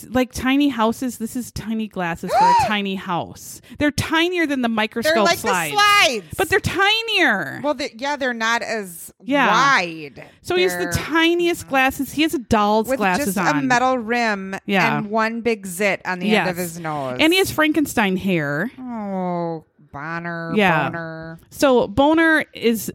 like 0.10 0.32
tiny 0.32 0.70
houses. 0.70 1.18
This 1.18 1.36
is 1.36 1.52
tiny 1.52 1.88
glasses 1.88 2.32
for 2.32 2.46
a 2.46 2.54
tiny 2.68 2.96
house. 2.96 3.62
They're 3.80 3.92
tinier 3.92 4.46
than 4.46 4.62
the 4.62 4.70
microscope 4.70 5.14
They're 5.14 5.24
like 5.24 5.38
slides, 5.38 5.72
the 5.72 5.78
slides. 5.78 6.26
but 6.38 6.50
they're 6.50 6.60
tinier. 6.60 7.62
well, 7.64 7.78
yeah, 7.96 8.16
they're 8.16 8.34
not 8.34 8.62
as 8.62 9.14
Yeah. 9.24 9.48
wide. 9.52 10.26
so 10.42 10.56
he 10.56 10.64
has 10.64 10.76
the 10.78 10.92
tiniest 10.92 11.64
uh-huh. 11.64 11.70
glasses. 11.70 12.12
He 12.14 12.22
has 12.24 12.34
a 12.34 12.40
doll's 12.40 12.88
with 12.88 12.98
glasses 12.98 13.36
just 13.36 13.38
on. 13.38 13.60
a 13.60 13.62
metal 13.62 13.98
rim 13.98 14.56
Yeah. 14.66 14.98
and 14.98 15.10
one 15.10 15.42
big 15.42 15.66
zit 15.66 16.02
on 16.06 16.20
the 16.20 16.36
end 16.36 16.50
of 16.50 16.58
his 16.58 16.80
nose. 16.80 17.18
and 17.20 17.32
he 17.34 17.40
has 17.40 17.52
Frankenstein 17.52 18.18
hair. 18.18 18.72
oh 18.80 19.66
Bonner, 19.92 20.54
Yeah. 20.56 20.90
Boner. 20.90 21.40
So 21.52 21.88
Boner 21.88 22.46
is 22.54 22.92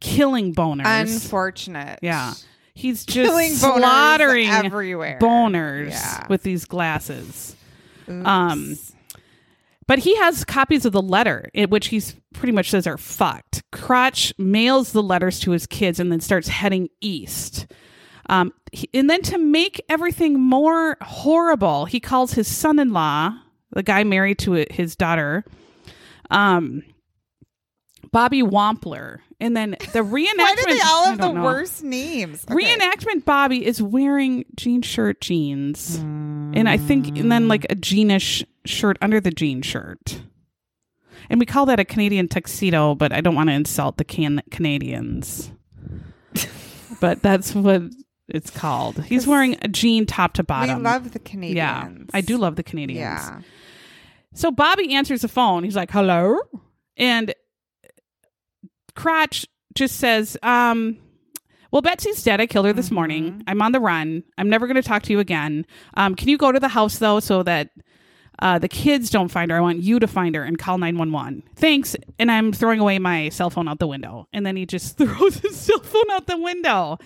killing 0.00 0.54
boners. 0.54 0.84
Unfortunate. 0.84 1.98
yeah, 2.02 2.34
he's 2.76 3.04
just 3.04 3.28
Killing 3.30 3.52
boners 3.52 3.78
slaughtering 3.78 4.48
everywhere. 4.48 5.18
boners 5.20 5.90
Yeah. 5.90 6.26
with 6.28 6.42
these 6.44 6.64
glasses. 6.64 7.56
Oops. 8.08 8.26
Um, 8.26 8.76
But 9.88 10.00
he 10.00 10.16
has 10.16 10.44
copies 10.44 10.84
of 10.84 10.92
the 10.92 11.00
letter, 11.02 11.48
in 11.54 11.70
which 11.70 11.88
he's 11.88 12.16
pretty 12.34 12.52
much 12.52 12.70
says 12.70 12.88
are 12.88 12.98
fucked. 12.98 13.62
Crotch 13.70 14.34
mails 14.36 14.90
the 14.92 15.02
letters 15.02 15.38
to 15.40 15.52
his 15.52 15.64
kids 15.66 16.00
and 16.00 16.10
then 16.10 16.18
starts 16.20 16.48
heading 16.48 16.88
east. 17.00 17.66
Um, 18.28 18.52
he- 18.72 18.90
and 18.92 19.08
then 19.08 19.22
to 19.22 19.38
make 19.38 19.80
everything 19.88 20.40
more 20.40 20.96
horrible, 21.00 21.84
he 21.84 22.00
calls 22.00 22.32
his 22.32 22.48
son-in-law, 22.48 23.38
the 23.70 23.82
guy 23.84 24.02
married 24.02 24.38
to 24.40 24.66
his 24.70 24.96
daughter, 24.96 25.44
um, 26.30 26.82
Bobby 28.12 28.42
Wampler. 28.42 29.18
And 29.38 29.56
then 29.56 29.70
the 29.70 30.00
reenactment. 30.00 30.36
Why 30.38 30.54
do 30.56 30.74
they 30.74 30.80
all 30.80 31.06
have 31.06 31.18
the 31.18 31.32
know. 31.32 31.42
worst 31.42 31.82
names? 31.82 32.44
Okay. 32.50 32.54
Reenactment 32.54 33.24
Bobby 33.24 33.64
is 33.66 33.82
wearing 33.82 34.44
jean 34.56 34.82
shirt 34.82 35.20
jeans. 35.20 35.96
And 35.96 36.68
I 36.68 36.78
think, 36.78 37.18
and 37.18 37.30
then 37.30 37.48
like 37.48 37.64
a 37.64 37.74
jeanish 37.74 38.44
shirt 38.64 38.96
under 39.02 39.20
the 39.20 39.30
jean 39.30 39.60
shirt. 39.62 40.20
And 41.28 41.40
we 41.40 41.46
call 41.46 41.66
that 41.66 41.80
a 41.80 41.84
Canadian 41.84 42.28
tuxedo, 42.28 42.94
but 42.94 43.12
I 43.12 43.20
don't 43.20 43.34
want 43.34 43.48
to 43.50 43.54
insult 43.54 43.98
the 43.98 44.04
can- 44.04 44.42
Canadians. 44.50 45.50
but 47.00 47.22
that's 47.22 47.54
what 47.54 47.82
it's 48.28 48.50
called. 48.50 49.02
He's 49.04 49.26
wearing 49.26 49.56
a 49.62 49.68
jean 49.68 50.06
top 50.06 50.34
to 50.34 50.42
bottom. 50.44 50.78
We 50.78 50.82
bottom. 50.84 51.04
love 51.04 51.12
the 51.12 51.18
Canadians. 51.18 51.56
yeah, 51.56 51.88
I 52.14 52.20
do 52.20 52.38
love 52.38 52.56
the 52.56 52.62
Canadians. 52.62 53.00
Yeah. 53.00 53.40
So 54.34 54.50
Bobby 54.50 54.94
answers 54.94 55.22
the 55.22 55.28
phone. 55.28 55.64
He's 55.64 55.76
like, 55.76 55.90
"Hello," 55.90 56.38
and 56.96 57.34
Crotch 58.96 59.46
just 59.74 59.96
says, 59.98 60.36
um, 60.42 60.96
"Well, 61.70 61.82
Betsy's 61.82 62.22
dead. 62.24 62.40
I 62.40 62.46
killed 62.46 62.66
her 62.66 62.72
this 62.72 62.90
morning. 62.90 63.44
I'm 63.46 63.62
on 63.62 63.72
the 63.72 63.80
run. 63.80 64.24
I'm 64.38 64.48
never 64.48 64.66
going 64.66 64.76
to 64.76 64.82
talk 64.82 65.02
to 65.04 65.12
you 65.12 65.20
again. 65.20 65.64
Um, 65.94 66.14
can 66.16 66.28
you 66.28 66.36
go 66.36 66.50
to 66.50 66.58
the 66.58 66.68
house 66.68 66.98
though, 66.98 67.20
so 67.20 67.42
that 67.44 67.70
uh, 68.40 68.58
the 68.58 68.68
kids 68.68 69.10
don't 69.10 69.28
find 69.28 69.50
her? 69.50 69.56
I 69.56 69.60
want 69.60 69.78
you 69.82 69.98
to 70.00 70.06
find 70.06 70.34
her 70.34 70.42
and 70.42 70.58
call 70.58 70.78
911. 70.78 71.44
Thanks." 71.54 71.94
And 72.18 72.30
I'm 72.32 72.52
throwing 72.52 72.80
away 72.80 72.98
my 72.98 73.28
cell 73.28 73.50
phone 73.50 73.68
out 73.68 73.78
the 73.78 73.86
window. 73.86 74.26
And 74.32 74.44
then 74.44 74.56
he 74.56 74.66
just 74.66 74.96
throws 74.98 75.36
his 75.36 75.56
cell 75.56 75.80
phone 75.80 76.10
out 76.10 76.26
the 76.26 76.38
window, 76.38 76.98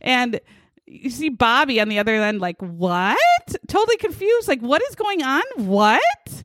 and. 0.00 0.40
You 0.88 1.10
see 1.10 1.30
Bobby 1.30 1.80
on 1.80 1.88
the 1.88 1.98
other 1.98 2.14
end, 2.14 2.40
like, 2.40 2.60
what? 2.60 3.18
Totally 3.66 3.96
confused. 3.96 4.46
Like, 4.46 4.60
what 4.60 4.80
is 4.82 4.94
going 4.94 5.20
on? 5.20 5.42
What? 5.56 6.44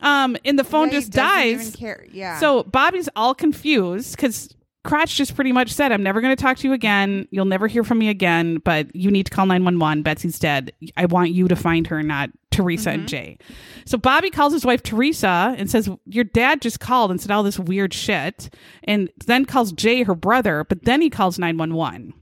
Um, 0.00 0.36
and 0.44 0.58
the 0.58 0.64
phone 0.64 0.88
Yeah, 0.88 0.92
just 0.94 1.12
dies. 1.12 1.76
Yeah. 2.12 2.38
So 2.38 2.62
Bobby's 2.64 3.08
all 3.16 3.34
confused 3.34 4.14
because 4.16 4.54
Crotch 4.84 5.16
just 5.16 5.34
pretty 5.34 5.52
much 5.52 5.72
said, 5.72 5.90
I'm 5.92 6.02
never 6.02 6.20
going 6.20 6.34
to 6.34 6.40
talk 6.40 6.56
to 6.58 6.68
you 6.68 6.72
again. 6.72 7.26
You'll 7.30 7.44
never 7.46 7.66
hear 7.66 7.82
from 7.84 7.98
me 7.98 8.08
again, 8.08 8.58
but 8.64 8.94
you 8.94 9.10
need 9.10 9.26
to 9.26 9.30
call 9.32 9.44
911. 9.46 10.02
Betsy's 10.02 10.38
dead. 10.38 10.72
I 10.96 11.06
want 11.06 11.30
you 11.32 11.48
to 11.48 11.56
find 11.56 11.86
her, 11.88 12.02
not 12.02 12.30
Teresa 12.50 12.90
Mm-hmm. 12.90 13.00
and 13.00 13.08
Jay. 13.08 13.38
So 13.86 13.98
Bobby 13.98 14.30
calls 14.30 14.52
his 14.52 14.64
wife 14.64 14.82
Teresa 14.82 15.54
and 15.58 15.68
says, 15.70 15.90
Your 16.06 16.24
dad 16.24 16.62
just 16.62 16.80
called 16.80 17.10
and 17.10 17.20
said 17.20 17.30
all 17.30 17.42
this 17.42 17.58
weird 17.58 17.92
shit. 17.92 18.54
And 18.84 19.10
then 19.26 19.44
calls 19.44 19.72
Jay, 19.72 20.04
her 20.04 20.14
brother, 20.14 20.64
but 20.64 20.84
then 20.84 21.00
he 21.02 21.10
calls 21.10 21.38
911 21.38 22.14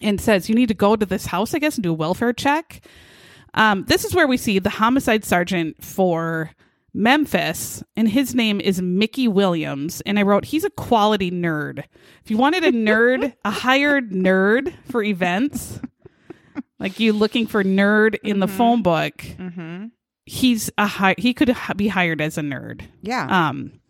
and 0.00 0.20
says, 0.20 0.48
You 0.48 0.54
need 0.54 0.68
to 0.68 0.74
go 0.74 0.96
to 0.96 1.04
this 1.06 1.26
house, 1.26 1.54
I 1.54 1.58
guess, 1.58 1.74
and 1.76 1.82
do 1.82 1.90
a 1.90 1.94
welfare 1.94 2.32
check. 2.32 2.80
Um, 3.52 3.84
this 3.84 4.04
is 4.04 4.14
where 4.14 4.26
we 4.26 4.36
see 4.36 4.58
the 4.58 4.70
homicide 4.70 5.24
sergeant 5.24 5.82
for 5.84 6.50
Memphis, 6.94 7.82
and 7.96 8.08
his 8.08 8.34
name 8.34 8.60
is 8.60 8.80
Mickey 8.80 9.26
Williams. 9.26 10.00
And 10.02 10.18
I 10.18 10.22
wrote, 10.22 10.44
he's 10.44 10.64
a 10.64 10.70
quality 10.70 11.30
nerd. 11.30 11.84
If 12.22 12.30
you 12.30 12.36
wanted 12.36 12.64
a 12.64 12.70
nerd, 12.70 13.34
a 13.44 13.50
hired 13.50 14.12
nerd 14.12 14.72
for 14.90 15.02
events, 15.02 15.80
like 16.78 17.00
you 17.00 17.12
looking 17.12 17.48
for 17.48 17.64
nerd 17.64 18.16
in 18.22 18.38
the 18.38 18.48
phone 18.48 18.82
book, 18.82 19.18
mm-hmm. 19.18 19.86
he's 20.24 20.70
a 20.78 20.86
hi- 20.86 21.16
he 21.18 21.34
could 21.34 21.50
h- 21.50 21.76
be 21.76 21.88
hired 21.88 22.20
as 22.20 22.38
a 22.38 22.42
nerd. 22.42 22.82
Yeah. 23.02 23.48
Um, 23.48 23.80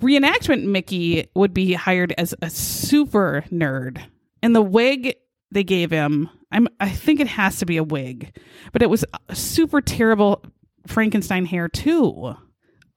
reenactment 0.00 0.64
Mickey 0.64 1.28
would 1.34 1.54
be 1.54 1.74
hired 1.74 2.12
as 2.18 2.34
a 2.42 2.50
super 2.50 3.44
nerd, 3.52 4.02
and 4.42 4.56
the 4.56 4.62
wig 4.62 5.14
they 5.52 5.64
gave 5.64 5.92
him, 5.92 6.28
I'm 6.50 6.66
I 6.80 6.88
think 6.88 7.20
it 7.20 7.28
has 7.28 7.58
to 7.58 7.66
be 7.66 7.76
a 7.76 7.84
wig, 7.84 8.36
but 8.72 8.82
it 8.82 8.90
was 8.90 9.04
a 9.28 9.36
super 9.36 9.80
terrible 9.80 10.44
Frankenstein 10.86 11.46
hair 11.46 11.68
too, 11.68 12.34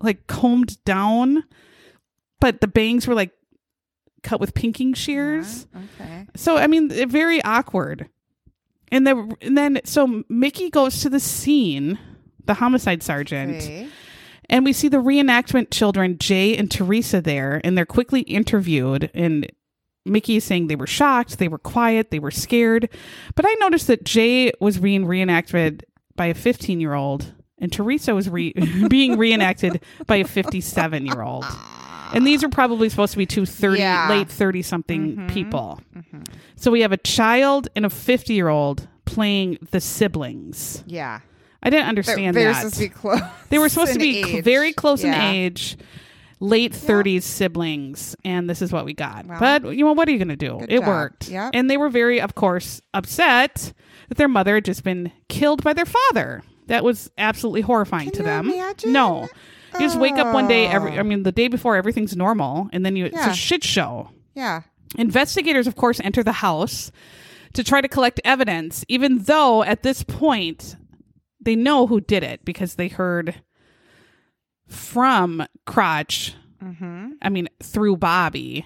like 0.02 0.28
combed 0.28 0.84
down, 0.86 1.44
but 2.40 2.62
the 2.62 2.68
bangs 2.68 3.08
were 3.08 3.16
like 3.16 3.32
cut 4.24 4.40
with 4.40 4.54
pinking 4.54 4.94
shears. 4.94 5.68
Uh-huh, 5.74 5.86
okay. 6.02 6.28
So 6.36 6.58
I 6.58 6.68
mean, 6.68 6.90
very 7.10 7.42
awkward. 7.44 8.10
And 8.90 9.06
the 9.06 9.36
and 9.42 9.58
then 9.58 9.82
so 9.84 10.24
Mickey 10.30 10.70
goes 10.70 11.02
to 11.02 11.10
the 11.10 11.20
scene, 11.20 12.00
the 12.46 12.56
homicide 12.56 13.04
sergeant. 13.04 13.64
Okay. 13.64 13.90
And 14.50 14.64
we 14.64 14.72
see 14.72 14.88
the 14.88 14.98
reenactment 14.98 15.72
children, 15.72 16.18
Jay 16.18 16.56
and 16.56 16.72
Teresa, 16.72 17.22
there, 17.22 17.60
and 17.66 17.78
they're 17.78 17.86
quickly 17.86 18.22
interviewed. 18.22 19.12
And 19.14 19.52
Mickey 20.06 20.38
is 20.38 20.46
saying 20.46 20.68
they 20.68 20.78
were 20.78 20.88
shocked, 20.88 21.38
they 21.38 21.50
were 21.50 21.58
quiet, 21.58 22.12
they 22.12 22.20
were 22.20 22.32
scared. 22.32 22.90
But 23.36 23.46
I 23.46 23.54
noticed 23.60 23.88
that 23.88 24.06
Jay 24.06 24.54
was 24.62 24.78
being 24.78 25.06
reenacted 25.06 25.86
by 26.16 26.28
a 26.28 26.34
15 26.34 26.80
year 26.80 26.94
old, 26.94 27.34
and 27.60 27.72
Teresa 27.72 28.14
was 28.14 28.30
re- 28.30 28.54
being 28.90 29.18
reenacted 29.18 29.82
by 30.06 30.18
a 30.18 30.26
57 30.26 31.06
year 31.06 31.22
old. 31.22 31.46
And 32.14 32.26
these 32.26 32.44
are 32.44 32.50
probably 32.50 32.90
supposed 32.90 33.12
to 33.14 33.18
be 33.18 33.26
two 33.26 33.46
30, 33.46 33.80
Yeah. 33.80 34.10
late 34.10 34.30
30 34.30 34.62
something 34.62 35.16
mm-hmm. 35.16 35.28
people. 35.28 35.82
Mm-hmm. 35.96 36.22
So 36.56 36.72
we 36.72 36.82
have 36.82 36.92
a 36.92 36.98
child 36.98 37.68
and 37.76 37.86
a 37.86 37.90
50 37.90 38.34
year 38.34 38.48
old 38.48 38.88
playing 39.06 39.58
the 39.72 39.82
siblings. 39.82 40.84
Yeah. 40.88 41.20
I 41.62 41.70
didn't 41.70 41.88
understand 41.88 42.36
they're 42.36 42.54
that. 42.54 42.58
supposed 42.58 42.76
to 42.76 42.82
be 42.82 42.90
close. 42.90 43.22
They 43.50 43.58
were 43.58 43.70
supposed 43.70 43.94
to 43.94 44.00
be 44.00 44.24
cl- 44.24 44.42
very 44.42 44.74
close 44.74 45.04
in 45.04 45.14
age, 45.14 45.76
late 46.40 46.72
30s 46.72 47.24
siblings, 47.24 48.16
and 48.24 48.50
this 48.50 48.62
is 48.62 48.72
what 48.72 48.86
we 48.86 48.94
got. 48.94 49.26
Well, 49.26 49.40
but, 49.40 49.76
you 49.76 49.84
know, 49.84 49.94
what 49.94 50.08
are 50.08 50.12
you 50.12 50.20
going 50.20 50.28
to 50.30 50.36
do? 50.36 50.60
It 50.70 50.80
job. 50.80 50.88
worked. 50.88 51.30
Yep. 51.30 51.52
And 51.56 51.70
they 51.70 51.78
were 51.78 51.90
very, 51.90 52.22
of 52.22 52.36
course, 52.36 52.80
upset 52.94 53.74
that 54.08 54.18
their 54.18 54.28
mother 54.28 54.56
had 54.56 54.66
just 54.66 54.84
been 54.84 55.12
killed 55.30 55.64
by 55.64 55.74
their 55.74 55.86
father. 55.86 56.44
That 56.68 56.84
was 56.84 57.10
absolutely 57.18 57.62
horrifying 57.62 58.06
Can 58.10 58.18
to 58.18 58.24
them. 58.24 58.50
imagine? 58.52 58.92
No. 58.94 59.28
You 59.74 59.80
just 59.82 60.00
wake 60.00 60.16
up 60.16 60.34
one 60.34 60.48
day, 60.48 60.66
every, 60.68 60.94
Oh. 60.98 61.00
I 61.00 61.04
mean, 61.04 61.24
the 61.24 61.32
day 61.32 61.48
before 61.50 61.76
everything's 61.76 62.16
normal, 62.16 62.70
and 62.74 62.86
then 62.86 62.96
you, 62.96 63.06
it's 63.06 63.16
a 63.28 63.34
shit 63.34 63.64
show. 63.64 64.10
Yeah. 64.34 64.62
Investigators, 64.98 65.68
of 65.68 65.76
course, 65.76 66.00
enter 66.00 66.24
the 66.24 66.32
house 66.32 66.92
to 67.54 67.64
try 67.64 67.82
to 67.82 67.88
collect 67.88 68.20
evidence, 68.24 68.86
even 68.88 69.20
though 69.20 69.64
at 69.64 69.84
this 69.84 70.04
point 70.04 70.76
they 71.42 71.56
know 71.56 71.86
who 71.88 72.00
did 72.02 72.24
it 72.24 72.44
because 72.46 72.76
they 72.76 72.88
heard 72.88 73.36
from 74.68 75.46
Crotch, 75.66 76.34
Mm-hmm. 76.64 77.12
I 77.22 77.30
mean, 77.30 77.50
through 77.62 77.98
Bobby. 77.98 78.66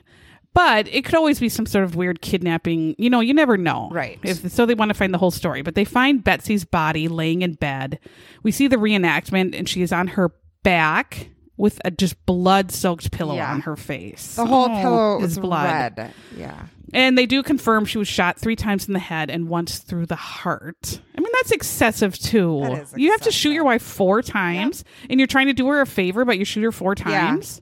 But 0.54 0.88
it 0.90 1.06
could 1.06 1.16
always 1.16 1.40
be 1.40 1.48
some 1.48 1.66
sort 1.66 1.86
of 1.86 1.96
weird 1.96 2.22
kidnapping. 2.22 2.96
You 2.98 3.10
know, 3.10 3.22
you 3.22 3.34
never 3.34 3.58
know. 3.58 3.90
Right. 3.92 4.20
If, 4.22 4.52
so 4.52 4.66
they 4.66 4.74
want 4.76 4.90
to 4.90 4.94
find 4.94 5.14
the 5.14 5.18
whole 5.18 5.32
story. 5.32 5.62
But 5.62 5.76
they 5.76 5.86
find 5.86 6.24
Betsy's 6.24 6.66
body 6.66 7.08
laying 7.08 7.42
in 7.42 7.54
bed. 7.54 8.00
We 8.44 8.52
see 8.52 8.68
the 8.68 8.76
reenactment, 8.76 9.58
and 9.58 9.70
she 9.70 9.82
is 9.82 9.94
on 9.94 10.10
her 10.10 10.34
back 10.64 11.30
with 11.58 11.80
a 11.86 11.92
just 11.92 12.26
blood 12.26 12.72
soaked 12.72 13.12
pillow 13.12 13.36
Yeah. 13.36 13.52
on 13.54 13.62
her 13.62 13.76
face. 13.78 14.36
The 14.36 14.46
whole 14.46 14.66
Oh, 14.66 14.82
pillow 14.82 15.22
is 15.24 15.34
is 15.34 15.40
blood. 15.40 15.94
red. 15.98 16.14
Yeah. 16.36 16.64
And 16.94 17.18
they 17.18 17.26
do 17.26 17.44
confirm 17.44 17.86
she 17.86 17.98
was 18.00 18.08
shot 18.10 18.38
three 18.38 18.56
times 18.58 18.88
in 18.88 18.94
the 18.94 19.00
head 19.00 19.30
and 19.30 19.48
once 19.48 19.78
through 19.80 20.08
the 20.08 20.16
heart. 20.18 21.00
I 21.18 21.22
mean, 21.22 21.32
that's 21.34 21.52
excessive 21.52 22.18
too. 22.18 22.60
That 22.64 22.82
is 22.84 22.94
You 22.98 23.12
have 23.12 23.22
to 23.22 23.32
shoot 23.32 23.52
your 23.52 23.64
wife 23.64 23.82
four 23.84 24.22
times, 24.22 24.84
and 25.10 25.18
you're 25.20 25.28
trying 25.28 25.48
to 25.48 25.54
do 25.54 25.68
her 25.68 25.80
a 25.82 25.86
favor, 25.86 26.26
but 26.26 26.38
you 26.38 26.44
shoot 26.46 26.64
her 26.64 26.72
four 26.74 26.96
Yeah. 26.98 27.04
times. 27.06 27.62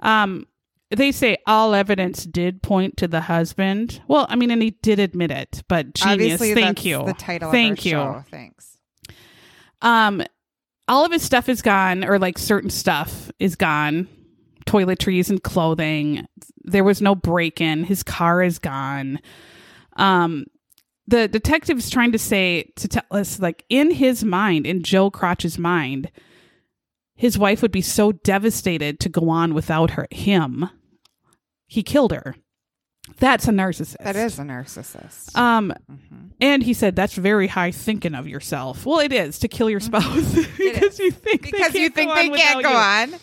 Um, 0.00 0.46
they 0.90 1.12
say 1.12 1.38
all 1.46 1.74
evidence 1.74 2.24
did 2.24 2.62
point 2.62 2.96
to 2.98 3.08
the 3.08 3.22
husband. 3.22 4.00
Well, 4.06 4.26
I 4.28 4.36
mean, 4.36 4.50
and 4.50 4.62
he 4.62 4.70
did 4.70 4.98
admit 4.98 5.30
it, 5.30 5.62
but 5.68 5.94
genius. 5.94 6.12
Obviously, 6.12 6.54
Thank 6.54 6.84
you. 6.84 7.04
The 7.04 7.14
title. 7.14 7.50
Thank 7.50 7.84
you. 7.84 7.92
Show. 7.92 8.24
Thanks. 8.30 8.78
Um, 9.82 10.22
all 10.88 11.04
of 11.04 11.12
his 11.12 11.22
stuff 11.22 11.48
is 11.48 11.62
gone, 11.62 12.04
or 12.04 12.18
like 12.18 12.38
certain 12.38 12.70
stuff 12.70 13.30
is 13.38 13.56
gone. 13.56 14.08
Toiletries 14.66 15.30
and 15.30 15.42
clothing. 15.42 16.26
There 16.62 16.84
was 16.84 17.02
no 17.02 17.14
break 17.14 17.60
in. 17.60 17.84
His 17.84 18.02
car 18.02 18.42
is 18.42 18.58
gone. 18.58 19.20
Um, 19.96 20.46
the 21.08 21.28
detective's 21.28 21.90
trying 21.90 22.12
to 22.12 22.18
say 22.18 22.72
to 22.76 22.88
tell 22.88 23.04
us 23.10 23.38
like 23.40 23.64
in 23.68 23.90
his 23.90 24.24
mind, 24.24 24.66
in 24.66 24.82
Joe 24.82 25.10
Crotch's 25.10 25.58
mind, 25.58 26.10
his 27.16 27.38
wife 27.38 27.62
would 27.62 27.72
be 27.72 27.82
so 27.82 28.12
devastated 28.12 29.00
to 29.00 29.08
go 29.08 29.28
on 29.30 29.54
without 29.54 29.92
her 29.92 30.06
him. 30.10 30.68
He 31.66 31.82
killed 31.82 32.12
her. 32.12 32.36
That's 33.18 33.46
a 33.48 33.52
narcissist. 33.52 33.96
That 34.02 34.16
is 34.16 34.38
a 34.38 34.42
narcissist. 34.42 35.36
Um, 35.36 35.72
Mhm. 35.90 36.30
and 36.40 36.62
he 36.62 36.74
said 36.74 36.96
that's 36.96 37.14
very 37.14 37.46
high 37.46 37.70
thinking 37.70 38.14
of 38.14 38.26
yourself. 38.26 38.84
Well, 38.84 38.98
it 39.00 39.12
is 39.12 39.38
to 39.40 39.48
kill 39.48 39.70
your 39.70 39.80
spouse 39.80 40.34
because 40.58 40.98
you 40.98 41.10
think 41.12 41.42
Mm-hmm. 41.42 41.50
because 41.56 41.72
they 41.72 41.80
you 41.82 41.90
can't 41.90 41.94
think 41.94 42.32
they 42.32 42.38
can't 42.38 42.62
go 42.62 42.70
you. 42.70 42.76
on. 42.76 43.20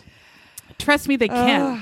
Trust 0.80 1.08
me, 1.08 1.18
they 1.18 1.28
can. 1.28 1.82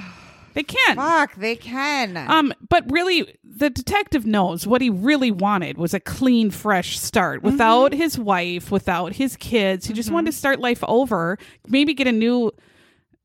They 0.53 0.63
can. 0.63 0.95
Fuck, 0.95 1.35
they 1.35 1.55
can. 1.55 2.17
Um, 2.17 2.53
but 2.69 2.83
really, 2.91 3.37
the 3.43 3.69
detective 3.69 4.25
knows 4.25 4.67
what 4.67 4.81
he 4.81 4.89
really 4.89 5.31
wanted 5.31 5.77
was 5.77 5.93
a 5.93 5.99
clean, 5.99 6.51
fresh 6.51 6.97
start 6.99 7.39
Mm-hmm. 7.41 7.51
without 7.51 7.93
his 7.93 8.17
wife, 8.19 8.71
without 8.71 9.13
his 9.13 9.37
kids. 9.37 9.85
He 9.87 9.93
just 9.93 10.11
wanted 10.11 10.31
to 10.31 10.37
start 10.37 10.59
life 10.59 10.83
over, 10.87 11.37
maybe 11.67 11.93
get 11.93 12.07
a 12.07 12.11
new 12.11 12.51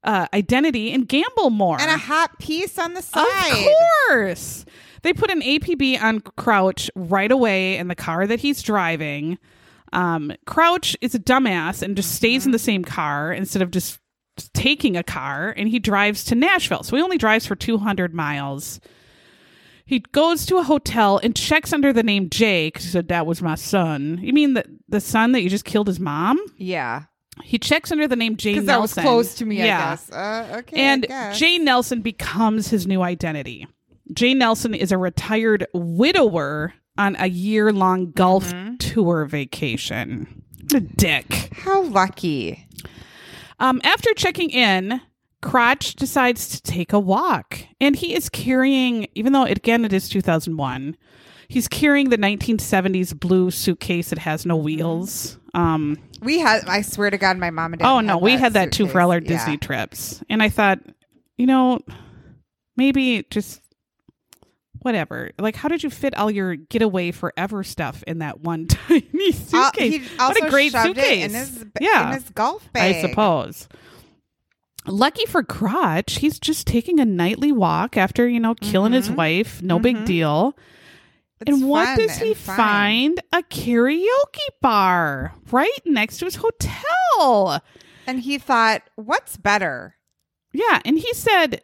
uh, 0.04 0.26
identity 0.32 0.92
and 0.92 1.08
gamble 1.08 1.50
more. 1.50 1.80
and 1.80 1.90
a 1.90 1.96
hot 1.98 2.38
piece 2.38 2.78
on 2.78 2.94
the 2.94 3.02
side. 3.02 3.24
of 3.52 3.66
course, 4.08 4.64
they 5.02 5.12
put 5.12 5.30
an 5.30 5.40
APB 5.42 6.00
on 6.00 6.20
Crouch 6.20 6.90
right 6.94 7.30
away 7.32 7.76
in 7.76 7.88
the 7.88 7.94
car 7.96 8.26
that 8.26 8.40
he's 8.40 8.62
driving. 8.62 9.38
Um, 9.92 10.32
Crouch 10.46 10.96
is 11.00 11.14
a 11.14 11.18
dumbass 11.18 11.82
and 11.82 11.96
just 11.96 12.12
stays 12.14 12.44
in 12.46 12.52
the 12.52 12.58
same 12.58 12.84
car 12.84 13.32
instead 13.32 13.62
of 13.62 13.70
just 13.70 13.98
taking 14.54 14.96
a 14.96 15.02
car, 15.02 15.52
and 15.56 15.68
he 15.68 15.78
drives 15.78 16.24
to 16.24 16.34
Nashville. 16.34 16.82
So 16.82 16.96
he 16.96 17.02
only 17.02 17.18
drives 17.18 17.46
for 17.46 17.56
200 17.56 18.14
miles. 18.14 18.80
He 19.84 20.00
goes 20.00 20.44
to 20.46 20.58
a 20.58 20.62
hotel 20.64 21.18
and 21.22 21.34
checks 21.36 21.72
under 21.72 21.92
the 21.92 22.02
name 22.02 22.28
Jake. 22.28 22.78
He 22.78 22.84
said, 22.88 23.08
That 23.08 23.24
was 23.26 23.40
my 23.40 23.54
son. 23.54 24.18
You 24.20 24.32
mean 24.32 24.54
the, 24.54 24.64
the 24.88 25.00
son 25.00 25.32
that 25.32 25.42
you 25.42 25.48
just 25.50 25.64
killed 25.64 25.86
his 25.86 26.00
mom? 26.00 26.38
Yeah. 26.56 27.04
He 27.44 27.58
checks 27.58 27.92
under 27.92 28.08
the 28.08 28.16
name 28.16 28.36
Jay 28.36 28.54
Because 28.54 28.66
that 28.66 28.80
was 28.80 28.96
Nelson. 28.96 29.02
close 29.04 29.34
to 29.36 29.44
me, 29.46 29.58
Yeah. 29.58 29.76
I 29.86 29.90
guess. 29.90 30.10
Uh, 30.10 30.56
okay. 30.60 30.76
And. 30.80 31.06
Jay 31.34 31.58
Nelson 31.58 32.00
becomes 32.00 32.68
his 32.68 32.86
new 32.86 33.02
identity. 33.02 33.66
Jay 34.12 34.34
Nelson 34.34 34.74
is 34.74 34.90
a 34.90 34.98
retired 34.98 35.66
widower 35.72 36.74
on 36.98 37.14
a 37.20 37.26
year 37.28 37.72
long 37.72 38.10
golf 38.10 38.52
Mm-hmm. 38.52 38.76
tour 38.78 39.24
vacation. 39.26 40.42
What 40.62 40.74
a 40.74 40.80
dick. 40.80 41.32
How 41.52 41.82
lucky. 41.82 42.66
Um, 43.58 43.80
after 43.84 44.12
checking 44.14 44.50
in, 44.50 45.00
Crotch 45.42 45.94
decides 45.94 46.48
to 46.48 46.62
take 46.62 46.92
a 46.92 46.98
walk. 47.00 47.58
And 47.80 47.96
he 47.96 48.14
is 48.14 48.28
carrying, 48.28 49.06
even 49.14 49.32
though 49.32 49.44
again 49.44 49.84
it 49.84 49.92
is 49.92 50.08
2001, 50.08 50.96
he's 51.48 51.68
carrying 51.68 52.10
the 52.10 52.18
1970s 52.18 53.18
blue 53.18 53.50
suitcase 53.50 54.10
that 54.10 54.18
has 54.20 54.40
Mm-hmm. 54.42 54.48
no 54.48 54.56
wheels. 54.56 55.38
Um, 55.54 55.98
We 56.20 56.38
had, 56.40 56.64
I 56.68 56.82
swear 56.82 57.10
to 57.10 57.16
God, 57.18 57.38
my 57.38 57.50
mom 57.50 57.72
and 57.72 57.80
dad. 57.80 57.88
Oh 57.88 58.00
no, 58.00 58.18
we 58.18 58.32
had 58.32 58.52
that 58.54 58.72
too 58.72 58.86
for 58.88 59.00
all 59.00 59.10
our. 59.12 59.20
Disney 59.20 59.52
Yeah. 59.52 59.58
trips. 59.58 60.22
And 60.28 60.42
I 60.42 60.48
thought, 60.50 60.80
you 61.38 61.46
know, 61.46 61.78
maybe 62.76 63.24
just 63.30 63.60
whatever. 64.86 65.32
Like 65.38 65.56
how 65.56 65.68
did 65.68 65.82
you 65.82 65.90
fit 65.90 66.16
all 66.16 66.30
your 66.30 66.54
getaway 66.56 67.10
forever 67.10 67.62
stuff 67.64 68.02
in 68.06 68.20
that 68.20 68.40
one 68.40 68.66
tiny 68.68 69.02
Uh, 69.28 69.32
suitcase? 69.32 69.92
he 70.08 70.16
what 70.16 70.42
a 70.46 70.48
great 70.48 70.72
suitcase. 70.72 71.24
It 71.24 71.30
in 71.30 71.34
his, 71.34 71.66
yeah. 71.80 72.08
in 72.08 72.14
his 72.14 72.30
golf 72.30 72.72
bag, 72.72 72.94
I 72.96 73.00
suppose. 73.02 73.68
Lucky 74.86 75.26
for 75.26 75.42
Crotch, 75.42 76.18
he's 76.18 76.38
just 76.38 76.66
taking 76.66 77.00
a 77.00 77.04
nightly 77.04 77.50
walk 77.50 77.96
after, 77.96 78.28
you 78.28 78.38
know, 78.38 78.54
killing 78.54 78.92
his 78.92 79.08
Mhm. 79.08 79.16
wife. 79.16 79.60
No 79.60 79.80
big 79.80 79.96
Mhm. 79.96 80.06
deal. 80.06 80.56
It's 81.40 81.50
and 81.50 81.68
what 81.68 81.98
does 81.98 82.16
he 82.18 82.28
and 82.28 82.36
fun. 82.36 82.56
find? 82.56 83.20
A 83.32 83.42
karaoke 83.42 84.48
bar 84.62 85.34
right 85.50 85.80
next 85.84 86.18
to 86.18 86.24
his 86.24 86.36
hotel. 86.36 87.60
And 88.06 88.20
he 88.20 88.38
thought, 88.38 88.82
what's 88.94 89.36
better? 89.36 89.96
Yeah, 90.52 90.80
and 90.84 90.96
he 90.98 91.12
said 91.12 91.62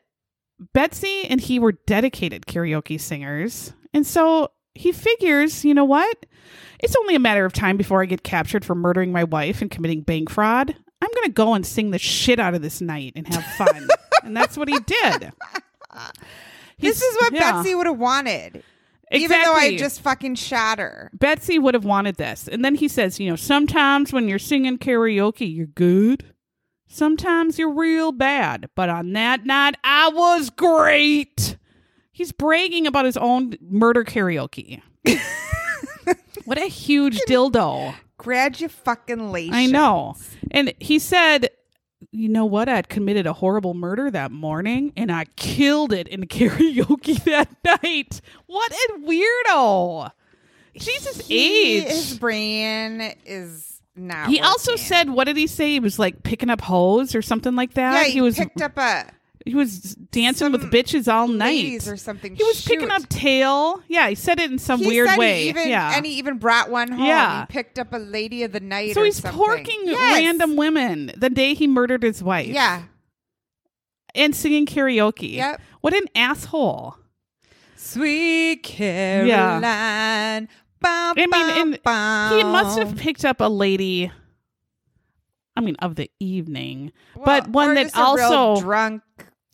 Betsy 0.73 1.25
and 1.25 1.41
he 1.41 1.59
were 1.59 1.73
dedicated 1.73 2.47
karaoke 2.47 3.01
singers. 3.01 3.73
And 3.93 4.07
so 4.07 4.51
he 4.75 4.93
figures, 4.93 5.65
you 5.65 5.75
know 5.75 5.85
what? 5.85 6.27
It's 6.81 6.97
only 6.97 7.15
a 7.15 7.21
matter 7.21 7.45
of 7.45 7.53
time 7.53 7.77
before 7.77 8.03
I 8.03 8.07
get 8.07 8.23
captured 8.23 8.65
for 8.65 8.75
murdering 8.75 9.13
my 9.13 9.25
wife 9.25 9.63
and 9.63 9.71
committing 9.71 10.03
bank 10.03 10.31
fraud. 10.31 10.75
I'm 11.01 11.11
going 11.15 11.27
to 11.27 11.33
go 11.33 11.55
and 11.55 11.67
sing 11.67 11.91
the 11.91 11.99
shit 11.99 12.39
out 12.39 12.55
of 12.55 12.63
this 12.63 12.81
night 12.81 13.13
and 13.17 13.27
have 13.29 13.45
fun. 13.57 13.89
and 14.25 14.37
that's 14.37 14.57
what 14.57 14.69
he 14.69 14.79
did. 14.79 15.33
This 16.79 17.03
is 17.03 17.17
what 17.21 17.33
yeah, 17.33 17.53
Betsy 17.53 17.75
would 17.75 17.87
have 17.87 17.99
wanted. 17.99 18.63
Even 19.13 19.41
though. 19.43 19.53
I 19.53 19.77
just 19.77 20.01
fucking 20.01 20.37
shot 20.37 20.79
her. 20.79 21.11
Betsy 21.13 21.59
would 21.59 21.75
have 21.75 21.85
wanted 21.85 22.17
this. 22.17 22.49
And 22.49 22.65
then 22.65 22.75
he 22.75 22.89
says, 22.89 23.21
you 23.21 23.29
know, 23.29 23.37
sometimes 23.37 24.13
when 24.13 24.27
you're 24.29 24.39
singing 24.39 24.79
karaoke, 24.79 25.55
you're 25.55 25.67
good. 25.67 26.32
Sometimes 26.93 27.59
you're 27.59 27.73
real 27.73 28.13
bad. 28.13 28.69
But 28.75 28.91
on 28.91 29.15
that 29.15 29.47
night, 29.47 29.77
I 29.83 30.11
was 30.11 30.51
great. 30.51 31.57
He's 32.13 32.33
bragging 32.33 32.87
about 32.87 33.07
his 33.07 33.17
own 33.17 33.55
murder 33.63 34.05
karaoke. 34.05 34.83
what 36.45 36.59
a 36.59 36.67
huge 36.67 37.19
dildo. 37.27 37.95
Grad 38.19 38.61
your 38.61 38.69
fucking 38.69 39.17
Congratulations. 39.17 39.57
I 39.57 39.67
know. 39.67 40.17
And 40.51 40.75
he 40.81 40.99
said, 40.99 41.49
you 42.11 42.29
know 42.29 42.45
what? 42.45 42.69
I'd 42.69 42.91
committed 42.91 43.27
a 43.27 43.33
horrible 43.33 43.73
murder 43.73 44.11
that 44.11 44.31
morning 44.31 44.93
and 44.95 45.11
I 45.11 45.25
killed 45.37 45.95
it 45.95 46.09
in 46.09 46.25
karaoke 46.27 47.25
that 47.25 47.49
night. 47.65 48.21
What 48.45 48.71
a 48.71 48.99
weirdo. 48.99 50.11
Jesus 50.77 51.27
He- 51.27 51.79
age. 51.79 51.85
His 51.89 52.19
brain 52.19 53.15
is 53.25 53.72
not. 53.97 54.29
He 54.29 54.41
also 54.41 54.77
said, 54.77 55.11
what 55.11 55.25
did 55.25 55.37
he 55.37 55.47
say? 55.47 55.73
He 55.73 55.81
was 55.81 55.99
like 55.99 56.23
picking 56.23 56.51
up 56.51 56.61
hoes 56.61 57.15
or 57.15 57.23
something 57.23 57.55
like 57.57 57.75
that. 57.75 57.93
yeah, 57.95 58.05
he, 58.05 58.13
he 58.13 58.21
was 58.21 58.37
picked 58.37 58.61
up 58.63 58.77
a 58.79 59.07
he 59.45 59.55
was 59.57 59.97
dancing 60.13 60.53
with 60.53 60.71
bitches 60.71 61.13
all 61.13 61.27
night. 61.27 61.87
or 61.89 61.97
something. 61.97 62.37
He 62.37 62.45
was 62.45 62.65
picking 62.65 62.91
up 62.91 63.09
tail. 63.09 63.83
Yeah, 63.89 64.09
he 64.09 64.15
said 64.15 64.39
it 64.39 64.51
in 64.53 64.59
some 64.59 64.79
He 64.81 64.87
weird 64.87 65.09
said 65.09 65.15
he 65.15 65.19
way. 65.21 65.49
even, 65.49 65.69
yeah. 65.69 65.97
and 65.97 66.07
he 66.07 66.13
even 66.19 66.39
brought 66.39 66.71
one 66.71 66.93
home. 66.93 67.05
Yeah. 67.05 67.41
he 67.41 67.47
picked 67.47 67.79
up 67.79 67.93
a 67.93 67.99
lady 67.99 68.45
of 68.45 68.53
the 68.53 68.61
night. 68.61 68.95
so 68.95 69.03
or 69.03 69.05
he's 69.05 69.17
something. 69.19 69.41
porking 69.41 69.85
Yes. 69.85 70.21
random 70.23 70.57
women 70.57 71.11
the 71.17 71.29
day 71.29 71.55
he 71.55 71.67
murdered 71.67 72.05
his 72.05 72.23
wife. 72.23 72.47
Yeah. 72.49 72.85
And 74.15 74.35
singing 74.37 74.65
karaoke. 74.67 75.33
Yep. 75.35 75.61
What 75.81 75.95
an 75.95 76.05
asshole. 76.15 76.97
Sweet 77.75 78.63
Caroline. 78.63 80.49
I 80.85 81.13
mean, 81.17 81.31
bum, 81.31 81.51
and 81.51 81.83
bum. 81.83 82.37
He 82.39 82.45
must 82.45 82.79
have 82.79 82.97
picked 82.97 83.25
up 83.25 83.41
a 83.41 83.49
lady. 83.49 84.11
I 85.57 85.61
mean, 85.61 85.77
of 85.81 85.97
the 85.97 86.11
evening, 86.19 86.93
Well, 87.15 87.25
but 87.27 87.49
one 87.49 87.75
that 87.75 87.93
just 87.93 87.97
a 87.97 87.99
real 88.17 88.25
also 88.33 88.63
drunk. 88.63 89.03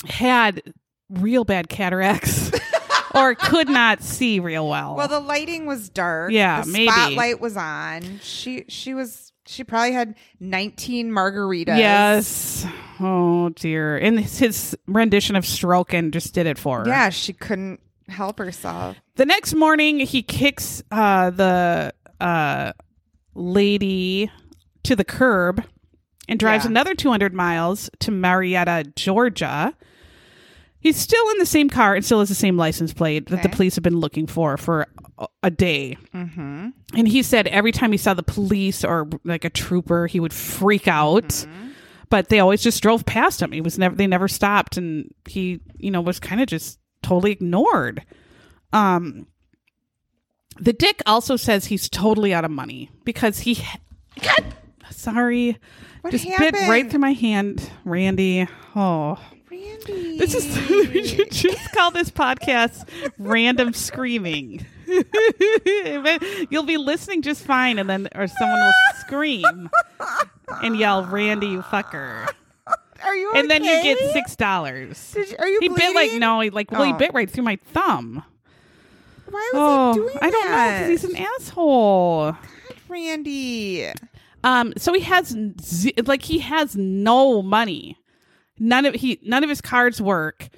had 0.06 0.62
real 1.10 1.44
bad 1.44 1.68
cataracts 1.68 2.52
or 3.16 3.34
could 3.34 3.68
not 3.68 4.00
see 4.02 4.38
real 4.38 4.68
well. 4.68 4.94
Well, 4.94 5.08
the 5.08 5.18
lighting 5.18 5.66
was 5.66 5.88
dark. 5.88 6.30
Yeah, 6.30 6.62
the 6.62 6.70
maybe. 6.70 6.90
spotlight 6.92 7.40
was 7.40 7.56
on. 7.56 8.20
She 8.22 8.64
she 8.68 8.94
was 8.94 9.32
she 9.46 9.64
probably 9.64 9.92
had 9.92 10.14
19 10.38 11.10
margaritas. 11.10 11.78
yes. 11.78 12.64
Oh 13.00 13.48
dear. 13.50 13.96
And 13.96 14.20
his, 14.20 14.38
his 14.38 14.78
rendition 14.86 15.34
of 15.34 15.44
"Strokin" 15.44 16.12
just 16.12 16.32
did 16.32 16.46
it 16.46 16.58
for 16.58 16.80
her. 16.80 16.86
Yeah, 16.88 17.08
she 17.10 17.32
couldn't 17.32 17.80
help 18.08 18.38
herself. 18.38 18.96
The 19.16 19.26
next 19.26 19.54
morning, 19.54 20.00
he 20.00 20.22
kicks 20.22 20.82
uh, 20.90 21.30
the 21.30 21.94
uh, 22.20 22.72
lady 23.34 24.30
to 24.84 24.96
the 24.96 25.04
curb 25.04 25.64
and 26.28 26.38
drives 26.38 26.64
Yeah. 26.64 26.70
another 26.70 26.94
200 26.94 27.32
miles 27.34 27.90
to 28.00 28.10
Marietta, 28.10 28.92
Georgia. 28.96 29.74
He's 30.80 30.96
still 30.96 31.28
in 31.30 31.38
the 31.38 31.46
same 31.46 31.68
car 31.68 31.94
and 31.96 32.04
still 32.04 32.20
has 32.20 32.28
the 32.28 32.34
same 32.36 32.56
license 32.56 32.92
plate 32.94 33.26
that 33.30 33.42
the 33.42 33.48
police 33.48 33.74
have 33.74 33.82
been 33.82 33.98
looking 33.98 34.26
for 34.28 34.56
for 34.56 34.86
a- 35.42 35.50
day. 35.50 35.96
Mm-hmm. 36.14 36.68
And 36.96 37.08
he 37.08 37.22
said 37.24 37.48
every 37.48 37.72
time 37.72 37.90
he 37.90 37.98
saw 37.98 38.14
the 38.14 38.22
police 38.22 38.84
or 38.84 39.08
like 39.24 39.44
a 39.44 39.50
trooper, 39.50 40.06
he 40.06 40.20
would 40.20 40.32
freak 40.32 40.86
out. 40.86 41.44
But 42.10 42.28
they 42.28 42.38
always 42.38 42.62
just 42.62 42.80
drove 42.82 43.04
past 43.04 43.42
him. 43.42 43.50
He 43.52 43.60
was 43.60 43.76
never 43.76 43.96
they 43.96 44.06
never 44.06 44.28
stopped 44.28 44.76
and 44.76 45.12
he, 45.28 45.60
you 45.76 45.90
know, 45.90 46.00
was 46.00 46.20
kind 46.20 46.40
of 46.40 46.46
just 46.46 46.78
totally 47.08 47.32
ignored. 47.32 48.04
Um 48.72 49.26
the 50.60 50.72
dick 50.72 51.02
also 51.06 51.36
says 51.36 51.66
he's 51.66 51.88
totally 51.88 52.34
out 52.34 52.44
of 52.44 52.50
money 52.50 52.90
because 53.04 53.40
he 53.40 53.58
God, 54.20 54.54
sorry. 54.90 55.58
What 56.00 56.10
just 56.10 56.26
bit 56.38 56.54
right 56.68 56.88
through 56.88 57.00
my 57.00 57.12
hand, 57.12 57.70
Randy. 57.84 58.46
Oh, 58.74 59.18
Randy. 59.50 60.18
this 60.18 60.34
is 60.34 60.68
we 60.94 61.06
should 61.06 61.30
just 61.30 61.72
call 61.72 61.90
this 61.90 62.10
podcast 62.10 62.88
random 63.18 63.72
screaming. 63.72 64.64
You'll 66.50 66.62
be 66.64 66.76
listening 66.76 67.22
just 67.22 67.44
fine, 67.44 67.78
and 67.78 67.88
then 67.90 68.08
or 68.14 68.26
someone 68.26 68.60
will 68.60 68.72
scream 69.00 69.70
and 70.62 70.78
yell, 70.78 71.04
"Randy, 71.04 71.48
you 71.48 71.62
fucker!" 71.62 72.28
Are 73.04 73.14
you 73.14 73.32
And 73.34 73.50
then 73.50 73.62
you 73.64 73.70
get 73.82 73.98
six 74.12 74.34
dollars. 74.36 75.16
Are 75.38 75.46
you 75.48 75.58
He 75.60 75.68
bit 75.68 75.94
like 75.94 76.12
no, 76.14 76.40
he 76.40 76.50
like 76.50 76.70
well, 76.70 76.82
he 76.84 76.92
Oh. 76.92 76.96
bit 76.96 77.12
right 77.14 77.30
through 77.30 77.44
my 77.44 77.56
thumb. 77.56 78.24
Why 79.30 79.50
was 79.52 79.60
Oh, 79.60 79.92
he 79.92 79.98
doing 80.00 80.18
I 80.22 80.30
don't 80.30 80.44
know 80.44 80.50
that? 80.50 80.88
because 80.88 81.02
he's 81.02 81.10
an 81.10 81.16
asshole. 81.16 82.32
God, 82.32 82.38
Randy. 82.88 83.90
Um, 84.44 84.72
so 84.76 84.92
he 84.94 85.00
has 85.00 85.36
z- 85.60 85.92
like 86.06 86.22
he 86.22 86.38
has 86.38 86.76
no 86.76 87.42
money. 87.42 87.96
None 88.58 88.86
of 88.86 88.94
he 88.94 89.20
none 89.22 89.42
of 89.44 89.50
his 89.50 89.60
cards 89.60 90.00
work. 90.00 90.48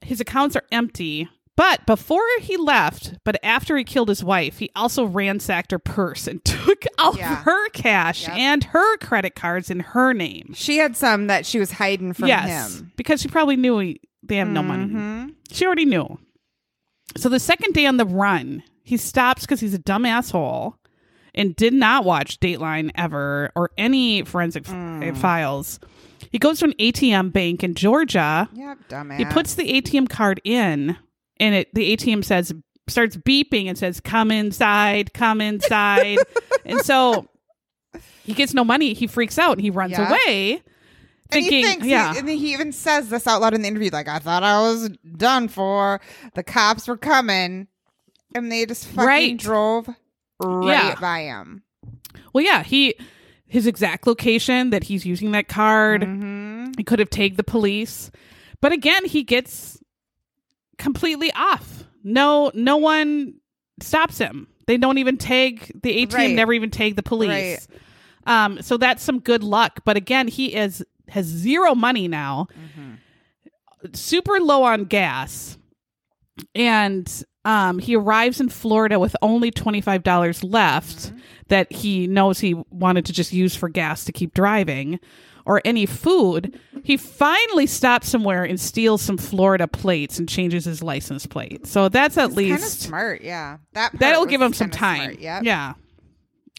His 0.00 0.20
accounts 0.20 0.54
are 0.56 0.64
empty. 0.70 1.28
But 1.56 1.86
before 1.86 2.20
he 2.40 2.56
left, 2.58 3.14
but 3.24 3.38
after 3.42 3.76
he 3.78 3.84
killed 3.84 4.10
his 4.10 4.22
wife, 4.22 4.58
he 4.58 4.70
also 4.76 5.04
ransacked 5.06 5.70
her 5.72 5.78
purse 5.78 6.26
and 6.26 6.44
took 6.44 6.84
all 6.98 7.16
Yeah. 7.16 7.36
her 7.44 7.68
cash 7.70 8.28
Yep. 8.28 8.36
and 8.36 8.64
her 8.64 8.96
credit 8.98 9.34
cards 9.34 9.70
in 9.70 9.80
her 9.80 10.12
name. 10.12 10.52
She 10.54 10.76
had 10.76 10.96
some 10.96 11.28
that 11.28 11.46
she 11.46 11.58
was 11.58 11.72
hiding 11.72 12.12
from 12.12 12.28
yes, 12.28 12.76
him. 12.78 12.92
because 12.96 13.22
she 13.22 13.28
probably 13.28 13.56
knew 13.56 13.78
he, 13.78 14.00
they 14.22 14.36
have 14.36 14.48
no 14.48 14.62
money. 14.62 14.84
Mhm. 14.84 15.34
She 15.50 15.64
already 15.64 15.86
knew. 15.86 16.18
So 17.16 17.28
the 17.30 17.40
second 17.40 17.72
day 17.72 17.86
on 17.86 17.96
the 17.96 18.04
run, 18.04 18.62
he 18.82 18.98
stops 18.98 19.42
because 19.42 19.60
he's 19.60 19.72
a 19.74 19.78
dumb 19.78 20.04
asshole 20.04 20.76
and 21.34 21.56
did 21.56 21.72
not 21.72 22.04
watch 22.04 22.38
Dateline 22.38 22.90
ever 22.94 23.50
or 23.56 23.70
any 23.78 24.22
forensic 24.24 24.68
f- 24.68 24.74
Mm. 24.74 25.16
files. 25.16 25.80
He 26.30 26.38
goes 26.38 26.58
to 26.58 26.66
an 26.66 26.74
ATM 26.78 27.30
bank 27.32 27.64
in 27.64 27.74
Georgia. 27.74 28.48
Yep, 28.52 28.78
dumbass. 28.90 29.16
He 29.18 29.24
puts 29.24 29.54
the 29.54 29.70
ATM 29.70 30.06
card 30.08 30.40
in, 30.44 30.96
and 31.40 31.54
it 31.54 31.74
the 31.74 31.96
ATM 31.96 32.24
says 32.24 32.52
starts 32.88 33.16
beeping 33.16 33.66
and 33.66 33.76
says, 33.76 34.00
"Come 34.00 34.30
inside, 34.30 35.12
come 35.14 35.40
inside," 35.40 36.18
and 36.64 36.80
so 36.80 37.26
he 38.24 38.32
gets 38.34 38.54
no 38.54 38.64
money. 38.64 38.94
He 38.94 39.06
freaks 39.06 39.38
out 39.38 39.52
and 39.52 39.60
he 39.60 39.70
runs 39.70 39.92
Yeah. 39.92 40.08
away, 40.08 40.52
and 40.52 40.62
thinking, 41.30 41.52
he 41.58 41.62
thinks, 41.64 41.86
"Yeah, 41.86 42.12
he, 42.12 42.18
and 42.20 42.28
he 42.28 42.52
even 42.52 42.72
says 42.72 43.08
this 43.08 43.26
out 43.26 43.40
loud 43.40 43.54
in 43.54 43.62
the 43.62 43.68
interview, 43.68 43.90
like, 43.92 44.08
I 44.08 44.18
thought 44.18 44.42
I 44.42 44.60
was 44.60 44.90
done 45.16 45.48
for. 45.48 46.00
The 46.34 46.42
cops 46.42 46.86
were 46.88 46.96
coming, 46.96 47.66
and 48.34 48.50
they 48.52 48.66
just 48.66 48.86
fucking 48.86 49.04
Right. 49.06 49.36
drove 49.36 49.88
right 50.40 50.66
Yeah. 50.88 50.94
by 51.00 51.20
him. 51.22 51.62
well, 52.32 52.44
yeah, 52.44 52.62
he." 52.62 52.94
His 53.48 53.68
exact 53.68 54.08
location 54.08 54.70
that 54.70 54.82
he's 54.82 55.06
using 55.06 55.30
that 55.30 55.46
card. 55.46 56.02
hmm 56.02 56.64
He 56.76 56.82
could 56.82 56.98
have 56.98 57.08
tagged 57.10 57.36
the 57.36 57.44
police. 57.44 58.10
But 58.60 58.72
again, 58.72 59.04
he 59.04 59.22
gets 59.22 59.75
completely 60.78 61.32
off. 61.32 61.84
No 62.04 62.50
no 62.54 62.76
one 62.76 63.34
stops 63.80 64.18
him. 64.18 64.46
They 64.66 64.76
don't 64.76 64.98
even 64.98 65.16
tag 65.16 65.70
the 65.82 66.06
ATM 66.06 66.12
Right. 66.14 66.34
never 66.34 66.52
even 66.52 66.70
tag 66.70 66.96
the 66.96 67.02
police. 67.02 67.68
Um 68.26 68.60
so 68.62 68.76
that's 68.76 69.02
some 69.02 69.20
good 69.20 69.42
luck. 69.44 69.80
But 69.84 69.96
again, 69.96 70.28
he 70.28 70.54
is 70.54 70.84
has 71.08 71.26
zero 71.26 71.74
money 71.74 72.08
now. 72.08 72.48
Super 73.92 74.38
low 74.40 74.62
on 74.64 74.84
gas. 74.84 75.58
And 76.54 77.10
um 77.44 77.78
he 77.78 77.94
arrives 77.96 78.40
in 78.40 78.48
Florida 78.48 78.98
with 78.98 79.14
only 79.22 79.50
$25 79.50 80.42
left 80.50 81.12
that 81.48 81.72
he 81.72 82.06
knows 82.06 82.40
he 82.40 82.54
wanted 82.70 83.06
to 83.06 83.12
just 83.12 83.32
use 83.32 83.54
for 83.54 83.68
gas 83.68 84.04
to 84.04 84.12
keep 84.12 84.34
driving 84.34 84.98
or 85.46 85.62
any 85.64 85.86
food, 85.86 86.58
he 86.82 86.96
finally 86.96 87.66
stops 87.66 88.08
somewhere 88.08 88.44
and 88.44 88.60
steals 88.60 89.00
some 89.00 89.16
Florida 89.16 89.66
plates 89.66 90.18
and 90.18 90.28
changes 90.28 90.64
his 90.64 90.82
license 90.82 91.24
plate. 91.24 91.66
So 91.66 91.88
that's 91.88 92.18
at 92.18 92.32
least 92.32 92.50
Kind 92.50 92.58
of 92.58 92.62
least 92.64 92.80
smart, 92.80 93.22
yeah. 93.22 93.58
that 93.72 93.98
that'll 93.98 94.26
give 94.26 94.42
him 94.42 94.52
some 94.52 94.70
time. 94.70 95.02
smart, 95.12 95.18
Yep. 95.20 95.42
Yeah. 95.44 95.74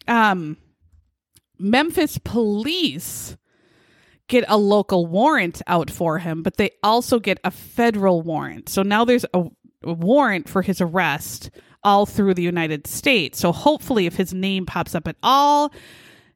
Um 0.07 0.57
Memphis 1.59 2.17
police 2.19 3.35
get 4.27 4.43
a 4.47 4.57
local 4.57 5.05
warrant 5.07 5.61
out 5.67 5.89
for 5.89 6.19
him, 6.19 6.43
but 6.43 6.57
they 6.57 6.71
also 6.83 7.19
get 7.19 7.39
a 7.43 7.51
federal 7.51 8.21
warrant. 8.21 8.69
So 8.69 8.83
now 8.83 9.05
there's 9.05 9.25
a, 9.33 9.45
a 9.83 9.93
warrant 9.93 10.49
for 10.49 10.61
his 10.61 10.81
arrest 10.81 11.49
all 11.83 12.05
through 12.05 12.33
the 12.33 12.43
United 12.43 12.85
States. 12.88 13.39
So 13.39 13.51
hopefully 13.51 14.05
if 14.05 14.15
his 14.15 14.33
name 14.33 14.65
pops 14.65 14.93
up 14.95 15.07
at 15.07 15.15
all, 15.23 15.71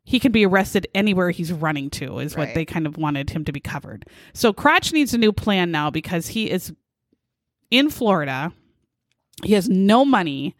he 0.03 0.19
can 0.19 0.31
be 0.31 0.45
arrested 0.45 0.87
anywhere 0.95 1.29
he's 1.29 1.51
running 1.51 1.89
to 1.91 2.19
is 2.19 2.35
what 2.35 2.53
they 2.53 2.65
kind 2.65 2.87
of 2.87 2.97
wanted 2.97 3.29
him 3.29 3.45
to 3.45 3.51
be 3.51 3.59
covered. 3.59 4.05
So 4.33 4.51
Crotch 4.51 4.91
needs 4.91 5.13
a 5.13 5.17
new 5.17 5.31
plan 5.31 5.71
now 5.71 5.89
because 5.89 6.27
he 6.27 6.49
is 6.49 6.73
in 7.69 7.89
Florida. 7.89 8.51
He 9.43 9.53
has 9.53 9.69
no 9.69 10.03
money. 10.03 10.55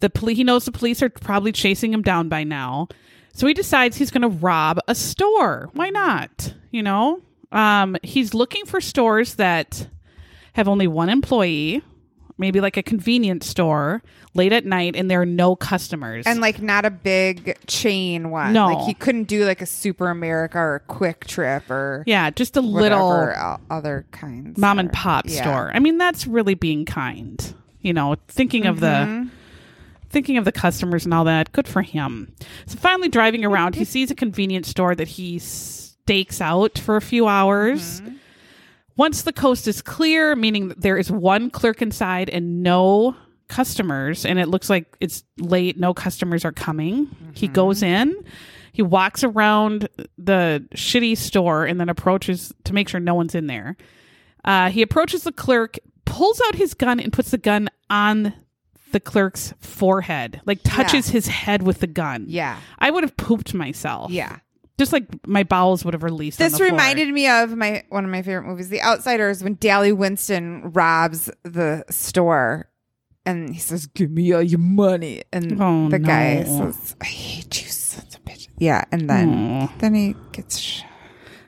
The 0.00 0.10
police 0.10 0.36
he 0.36 0.44
knows 0.44 0.64
the 0.64 0.72
police 0.72 1.02
are 1.02 1.08
probably 1.08 1.52
chasing 1.52 1.92
him 1.92 2.02
down 2.02 2.28
by 2.28 2.44
now. 2.44 2.88
So 3.32 3.46
he 3.46 3.54
decides 3.54 3.96
he's 3.96 4.10
going 4.10 4.22
to 4.22 4.28
rob 4.28 4.78
a 4.88 4.94
store. 4.94 5.70
Why 5.72 5.90
not? 5.90 6.54
You 6.70 6.82
know, 6.82 7.20
um, 7.52 7.96
he's 8.02 8.34
looking 8.34 8.66
for 8.66 8.80
stores 8.80 9.34
that 9.36 9.88
have 10.54 10.68
only 10.68 10.86
one 10.86 11.08
employee, 11.08 11.82
maybe 12.40 12.60
like 12.60 12.76
a 12.76 12.82
convenience 12.82 13.46
store 13.46 14.02
late 14.34 14.52
at 14.52 14.64
night, 14.64 14.96
and 14.96 15.08
there 15.10 15.20
are 15.20 15.26
no 15.26 15.54
customers. 15.54 16.26
And 16.26 16.40
like 16.40 16.60
not 16.60 16.84
a 16.84 16.90
big 16.90 17.56
chain 17.68 18.30
one. 18.30 18.52
No. 18.52 18.66
Like 18.66 18.86
he 18.86 18.94
couldn't 18.94 19.24
do 19.24 19.44
like 19.44 19.60
a 19.62 19.66
Super 19.66 20.08
America 20.08 20.58
or 20.58 20.76
a 20.76 20.92
QuikTrip 20.92 21.70
or 21.70 22.02
yeah, 22.06 22.30
just 22.30 22.56
a 22.56 22.60
little 22.60 23.32
other 23.70 24.06
kinds. 24.10 24.58
mom 24.58 24.78
and 24.80 24.92
pop 24.92 25.26
Yeah. 25.28 25.42
store. 25.42 25.70
I 25.72 25.78
mean, 25.78 25.98
that's 25.98 26.26
really 26.26 26.54
being 26.54 26.84
kind. 26.84 27.54
You 27.80 27.92
know, 27.92 28.16
thinking 28.28 28.66
of 28.66 28.78
Mm-hmm. 28.80 29.22
the 29.24 29.30
thinking 30.10 30.36
of 30.38 30.44
the 30.44 30.52
customers 30.52 31.04
and 31.04 31.14
all 31.14 31.24
that. 31.24 31.52
Good 31.52 31.68
for 31.68 31.82
him. 31.82 32.34
So 32.66 32.76
finally 32.78 33.08
driving 33.08 33.44
around, 33.44 33.76
he 33.76 33.84
sees 33.94 34.10
a 34.10 34.14
convenience 34.14 34.68
store 34.68 34.94
that 34.96 35.06
he 35.08 35.38
stakes 35.38 36.40
out 36.40 36.78
for 36.78 36.96
a 36.96 37.00
few 37.00 37.28
hours. 37.28 38.00
Mm-hmm. 38.00 38.14
Once 39.00 39.22
the 39.22 39.32
coast 39.32 39.66
is 39.66 39.80
clear, 39.80 40.36
meaning 40.36 40.74
there 40.76 40.98
is 40.98 41.10
one 41.10 41.48
clerk 41.48 41.80
inside 41.80 42.28
and 42.28 42.62
no 42.62 43.16
customers, 43.48 44.26
and 44.26 44.38
it 44.38 44.46
looks 44.46 44.68
like 44.68 44.94
it's 45.00 45.24
late, 45.38 45.78
no 45.78 45.94
customers 45.94 46.44
are 46.44 46.52
coming. 46.52 47.08
He 47.32 47.46
Mm-hmm. 47.46 47.54
goes 47.54 47.82
in, 47.82 48.14
he 48.72 48.82
walks 48.82 49.24
around 49.24 49.88
the 50.18 50.62
shitty 50.74 51.16
store 51.16 51.64
and 51.64 51.80
then 51.80 51.88
approaches 51.88 52.52
to 52.64 52.74
make 52.74 52.90
sure 52.90 53.00
no 53.00 53.14
one's 53.14 53.34
in 53.34 53.46
there. 53.46 53.78
Uh, 54.44 54.68
he 54.68 54.82
approaches 54.82 55.22
the 55.24 55.32
clerk, 55.32 55.78
pulls 56.04 56.38
out 56.46 56.54
his 56.56 56.74
gun, 56.74 57.00
and 57.00 57.10
puts 57.10 57.30
the 57.30 57.38
gun 57.38 57.70
on 57.88 58.34
the 58.92 59.00
clerk's 59.00 59.54
forehead, 59.60 60.42
like 60.44 60.60
touches 60.62 61.08
his 61.08 61.26
head 61.26 61.62
with 61.62 61.80
the 61.80 61.86
gun. 61.86 62.26
Yeah. 62.28 62.58
I 62.78 62.90
would 62.90 63.02
have 63.04 63.16
pooped 63.16 63.54
myself. 63.54 64.10
Yeah. 64.10 64.40
Just 64.80 64.94
like 64.94 65.04
my 65.26 65.42
bowels 65.42 65.84
would 65.84 65.92
have 65.92 66.02
released. 66.02 66.40
on 66.40 66.50
This 66.50 66.58
reminded 66.58 67.10
me 67.10 67.28
of 67.28 67.54
my 67.54 67.84
one 67.90 68.02
of 68.02 68.10
my 68.10 68.22
favorite 68.22 68.46
movies, 68.48 68.70
The 68.70 68.80
Outsiders, 68.80 69.44
when 69.44 69.56
Dally 69.56 69.92
Winston 69.92 70.72
robs 70.72 71.28
the 71.42 71.84
store 71.90 72.70
and 73.26 73.52
he 73.52 73.60
says, 73.60 73.84
Give 73.88 74.10
me 74.10 74.32
all 74.32 74.42
your 74.42 74.58
money. 74.58 75.22
And 75.34 75.60
Oh, 75.60 75.90
the 75.90 75.98
guy 75.98 76.44
says, 76.44 76.96
I 76.98 77.04
hate 77.04 77.62
you, 77.62 77.68
sons 77.68 78.14
of 78.14 78.24
bitch. 78.24 78.48
Yeah, 78.56 78.84
and 78.90 79.10
then 79.10 79.68
then 79.80 79.94
he 79.94 80.16
gets 80.32 80.56
shot. 80.56 80.88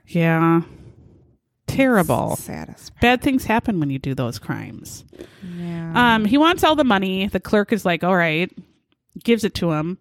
Yeah. 0.06 0.60
Terrible. 1.66 2.36
Saddest. 2.36 2.92
part. 2.92 3.00
Bad 3.00 3.22
things 3.22 3.44
happen 3.44 3.80
when 3.80 3.88
you 3.88 3.98
do 3.98 4.14
those 4.14 4.38
crimes. 4.38 5.06
Yeah. 5.56 6.16
Um, 6.16 6.26
he 6.26 6.36
wants 6.36 6.64
all 6.64 6.76
the 6.76 6.84
money. 6.84 7.28
The 7.28 7.40
clerk 7.40 7.72
is 7.72 7.86
like, 7.86 8.04
all 8.04 8.14
right, 8.14 8.52
gives 9.24 9.42
it 9.42 9.54
to 9.54 9.72
him. 9.72 9.96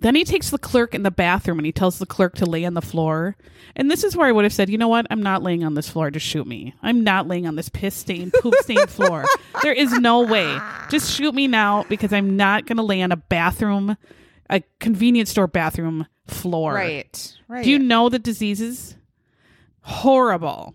Then 0.00 0.14
he 0.14 0.24
takes 0.24 0.50
the 0.50 0.58
clerk 0.58 0.94
in 0.94 1.02
the 1.02 1.10
bathroom 1.10 1.58
and 1.58 1.66
he 1.66 1.72
tells 1.72 1.98
the 1.98 2.06
clerk 2.06 2.34
to 2.36 2.46
lay 2.46 2.64
on 2.64 2.74
the 2.74 2.82
floor. 2.82 3.36
And 3.74 3.90
this 3.90 4.04
is 4.04 4.16
where 4.16 4.26
I 4.28 4.32
would 4.32 4.44
have 4.44 4.52
said, 4.52 4.68
you 4.70 4.78
know 4.78 4.88
what? 4.88 5.06
I'm 5.10 5.22
not 5.22 5.42
laying 5.42 5.64
on 5.64 5.74
this 5.74 5.88
floor. 5.88 6.10
Just 6.10 6.26
shoot 6.26 6.46
me. 6.46 6.74
I'm 6.82 7.02
not 7.02 7.26
laying 7.28 7.46
on 7.46 7.56
this 7.56 7.68
piss 7.68 7.94
stained, 7.94 8.32
poop 8.40 8.54
stained 8.62 8.90
floor. 8.90 9.24
There 9.62 9.72
is 9.72 9.90
no 9.92 10.20
way. 10.22 10.58
Just 10.90 11.10
shoot 11.12 11.34
me 11.34 11.48
now 11.48 11.84
because 11.88 12.12
I'm 12.12 12.36
not 12.36 12.66
going 12.66 12.76
to 12.76 12.82
lay 12.82 13.00
on 13.02 13.10
a 13.10 13.16
bathroom, 13.16 13.96
a 14.50 14.62
convenience 14.80 15.30
store 15.30 15.46
bathroom 15.48 16.06
floor. 16.26 16.74
right. 16.74 17.36
Right. 17.48 17.64
Do 17.64 17.70
you 17.70 17.78
know 17.78 18.08
the 18.08 18.18
diseases? 18.18 18.96
Horrible. 19.80 20.74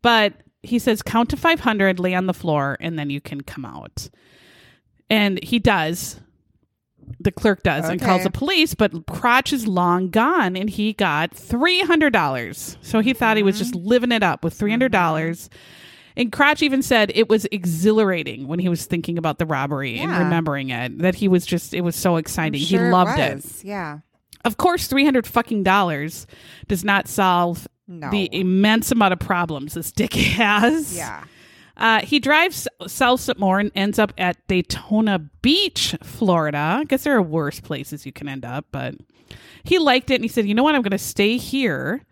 But 0.00 0.34
he 0.62 0.78
says, 0.78 1.02
count 1.02 1.28
to 1.30 1.36
500, 1.36 1.98
lay 2.00 2.14
on 2.14 2.26
the 2.26 2.34
floor, 2.34 2.76
and 2.80 2.98
then 2.98 3.10
you 3.10 3.20
can 3.20 3.42
come 3.42 3.64
out. 3.64 4.08
And 5.10 5.42
he 5.42 5.58
does. 5.58 6.20
The 7.20 7.32
clerk 7.32 7.62
does 7.62 7.88
and 7.88 8.00
calls 8.00 8.24
the 8.24 8.30
police, 8.30 8.74
but 8.74 9.06
Crotch 9.06 9.52
is 9.52 9.66
long 9.66 10.10
gone 10.10 10.56
and 10.56 10.68
he 10.70 10.92
got 10.92 11.34
$300. 11.34 12.76
So 12.82 13.00
he 13.00 13.12
thought 13.12 13.36
he 13.36 13.42
was 13.42 13.58
just 13.58 13.72
Mm-hmm. 13.74 13.86
living 13.88 14.12
it 14.12 14.22
up 14.22 14.44
with 14.44 14.58
$300. 14.58 14.90
dollars 14.90 15.48
And 16.16 16.30
Crotch 16.30 16.62
even 16.62 16.82
said 16.82 17.10
it 17.14 17.28
was 17.28 17.46
exhilarating 17.52 18.46
when 18.48 18.58
he 18.58 18.68
was 18.68 18.84
thinking 18.84 19.16
about 19.18 19.38
the 19.38 19.46
robbery 19.46 19.98
and 19.98 20.10
remembering 20.12 20.70
it, 20.70 20.98
that 20.98 21.14
he 21.14 21.26
was 21.28 21.46
just, 21.46 21.72
it 21.74 21.80
was 21.80 21.96
so 21.96 22.16
exciting. 22.16 22.60
sure 22.60 22.86
he 22.86 22.90
loved 22.92 23.18
it. 23.18 23.36
was. 23.36 23.64
Yeah. 23.64 23.98
Of 24.44 24.56
course, 24.56 24.88
three 24.88 25.04
hundred 25.04 25.26
fucking 25.26 25.62
dollars 25.62 26.26
does 26.68 26.84
not 26.84 27.06
solve 27.08 27.66
No. 27.88 28.10
the 28.10 28.28
immense 28.34 28.90
amount 28.90 29.12
of 29.12 29.20
problems 29.20 29.74
this 29.74 29.92
dick 29.92 30.12
has. 30.14 30.96
Yeah. 30.96 31.24
Uh, 31.76 32.00
he 32.00 32.18
drives 32.18 32.68
south 32.86 33.20
some 33.20 33.38
more 33.38 33.58
and 33.58 33.70
ends 33.74 33.98
up 33.98 34.12
at 34.18 34.46
Daytona 34.46 35.18
Beach, 35.40 35.96
Florida. 36.02 36.78
I 36.80 36.84
guess 36.84 37.04
there 37.04 37.16
are 37.16 37.22
worse 37.22 37.60
places 37.60 38.04
you 38.04 38.12
can 38.12 38.28
end 38.28 38.44
up, 38.44 38.66
but 38.70 38.94
he 39.64 39.78
liked 39.78 40.10
it 40.10 40.16
and 40.16 40.24
he 40.24 40.28
said, 40.28 40.46
"You 40.46 40.54
know 40.54 40.62
what? 40.62 40.74
I'm 40.74 40.82
going 40.82 40.90
to 40.92 40.98
stay 40.98 41.36
here." 41.36 42.04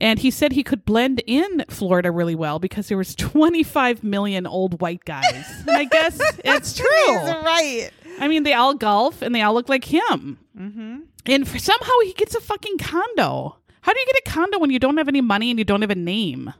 And 0.00 0.18
he 0.18 0.30
said 0.30 0.52
he 0.52 0.62
could 0.62 0.86
blend 0.86 1.22
in 1.26 1.62
Florida 1.68 2.10
really 2.10 2.34
well 2.34 2.58
because 2.58 2.88
there 2.88 2.96
was 2.96 3.14
25 3.14 4.02
million 4.02 4.46
old 4.46 4.80
white 4.80 5.04
guys. 5.04 5.44
and 5.66 5.76
I 5.76 5.84
guess 5.84 6.18
it's 6.44 6.74
true. 6.74 6.86
He's 7.06 7.34
right. 7.44 7.90
I 8.18 8.26
mean, 8.26 8.44
they 8.44 8.54
all 8.54 8.72
golf 8.72 9.20
and 9.20 9.34
they 9.34 9.42
all 9.42 9.52
look 9.52 9.68
like 9.68 9.84
him. 9.84 10.38
Mm-hmm. 10.58 11.00
And 11.26 11.46
for, 11.46 11.58
somehow 11.58 11.92
he 12.04 12.14
gets 12.14 12.34
a 12.34 12.40
fucking 12.40 12.78
condo. 12.78 13.56
How 13.82 13.92
do 13.92 14.00
you 14.00 14.06
get 14.06 14.22
a 14.26 14.30
condo 14.30 14.58
when 14.58 14.70
you 14.70 14.78
don't 14.78 14.96
have 14.96 15.08
any 15.08 15.20
money 15.20 15.50
and 15.50 15.58
you 15.58 15.66
don't 15.66 15.82
have 15.82 15.90
a 15.90 15.94
name? 15.94 16.52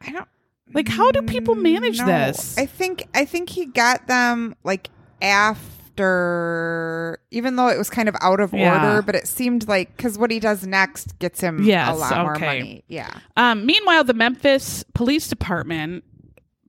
I 0.00 0.10
don't 0.10 0.28
Like, 0.74 0.88
how 0.88 1.10
do 1.12 1.22
people 1.22 1.54
manage 1.54 1.98
know. 1.98 2.06
this? 2.06 2.58
I 2.58 2.66
think 2.66 3.06
I 3.14 3.24
think 3.24 3.50
he 3.50 3.66
got 3.66 4.06
them 4.08 4.54
like 4.64 4.90
after 5.96 7.18
even 7.30 7.56
though 7.56 7.68
it 7.68 7.78
was 7.78 7.88
kind 7.90 8.08
of 8.08 8.16
out 8.20 8.40
of 8.40 8.52
Yeah. 8.52 8.74
order, 8.90 9.02
but 9.02 9.14
it 9.14 9.26
seemed 9.26 9.66
like 9.68 9.96
cuz 9.96 10.18
what 10.18 10.30
he 10.30 10.38
does 10.40 10.66
next 10.66 11.18
gets 11.18 11.40
him 11.40 11.62
Yes, 11.64 11.88
a 11.90 11.94
lot 11.94 12.16
more 12.22 12.38
money. 12.38 12.84
Yeah. 12.88 13.10
Um, 13.36 13.64
meanwhile, 13.66 14.04
the 14.04 14.14
Memphis 14.14 14.84
Police 14.94 15.28
Department 15.28 16.04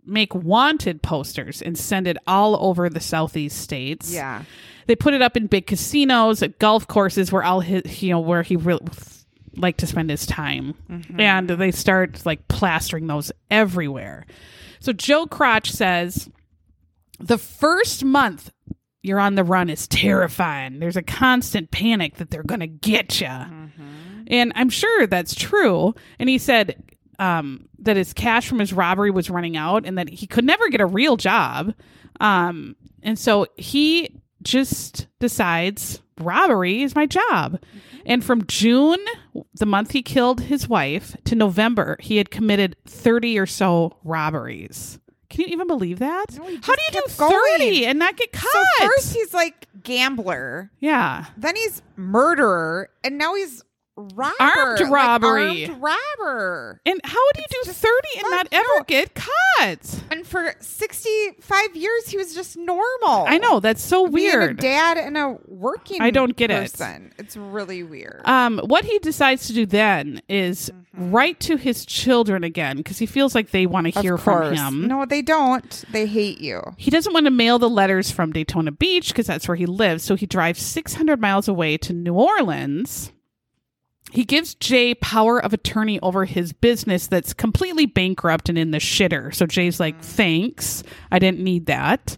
make 0.05 0.33
wanted 0.33 1.01
posters 1.01 1.61
and 1.61 1.77
send 1.77 2.07
it 2.07 2.17
all 2.25 2.55
over 2.65 2.89
the 2.89 3.01
southeast 3.01 3.57
states. 3.59 4.13
Yeah. 4.13 4.43
They 4.85 4.95
put 4.95 5.13
it 5.13 5.21
up 5.21 5.35
in 5.35 5.47
big 5.47 5.67
casinos, 5.67 6.41
at 6.41 6.59
golf 6.59 6.87
courses, 6.87 7.29
where 7.29 7.43
all 7.43 7.59
his, 7.59 8.01
you 8.01 8.11
know, 8.11 8.19
where 8.21 8.41
he 8.41 8.55
really 8.55 8.85
liked 9.57 9.79
to 9.79 9.87
spend 9.87 10.09
his 10.09 10.25
time, 10.25 10.75
and 11.19 11.49
they 11.49 11.71
start 11.71 12.25
like 12.25 12.47
plastering 12.47 13.07
those 13.07 13.31
everywhere. 13.51 14.25
So 14.79 14.93
Joe 14.93 15.25
Crotch 15.27 15.71
says 15.71 16.29
the 17.19 17.37
first 17.37 18.05
month 18.05 18.51
you're 19.03 19.19
on 19.19 19.35
the 19.35 19.43
run 19.43 19.69
is 19.69 19.87
terrifying. 19.87 20.79
There's 20.79 20.97
a 20.97 21.01
constant 21.01 21.71
panic 21.71 22.17
that 22.17 22.29
they're 22.29 22.43
going 22.43 22.59
to 22.59 22.67
get 22.67 23.21
you. 23.21 23.27
And 24.27 24.51
I'm 24.55 24.69
sure 24.69 25.07
that's 25.07 25.33
true. 25.33 25.95
And 26.19 26.27
he 26.27 26.37
said 26.37 26.83
um, 27.17 27.69
that 27.79 27.95
his 27.95 28.11
cash 28.13 28.47
from 28.47 28.59
his 28.59 28.73
robbery 28.73 29.09
was 29.11 29.29
running 29.29 29.55
out 29.55 29.85
and 29.85 29.97
that 29.97 30.09
he 30.09 30.27
could 30.27 30.43
never 30.43 30.67
get 30.69 30.81
a 30.81 30.85
real 30.85 31.15
job. 31.15 31.73
Um, 32.19 32.75
and 33.01 33.17
so 33.17 33.47
he 33.55 34.19
just 34.43 35.07
decides 35.19 36.01
robbery 36.19 36.83
is 36.83 36.95
my 36.95 37.05
job. 37.05 37.59
And 38.05 38.23
from 38.23 38.45
June, 38.47 39.03
the 39.55 39.65
month 39.65 39.91
he 39.91 40.01
killed 40.01 40.41
his 40.41 40.69
wife, 40.69 41.15
to 41.25 41.35
November, 41.35 41.97
he 41.99 42.17
had 42.17 42.31
committed 42.31 42.75
30 42.85 43.37
or 43.37 43.45
so 43.45 43.97
robberies. 44.03 44.99
Can 45.29 45.41
you 45.41 45.47
even 45.47 45.67
believe 45.67 45.99
that? 45.99 46.25
No, 46.37 46.43
How 46.43 46.75
do 46.75 46.81
you 46.87 46.91
do 46.93 47.01
kept 47.01 47.17
going. 47.17 47.59
30 47.59 47.85
and 47.85 47.99
not 47.99 48.15
get 48.15 48.31
caught? 48.31 48.49
So 48.79 48.87
first 48.87 49.13
he's 49.13 49.33
like 49.33 49.67
gambler, 49.83 50.71
yeah. 50.79 51.25
then 51.35 51.55
he's 51.57 51.81
murderer, 51.97 52.89
and 53.03 53.17
now 53.17 53.35
he's 53.35 53.61
robber. 53.97 54.35
Armed 54.39 54.79
like 54.81 54.89
robbery. 54.91 55.65
armed 55.65 55.81
robber. 55.81 56.81
And 56.85 57.01
how 57.03 57.19
would 57.25 57.37
you 57.37 57.63
do 57.63 57.71
30 57.71 57.91
and 58.19 58.25
not 58.31 58.47
ever 58.51 58.83
get 58.87 59.15
caught? 59.15 60.03
And 60.11 60.25
for 60.25 60.53
65 60.59 61.75
years 61.75 62.07
he 62.07 62.17
was 62.17 62.33
just 62.33 62.55
normal. 62.57 63.25
I 63.27 63.37
know 63.39 63.59
that's 63.59 63.81
so 63.81 64.03
weird. 64.03 64.57
dad 64.59 64.97
and 64.97 65.17
a 65.17 65.37
working 65.47 66.01
I 66.01 66.11
don't 66.11 66.35
get 66.35 66.51
it. 66.51 66.73
It's 67.17 67.35
really 67.35 67.83
weird. 67.83 68.21
Um, 68.25 68.59
what 68.59 68.85
he 68.85 68.99
decides 68.99 69.47
to 69.47 69.53
do 69.53 69.65
then 69.65 70.21
is 70.29 70.71
Mm-hmm. 70.97 71.11
write 71.11 71.39
to 71.41 71.57
his 71.57 71.85
children 71.85 72.43
again 72.43 72.77
because 72.77 72.97
he 72.97 73.05
feels 73.05 73.35
like 73.35 73.51
they 73.51 73.67
want 73.67 73.93
to 73.93 74.01
hear 74.01 74.17
from 74.17 74.55
him. 74.55 74.87
No, 74.87 75.05
they 75.05 75.21
don't. 75.21 75.83
They 75.91 76.07
hate 76.07 76.39
you. 76.39 76.59
He 76.77 76.89
doesn't 76.89 77.13
want 77.13 77.27
to 77.27 77.31
mail 77.31 77.59
the 77.59 77.69
letters 77.69 78.09
from 78.09 78.31
Daytona 78.31 78.71
Beach 78.71 79.09
because 79.09 79.27
that's 79.27 79.47
where 79.47 79.53
he 79.55 79.67
lives. 79.67 80.03
So 80.03 80.15
he 80.15 80.25
drives 80.25 80.59
600 80.59 81.21
miles 81.21 81.47
away 81.47 81.77
to 81.77 81.93
New 81.93 82.15
Orleans. 82.15 83.11
He 84.11 84.23
gives 84.23 84.55
Jay 84.55 84.95
power 84.95 85.37
of 85.37 85.53
attorney 85.53 85.99
over 85.99 86.25
his 86.25 86.53
business 86.53 87.07
that's 87.07 87.33
completely 87.33 87.85
bankrupt 87.85 88.49
and 88.49 88.57
in 88.57 88.71
the 88.71 88.77
shitter. 88.77 89.33
So 89.35 89.45
Jay's 89.45 89.79
like, 89.79 89.97
mm. 89.97 90.03
thanks. 90.03 90.83
I 91.11 91.19
didn't 91.19 91.39
need 91.39 91.65
that. 91.65 92.17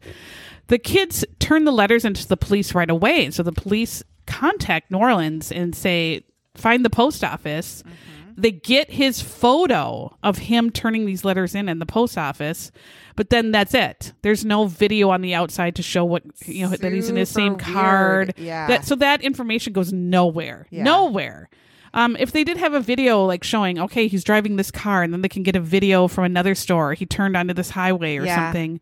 The 0.68 0.78
kids 0.78 1.26
turn 1.40 1.66
the 1.66 1.72
letters 1.72 2.06
into 2.06 2.28
the 2.28 2.38
police 2.38 2.76
right 2.76 2.90
away. 2.90 3.32
So 3.32 3.42
the 3.42 3.52
police 3.52 4.04
contact 4.28 4.92
New 4.92 5.00
Orleans 5.00 5.52
and 5.52 5.76
say, 5.76 6.24
find 6.56 6.86
the 6.86 6.90
post 6.92 7.24
office. 7.24 7.82
Mm-hmm. 7.82 8.42
They 8.42 8.52
get 8.52 8.90
his 8.92 9.22
photo 9.22 10.16
of 10.24 10.38
him 10.38 10.72
turning 10.72 11.06
these 11.06 11.26
letters 11.26 11.56
in 11.56 11.68
in 11.68 11.80
the 11.80 11.86
post 11.86 12.18
office, 12.18 12.72
but 13.18 13.32
then 13.32 13.52
that's 13.52 13.74
it. 13.74 14.14
There's 14.22 14.46
no 14.46 14.68
video 14.68 15.10
on 15.10 15.22
the 15.22 15.34
outside 15.34 15.76
to 15.76 15.84
show 15.84 16.06
what 16.06 16.24
you 16.46 16.64
know 16.64 16.70
that 16.70 16.94
he's 16.94 17.10
in 17.10 17.18
his 17.18 17.28
same 17.28 17.60
Super 17.60 17.74
card. 17.74 18.34
Yeah. 18.38 18.68
That 18.68 18.86
so 18.86 18.96
that 18.96 19.22
information 19.24 19.74
goes 19.74 19.92
nowhere. 19.92 20.68
Yeah. 20.70 20.84
Nowhere. 20.84 21.50
Um, 21.94 22.16
if 22.20 22.32
they 22.32 22.44
did 22.44 22.58
have 22.58 22.74
a 22.74 22.80
video 22.80 23.26
like 23.26 23.44
showing, 23.44 23.80
okay, 23.80 24.08
he's 24.08 24.24
driving 24.24 24.56
this 24.56 24.72
car, 24.72 25.02
and 25.04 25.12
then 25.14 25.22
they 25.22 25.30
can 25.30 25.44
get 25.44 25.56
a 25.56 25.60
video 25.60 26.08
from 26.08 26.24
another 26.24 26.56
store. 26.56 26.94
He 26.94 27.06
turned 27.06 27.36
onto 27.36 27.54
this 27.54 27.72
highway 27.72 28.18
or 28.18 28.26
Yeah. 28.26 28.36
something. 28.48 28.80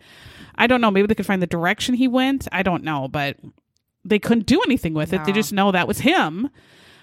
I 0.55 0.68
don't 0.68 0.82
know. 0.82 0.91
Maybe 0.91 1.08
they 1.08 1.16
could 1.16 1.26
find 1.26 1.41
the 1.41 1.47
direction 1.47 1.95
he 1.95 2.08
went. 2.08 2.47
I 2.51 2.64
don't 2.64 2.84
know, 2.84 3.08
but 3.08 3.38
they 4.03 4.20
couldn't 4.20 4.45
do 4.47 4.62
anything 4.66 4.93
with 4.93 5.14
it. 5.14 5.24
They 5.26 5.32
just 5.32 5.53
know 5.53 5.72
that 5.72 5.88
was 5.88 5.99
him. 5.99 6.49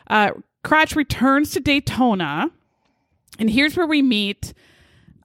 Uh, 0.09 0.33
Crotch 0.63 0.97
returns 0.97 1.51
to 1.53 1.61
Daytona, 1.61 2.51
and 3.39 3.51
here's 3.51 3.77
where 3.77 3.87
we 3.87 4.03
meet 4.03 4.55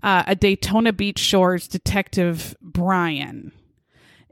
uh, 0.04 0.24
a 0.28 0.36
Daytona 0.36 0.94
Beach 0.94 1.20
Shores 1.20 1.68
detective, 1.68 2.56
Brian. 2.62 3.52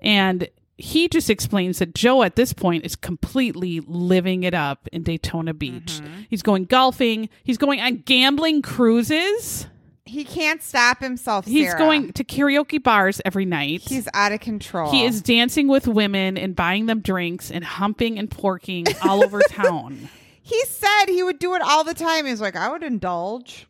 And 0.01 0.47
he 0.77 1.07
just 1.07 1.29
explains 1.29 1.79
that 1.79 1.95
Joe 1.95 2.23
at 2.23 2.35
this 2.35 2.53
point 2.53 2.85
is 2.85 2.95
completely 2.95 3.79
living 3.87 4.43
it 4.43 4.53
up 4.53 4.87
in 4.91 5.03
Daytona 5.03 5.53
Beach. 5.53 5.99
Mm-hmm. 6.01 6.21
He's 6.29 6.41
going 6.43 6.65
golfing, 6.65 7.29
he's 7.43 7.57
going 7.57 7.79
on 7.81 7.97
gambling 8.05 8.61
cruises, 8.61 9.67
He 10.05 10.23
can't 10.23 10.61
stop 10.61 10.99
himself. 10.99 11.45
he's 11.45 11.73
going 11.73 12.13
to 12.13 12.23
karaoke 12.23 12.81
bars 12.81 13.19
every 13.25 13.45
night. 13.45 13.81
He's 13.81 14.07
out 14.13 14.31
of 14.31 14.39
control. 14.39 14.91
he 14.91 15.03
is 15.05 15.21
dancing 15.21 15.67
with 15.67 15.87
women 15.87 16.37
and 16.37 16.55
buying 16.55 16.85
them 16.85 17.01
drinks 17.01 17.51
and 17.51 17.63
humping 17.63 18.17
and 18.19 18.29
porking 18.29 18.87
all 19.03 19.23
over 19.23 19.39
town. 19.49 20.09
He 20.41 20.63
said 20.65 21.05
he 21.07 21.23
would 21.23 21.39
do 21.39 21.55
it 21.55 21.61
all 21.61 21.83
the 21.83 21.93
time. 21.93 22.25
He's 22.25 22.39
like, 22.39 22.55
I 22.55 22.69
would 22.69 22.83
indulge. 22.83 23.67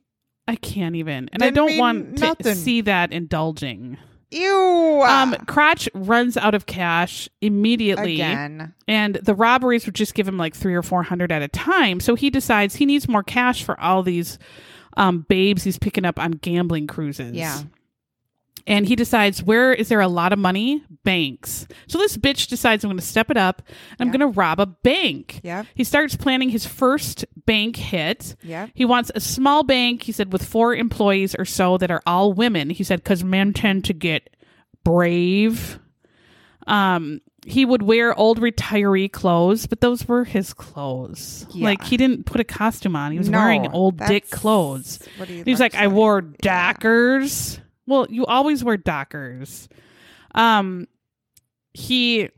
I 0.47 0.55
can't 0.55 0.95
even. 0.95 1.27
And 1.33 1.41
I 1.41 1.47
Didn't 1.47 1.55
don't 1.55 1.67
mean 1.67 1.79
want 1.79 2.17
to 2.43 2.55
see 2.55 2.81
that 2.81 3.11
indulging. 3.11 3.97
Ew. 4.29 5.03
Um, 5.05 5.35
Crotch 5.47 5.87
runs 5.93 6.35
out 6.35 6.53
of 6.53 6.65
cash 6.65 7.29
immediately. 7.41 8.15
Again. 8.15 8.73
And 8.87 9.15
the 9.15 9.35
robberies 9.35 9.85
would 9.85 9.95
just 9.95 10.13
give 10.13 10.27
him 10.27 10.37
like 10.37 10.55
three 10.55 10.75
or 10.75 10.83
four 10.83 11.03
hundred 11.03 11.31
at 11.31 11.41
a 11.41 11.47
time. 11.47 11.99
So 11.99 12.15
he 12.15 12.29
decides 12.29 12.75
he 12.75 12.85
needs 12.85 13.07
more 13.07 13.23
cash 13.23 13.63
for 13.63 13.79
all 13.79 14.03
these 14.03 14.37
um, 14.97 15.25
babes 15.29 15.63
he's 15.63 15.79
picking 15.79 16.05
up 16.05 16.19
on 16.19 16.31
gambling 16.31 16.87
cruises. 16.87 17.33
Yeah. 17.33 17.61
And 18.67 18.85
he 18.85 18.95
decides 18.97 19.41
where 19.41 19.73
is 19.73 19.87
there 19.87 20.01
a 20.01 20.09
lot 20.09 20.33
of 20.33 20.39
money? 20.39 20.83
Banks. 21.05 21.67
So 21.87 21.97
this 21.97 22.17
bitch 22.17 22.47
decides 22.49 22.83
I'm 22.83 22.89
going 22.89 22.99
to 22.99 23.05
step 23.05 23.31
it 23.31 23.37
up. 23.37 23.61
I'm 23.97 24.09
Yeah. 24.09 24.17
going 24.17 24.33
to 24.33 24.37
rob 24.39 24.59
a 24.59 24.65
bank. 24.65 25.39
Yep. 25.43 25.67
He 25.73 25.83
starts 25.85 26.17
planning 26.17 26.49
his 26.49 26.65
first 26.65 27.23
bank 27.45 27.77
hit. 27.77 28.35
Yep. 28.43 28.71
He 28.73 28.83
wants 28.83 29.09
a 29.15 29.21
small 29.21 29.63
bank, 29.63 30.03
he 30.03 30.11
said, 30.11 30.33
with 30.33 30.43
four 30.43 30.75
employees 30.75 31.33
or 31.39 31.45
so 31.45 31.77
that 31.77 31.89
are 31.89 32.01
all 32.05 32.33
women. 32.33 32.69
He 32.69 32.83
said, 32.83 33.01
because 33.03 33.23
men 33.23 33.53
tend 33.53 33.85
to 33.85 33.93
get 33.93 34.29
brave. 34.83 35.79
Um, 36.67 37.21
he 37.45 37.63
would 37.63 37.81
wear 37.83 38.13
old 38.19 38.41
retiree 38.41 39.09
clothes, 39.09 39.67
but 39.67 39.79
those 39.79 40.05
were 40.09 40.25
his 40.25 40.53
clothes. 40.53 41.45
Yeah. 41.51 41.63
Like 41.63 41.83
he 41.83 41.95
didn't 41.95 42.25
put 42.25 42.41
a 42.41 42.43
costume 42.43 42.97
on. 42.97 43.13
He 43.13 43.17
was 43.17 43.29
No, 43.29 43.37
wearing 43.37 43.71
old 43.71 43.97
dick 43.97 44.29
clothes. 44.29 44.99
what 45.15 45.29
he 45.29 45.43
He's 45.43 45.61
like, 45.61 45.71
looks 45.71 45.81
I 45.81 45.85
like. 45.85 45.95
wore 45.95 46.23
Yeah. 46.43 46.73
Well, 47.87 48.05
you 48.09 48.25
always 48.25 48.63
wear 48.63 48.77
Dockers. 48.77 49.67
Um, 50.35 50.87
he 51.73 52.29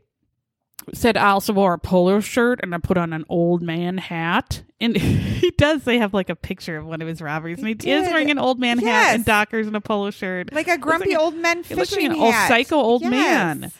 said 0.94 1.16
I 1.16 1.30
also 1.30 1.52
wore 1.52 1.74
a 1.74 1.78
polo 1.78 2.20
shirt 2.20 2.60
and 2.62 2.74
I 2.74 2.78
put 2.78 2.96
on 2.96 3.12
an 3.12 3.24
old 3.28 3.60
man 3.62 3.98
hat. 3.98 4.62
And 4.80 4.96
he 4.96 5.50
does. 5.52 5.84
They 5.84 5.98
have 5.98 6.14
like 6.14 6.30
a 6.30 6.36
picture 6.36 6.78
of 6.78 6.86
one 6.86 7.02
of 7.02 7.08
his 7.08 7.20
robberies, 7.20 7.58
and 7.58 7.68
he 7.68 7.76
He 7.78 7.90
is 7.90 8.08
wearing 8.08 8.30
an 8.30 8.38
old 8.38 8.58
man 8.58 8.78
hat 8.78 9.14
and 9.14 9.24
Dockers 9.24 9.66
and 9.66 9.76
a 9.76 9.80
polo 9.80 10.10
shirt. 10.10 10.52
Like 10.54 10.68
a 10.68 10.78
grumpy 10.78 11.10
like 11.10 11.18
old 11.18 11.34
man 11.34 11.62
he 11.64 11.74
looks 11.74 11.92
like 11.92 12.00
fishing 12.00 12.12
an 12.12 12.18
old 12.18 12.32
psycho 12.34 12.76
old 12.76 13.02
Yes. 13.02 13.10
man. 13.10 13.72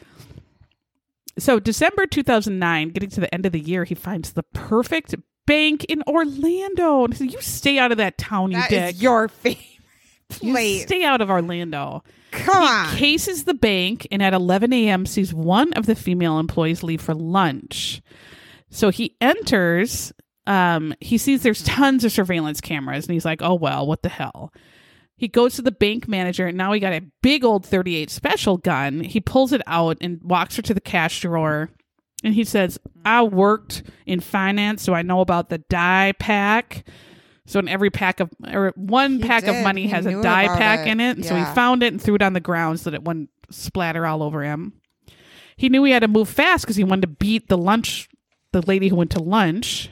So 1.39 1.59
December 1.59 2.07
2009, 2.07 2.91
getting 2.91 3.09
to 3.11 3.21
the 3.21 3.33
end 3.33 3.47
of 3.47 3.53
the 3.53 3.61
year, 3.61 3.85
he 3.85 3.95
finds 3.95 4.33
the 4.33 4.43
perfect 4.43 5.15
bank 5.47 5.85
in 5.85 6.03
Orlando. 6.07 7.05
And 7.05 7.15
he 7.15 7.19
said, 7.19 7.33
"You 7.33 7.41
stay 7.41 7.79
out 7.79 7.93
of 7.93 7.99
that 7.99 8.19
town, 8.19 8.51
you 8.51 8.59
That 8.59 8.69
dick. 8.69 8.95
is 8.97 9.03
your 9.03 9.29
favorite 9.29 9.65
You 10.43 10.55
stay 10.81 11.05
out 11.05 11.21
of 11.21 11.31
Orlando." 11.31 12.03
Come 12.33 12.63
He 12.63 12.69
on. 12.69 12.97
cases 12.97 13.45
the 13.45 13.55
bank 13.55 14.07
and 14.13 14.23
at 14.23 14.33
11 14.33 14.73
a.m. 14.73 15.05
sees 15.05 15.35
one 15.35 15.73
of 15.73 15.87
the 15.87 15.97
female 15.97 16.39
employees 16.39 16.83
leave 16.85 17.01
for 17.01 17.15
lunch. 17.15 18.01
So 18.71 18.91
he 18.91 19.17
enters. 19.21 20.13
Um, 20.47 20.95
he 21.01 21.19
sees 21.19 21.43
there's 21.43 21.63
tons 21.65 22.05
of 22.05 22.13
surveillance 22.13 22.61
cameras 22.61 23.07
and 23.07 23.15
he's 23.15 23.25
like, 23.25 23.43
oh, 23.43 23.55
well, 23.55 23.85
what 23.87 24.03
the 24.03 24.09
hell? 24.09 24.53
He 25.17 25.27
goes 25.29 25.57
to 25.57 25.63
the 25.63 25.73
bank 25.73 26.07
manager 26.09 26.47
and 26.47 26.57
now 26.57 26.73
he 26.73 26.79
got 26.81 26.93
a 26.93 27.03
big 27.21 27.45
old 27.45 27.67
38 27.67 28.09
special 28.11 28.57
gun. 28.57 29.01
He 29.01 29.21
pulls 29.21 29.53
it 29.53 29.61
out 29.67 29.99
and 30.01 30.21
walks 30.23 30.55
her 30.57 30.63
to 30.63 30.73
the 30.75 30.81
cash 30.81 31.21
drawer. 31.21 31.69
And 32.23 32.35
he 32.35 32.45
says, 32.45 32.79
I 33.05 33.23
worked 33.23 33.83
in 34.07 34.21
finance, 34.21 34.83
so 34.83 34.93
I 34.95 35.03
know 35.03 35.21
about 35.21 35.49
the 35.49 35.59
dye 35.59 36.13
pack. 36.19 36.87
So 37.51 37.59
in 37.59 37.67
every 37.69 37.91
pack 37.91 38.21
of 38.21 38.31
or 38.47 38.73
one 38.77 39.19
He 39.21 39.27
pack 39.27 39.45
of 39.49 39.57
money 39.65 39.83
He 39.83 39.89
has 39.89 40.07
a 40.07 40.23
dye 40.23 40.47
pack 40.47 40.87
it. 40.87 40.91
in 40.91 41.01
it. 41.01 41.17
And 41.17 41.27
So 41.27 41.35
he 41.35 41.45
found 41.47 41.83
it 41.83 41.93
and 41.93 42.01
threw 42.01 42.15
it 42.15 42.23
on 42.23 42.33
the 42.33 42.41
ground 42.41 42.79
so 42.79 42.91
that 42.91 42.97
it 42.97 43.03
wouldn't 43.03 43.29
splatter 43.51 44.07
all 44.07 44.23
over 44.23 44.45
him. 44.45 44.75
He 45.57 45.69
knew 45.69 45.83
he 45.83 45.91
had 45.91 46.03
to 46.03 46.09
move 46.09 46.29
fast 46.29 46.65
because 46.65 46.77
he 46.77 46.85
wanted 46.85 47.03
to 47.03 47.09
beat 47.09 47.49
the 47.49 47.59
lunch, 47.59 48.09
the 48.53 48.63
lady 48.63 48.87
who 48.89 48.95
went 48.95 49.11
to 49.11 49.23
lunch, 49.23 49.91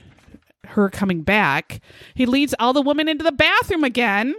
her 0.66 0.88
coming 0.88 1.22
back. 1.22 1.80
He 2.14 2.26
leads 2.26 2.54
all 2.60 2.72
the 2.72 2.80
women 2.80 3.08
into 3.08 3.24
the 3.24 3.32
bathroom 3.32 3.82
again 3.82 4.34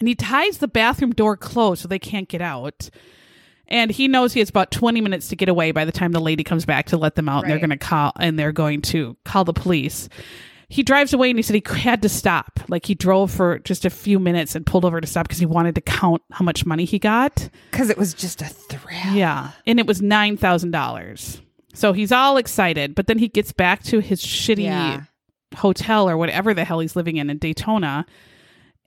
and 0.00 0.08
he 0.08 0.14
ties 0.14 0.58
the 0.58 0.68
bathroom 0.68 1.12
door 1.12 1.36
closed 1.36 1.82
so 1.82 1.88
they 1.88 1.98
can't 2.00 2.28
get 2.28 2.42
out. 2.42 2.90
And 3.68 3.90
he 3.90 4.08
knows 4.08 4.32
he 4.32 4.40
has 4.40 4.50
about 4.50 4.70
20 4.70 5.00
minutes 5.00 5.28
to 5.28 5.36
get 5.36 5.48
away 5.48 5.70
by 5.70 5.84
the 5.84 5.92
time 5.92 6.12
the 6.12 6.20
lady 6.20 6.44
comes 6.44 6.64
back 6.64 6.86
to 6.86 6.96
let 6.96 7.14
them 7.14 7.28
out 7.28 7.44
and 7.44 7.50
they're 7.52 7.58
going 7.58 7.70
to 7.70 7.76
call 7.76 8.12
and 8.18 8.38
they're 8.38 8.52
going 8.52 8.82
to 8.82 9.16
call 9.24 9.44
the 9.44 9.52
police. 9.52 10.08
He 10.68 10.82
drives 10.82 11.12
away 11.12 11.30
and 11.30 11.38
he 11.38 11.42
said 11.42 11.54
he 11.54 11.62
had 11.80 12.02
to 12.02 12.08
stop. 12.08 12.58
Like 12.68 12.86
he 12.86 12.94
drove 12.94 13.30
for 13.30 13.60
just 13.60 13.84
a 13.84 13.90
few 13.90 14.18
minutes 14.18 14.54
and 14.56 14.66
pulled 14.66 14.84
over 14.84 15.00
to 15.00 15.06
stop 15.06 15.28
because 15.28 15.38
he 15.38 15.46
wanted 15.46 15.74
to 15.76 15.80
count 15.80 16.22
how 16.32 16.44
much 16.44 16.66
money 16.66 16.84
he 16.84 16.98
got. 16.98 17.48
Because 17.70 17.88
it 17.88 17.96
was 17.96 18.12
just 18.14 18.42
a 18.42 18.46
thrill. 18.46 19.12
Yeah. 19.14 19.50
And 19.66 19.78
it 19.78 19.86
was 19.86 20.00
$9,000. 20.00 21.40
So 21.74 21.92
he's 21.92 22.10
all 22.12 22.36
excited, 22.36 22.94
but 22.94 23.06
then 23.06 23.18
he 23.18 23.28
gets 23.28 23.52
back 23.52 23.82
to 23.84 24.00
his 24.00 24.22
shitty 24.22 24.64
Yeah. 24.64 25.02
hotel 25.56 26.08
or 26.08 26.16
whatever 26.16 26.54
the 26.54 26.64
hell 26.64 26.80
he's 26.80 26.96
living 26.96 27.16
in 27.16 27.28
in 27.30 27.38
Daytona. 27.38 28.06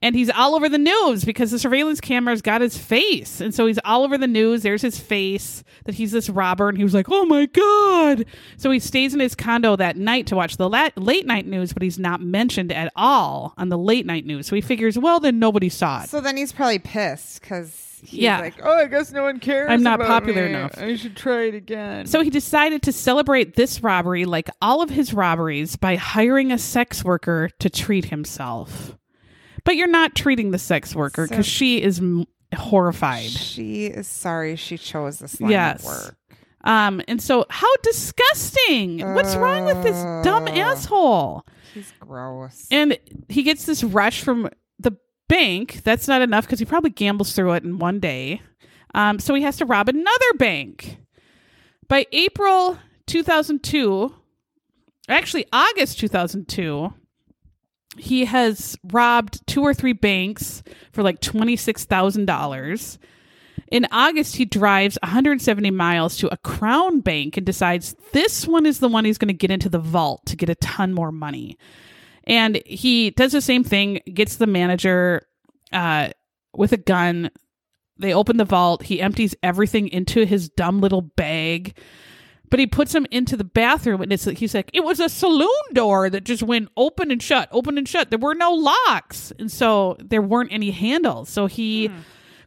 And 0.02 0.14
he's 0.14 0.30
all 0.30 0.54
over 0.54 0.68
the 0.70 0.78
news 0.78 1.26
because 1.26 1.50
the 1.50 1.58
surveillance 1.58 2.00
camera's 2.00 2.40
got 2.40 2.62
his 2.62 2.78
face. 2.78 3.38
And 3.40 3.54
so 3.54 3.66
he's 3.66 3.78
all 3.84 4.02
over 4.02 4.16
the 4.16 4.26
news. 4.26 4.62
There's 4.62 4.80
his 4.80 4.98
face 4.98 5.62
that 5.84 5.94
he's 5.94 6.10
this 6.10 6.30
robber. 6.30 6.70
And 6.70 6.78
he 6.78 6.84
was 6.84 6.94
like, 6.94 7.06
oh 7.10 7.26
my 7.26 7.44
God. 7.44 8.24
So 8.56 8.70
he 8.70 8.78
stays 8.78 9.12
in 9.12 9.20
his 9.20 9.34
condo 9.34 9.76
that 9.76 9.98
night 9.98 10.26
to 10.28 10.36
watch 10.36 10.56
the 10.56 10.70
la- 10.70 10.88
late 10.96 11.26
night 11.26 11.46
news, 11.46 11.74
but 11.74 11.82
he's 11.82 11.98
not 11.98 12.22
mentioned 12.22 12.72
at 12.72 12.90
all 12.96 13.52
on 13.58 13.68
the 13.68 13.76
late 13.76 14.06
night 14.06 14.24
news. 14.24 14.46
So 14.46 14.54
he 14.56 14.62
figures, 14.62 14.98
well, 14.98 15.20
then 15.20 15.38
nobody 15.38 15.68
saw 15.68 16.02
it. 16.02 16.08
So 16.08 16.22
then 16.22 16.38
he's 16.38 16.52
probably 16.52 16.78
pissed 16.78 17.42
because 17.42 18.00
he's 18.02 18.20
Yeah. 18.20 18.40
like, 18.40 18.54
oh, 18.62 18.72
I 18.78 18.86
guess 18.86 19.12
no 19.12 19.24
one 19.24 19.38
cares. 19.38 19.68
I'm 19.70 19.82
not 19.82 20.00
popular 20.00 20.44
me. 20.48 20.54
enough. 20.54 20.78
I 20.78 20.96
should 20.96 21.14
try 21.14 21.42
it 21.48 21.54
again. 21.54 22.06
So 22.06 22.22
he 22.22 22.30
decided 22.30 22.80
to 22.84 22.92
celebrate 22.92 23.54
this 23.54 23.82
robbery 23.82 24.24
like 24.24 24.48
all 24.62 24.80
of 24.80 24.88
his 24.88 25.12
robberies 25.12 25.76
by 25.76 25.96
hiring 25.96 26.52
a 26.52 26.56
sex 26.58 27.04
worker 27.04 27.50
to 27.58 27.68
treat 27.68 28.06
himself. 28.06 28.96
But 29.64 29.76
you're 29.76 29.86
not 29.88 30.14
treating 30.14 30.50
the 30.50 30.58
sex 30.58 30.94
worker 30.94 31.26
because 31.28 31.46
So- 31.46 31.50
she 31.50 31.82
is 31.82 31.98
m- 31.98 32.24
horrified. 32.56 33.30
she 33.30 33.86
is 33.86 34.06
sorry 34.08 34.56
she 34.56 34.76
chose 34.78 35.18
this 35.18 35.40
line 35.40 35.50
Yes. 35.50 35.80
of 35.80 35.86
work. 35.86 36.16
Um, 36.62 37.00
and 37.08 37.22
so 37.22 37.46
how 37.48 37.68
disgusting! 37.82 39.00
What's 39.14 39.34
wrong 39.36 39.64
with 39.64 39.82
this 39.82 39.96
dumb 40.24 40.46
asshole? 40.48 41.46
He's 41.72 41.92
gross. 42.00 42.66
And 42.70 42.98
he 43.28 43.42
gets 43.42 43.64
this 43.64 43.82
rush 43.82 44.20
from 44.20 44.48
the 44.78 44.96
bank. 45.28 45.80
That's 45.84 46.06
not 46.08 46.20
enough 46.20 46.44
because 46.46 46.58
he 46.58 46.64
probably 46.66 46.90
gambles 46.90 47.32
through 47.32 47.52
it 47.52 47.64
in 47.64 47.78
one 47.78 47.98
day. 48.00 48.42
Um, 48.94 49.18
so 49.20 49.34
he 49.34 49.42
has 49.42 49.56
to 49.58 49.64
rob 49.64 49.88
another 49.88 50.32
bank. 50.36 50.98
By 51.88 52.06
April 52.12 52.76
2002, 53.06 54.14
actually 55.08 55.46
August 55.52 55.98
2002, 55.98 56.92
he 57.98 58.24
has 58.24 58.76
robbed 58.84 59.46
two 59.46 59.62
or 59.62 59.74
three 59.74 59.92
banks 59.92 60.62
for 60.92 61.02
like 61.02 61.20
$26,000. 61.20 62.98
In 63.70 63.86
August, 63.92 64.36
he 64.36 64.44
drives 64.44 64.98
170 65.02 65.70
miles 65.70 66.16
to 66.18 66.32
a 66.32 66.36
Crown 66.38 67.00
Bank 67.00 67.36
and 67.36 67.46
decides 67.46 67.94
this 68.12 68.46
one 68.46 68.66
is 68.66 68.80
the 68.80 68.88
one 68.88 69.04
he's 69.04 69.18
going 69.18 69.28
to 69.28 69.34
get 69.34 69.50
into 69.50 69.68
the 69.68 69.78
vault 69.78 70.26
to 70.26 70.36
get 70.36 70.48
a 70.48 70.56
ton 70.56 70.92
more 70.92 71.12
money. 71.12 71.56
And 72.24 72.60
he 72.66 73.10
does 73.10 73.32
the 73.32 73.40
same 73.40 73.64
thing, 73.64 74.00
gets 74.12 74.36
the 74.36 74.46
manager 74.46 75.22
uh, 75.72 76.10
with 76.54 76.72
a 76.72 76.76
gun. 76.76 77.30
They 77.98 78.12
open 78.12 78.36
the 78.36 78.44
vault. 78.44 78.82
He 78.82 79.00
empties 79.00 79.34
everything 79.42 79.88
into 79.88 80.24
his 80.24 80.48
dumb 80.48 80.80
little 80.80 81.02
bag, 81.02 81.76
but 82.50 82.58
he 82.58 82.66
puts 82.66 82.92
them 82.92 83.06
into 83.10 83.36
the 83.36 83.44
bathroom. 83.44 84.02
And 84.02 84.12
it's 84.12 84.24
he's 84.24 84.54
like, 84.54 84.70
it 84.74 84.84
was 84.84 85.00
a 85.00 85.08
saloon 85.08 85.48
door 85.72 86.10
that 86.10 86.24
just 86.24 86.42
went 86.42 86.68
open 86.76 87.10
and 87.10 87.22
shut, 87.22 87.48
open 87.52 87.78
and 87.78 87.88
shut. 87.88 88.10
There 88.10 88.18
were 88.18 88.34
no 88.34 88.52
locks, 88.52 89.32
and 89.38 89.50
so 89.50 89.96
there 90.00 90.20
weren't 90.20 90.52
any 90.52 90.72
handles. 90.72 91.28
So 91.28 91.46
he 91.46 91.86
hmm. 91.86 91.98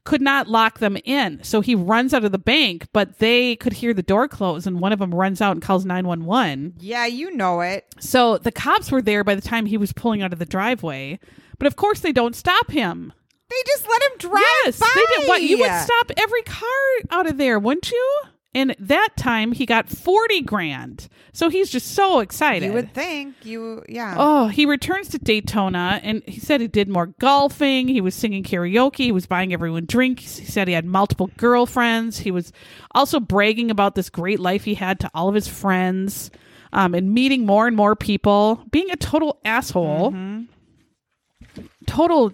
could 0.03 0.21
not 0.21 0.47
lock 0.49 0.79
them 0.79 0.97
in. 1.05 1.41
So 1.43 1.61
he 1.61 1.73
runs 1.73 2.13
out 2.13 2.25
of 2.25 2.33
the 2.33 2.37
bank, 2.37 2.87
but 2.91 3.19
they 3.19 3.55
could 3.55 3.73
hear 3.73 3.93
the 3.93 4.03
door 4.03 4.27
close, 4.27 4.67
and 4.67 4.81
one 4.81 4.91
of 4.91 4.99
them 4.99 5.15
runs 5.15 5.41
out 5.41 5.53
and 5.53 5.61
calls 5.61 5.85
nine 5.85 6.05
one 6.05 6.25
one. 6.25 6.73
yeah, 6.79 7.05
you 7.05 7.31
know 7.31 7.61
it. 7.61 7.85
So 7.99 8.37
the 8.37 8.51
cops 8.51 8.91
were 8.91 9.01
there 9.01 9.23
by 9.23 9.35
the 9.35 9.41
time 9.41 9.65
he 9.65 9.77
was 9.77 9.93
pulling 9.93 10.21
out 10.21 10.33
of 10.33 10.39
the 10.39 10.45
driveway. 10.45 11.19
But 11.57 11.67
of 11.67 11.77
course, 11.77 12.01
they 12.01 12.11
don't 12.11 12.35
stop 12.35 12.69
him. 12.71 13.13
They 13.49 13.55
just 13.67 13.87
let 13.87 14.01
him 14.01 14.17
drive 14.17 14.43
yes, 14.65 14.79
by. 14.79 14.89
they 14.95 15.21
did. 15.21 15.27
What 15.29 15.43
you 15.43 15.59
would 15.59 15.81
stop 15.81 16.11
every 16.17 16.41
car 16.41 16.67
out 17.11 17.27
of 17.27 17.37
there, 17.37 17.59
wouldn't 17.59 17.91
you? 17.91 18.19
And 18.55 18.75
that 18.79 19.09
time 19.17 19.51
he 19.51 19.65
got 19.65 19.89
forty 19.89 20.41
grand. 20.41 21.09
So 21.31 21.49
he's 21.49 21.71
just 21.71 21.93
so 21.93 22.19
excited. 22.19 22.67
You 22.67 22.73
would 22.73 22.93
think 22.93 23.35
you, 23.43 23.83
yeah. 23.89 24.15
Oh, 24.17 24.47
he 24.47 24.67
returns 24.67 25.07
to 25.09 25.17
Daytona 25.17 25.99
and 26.03 26.21
he 26.27 26.39
said 26.39 26.61
he 26.61 26.67
did 26.67 26.87
more 26.87 27.07
golfing. 27.07 27.87
He 27.87 28.01
was 28.01 28.13
singing 28.13 28.43
karaoke. 28.43 28.97
He 28.97 29.11
was 29.11 29.25
buying 29.25 29.51
everyone 29.51 29.85
drinks. 29.85 30.37
He 30.37 30.45
said 30.45 30.67
he 30.67 30.75
had 30.75 30.85
multiple 30.85 31.31
girlfriends. 31.37 32.19
He 32.19 32.29
was 32.29 32.53
also 32.91 33.19
bragging 33.19 33.71
about 33.71 33.95
this 33.95 34.09
great 34.09 34.39
life 34.39 34.63
he 34.63 34.75
had 34.75 34.99
to 34.99 35.09
all 35.15 35.27
of 35.27 35.33
his 35.35 35.47
friends 35.47 36.29
um, 36.71 36.93
and 36.93 37.13
meeting 37.13 37.45
more 37.45 37.65
and 37.65 37.75
more 37.75 37.95
people, 37.95 38.63
being 38.71 38.91
a 38.91 38.95
total 38.95 39.39
asshole, 39.45 40.13
total 41.87 42.33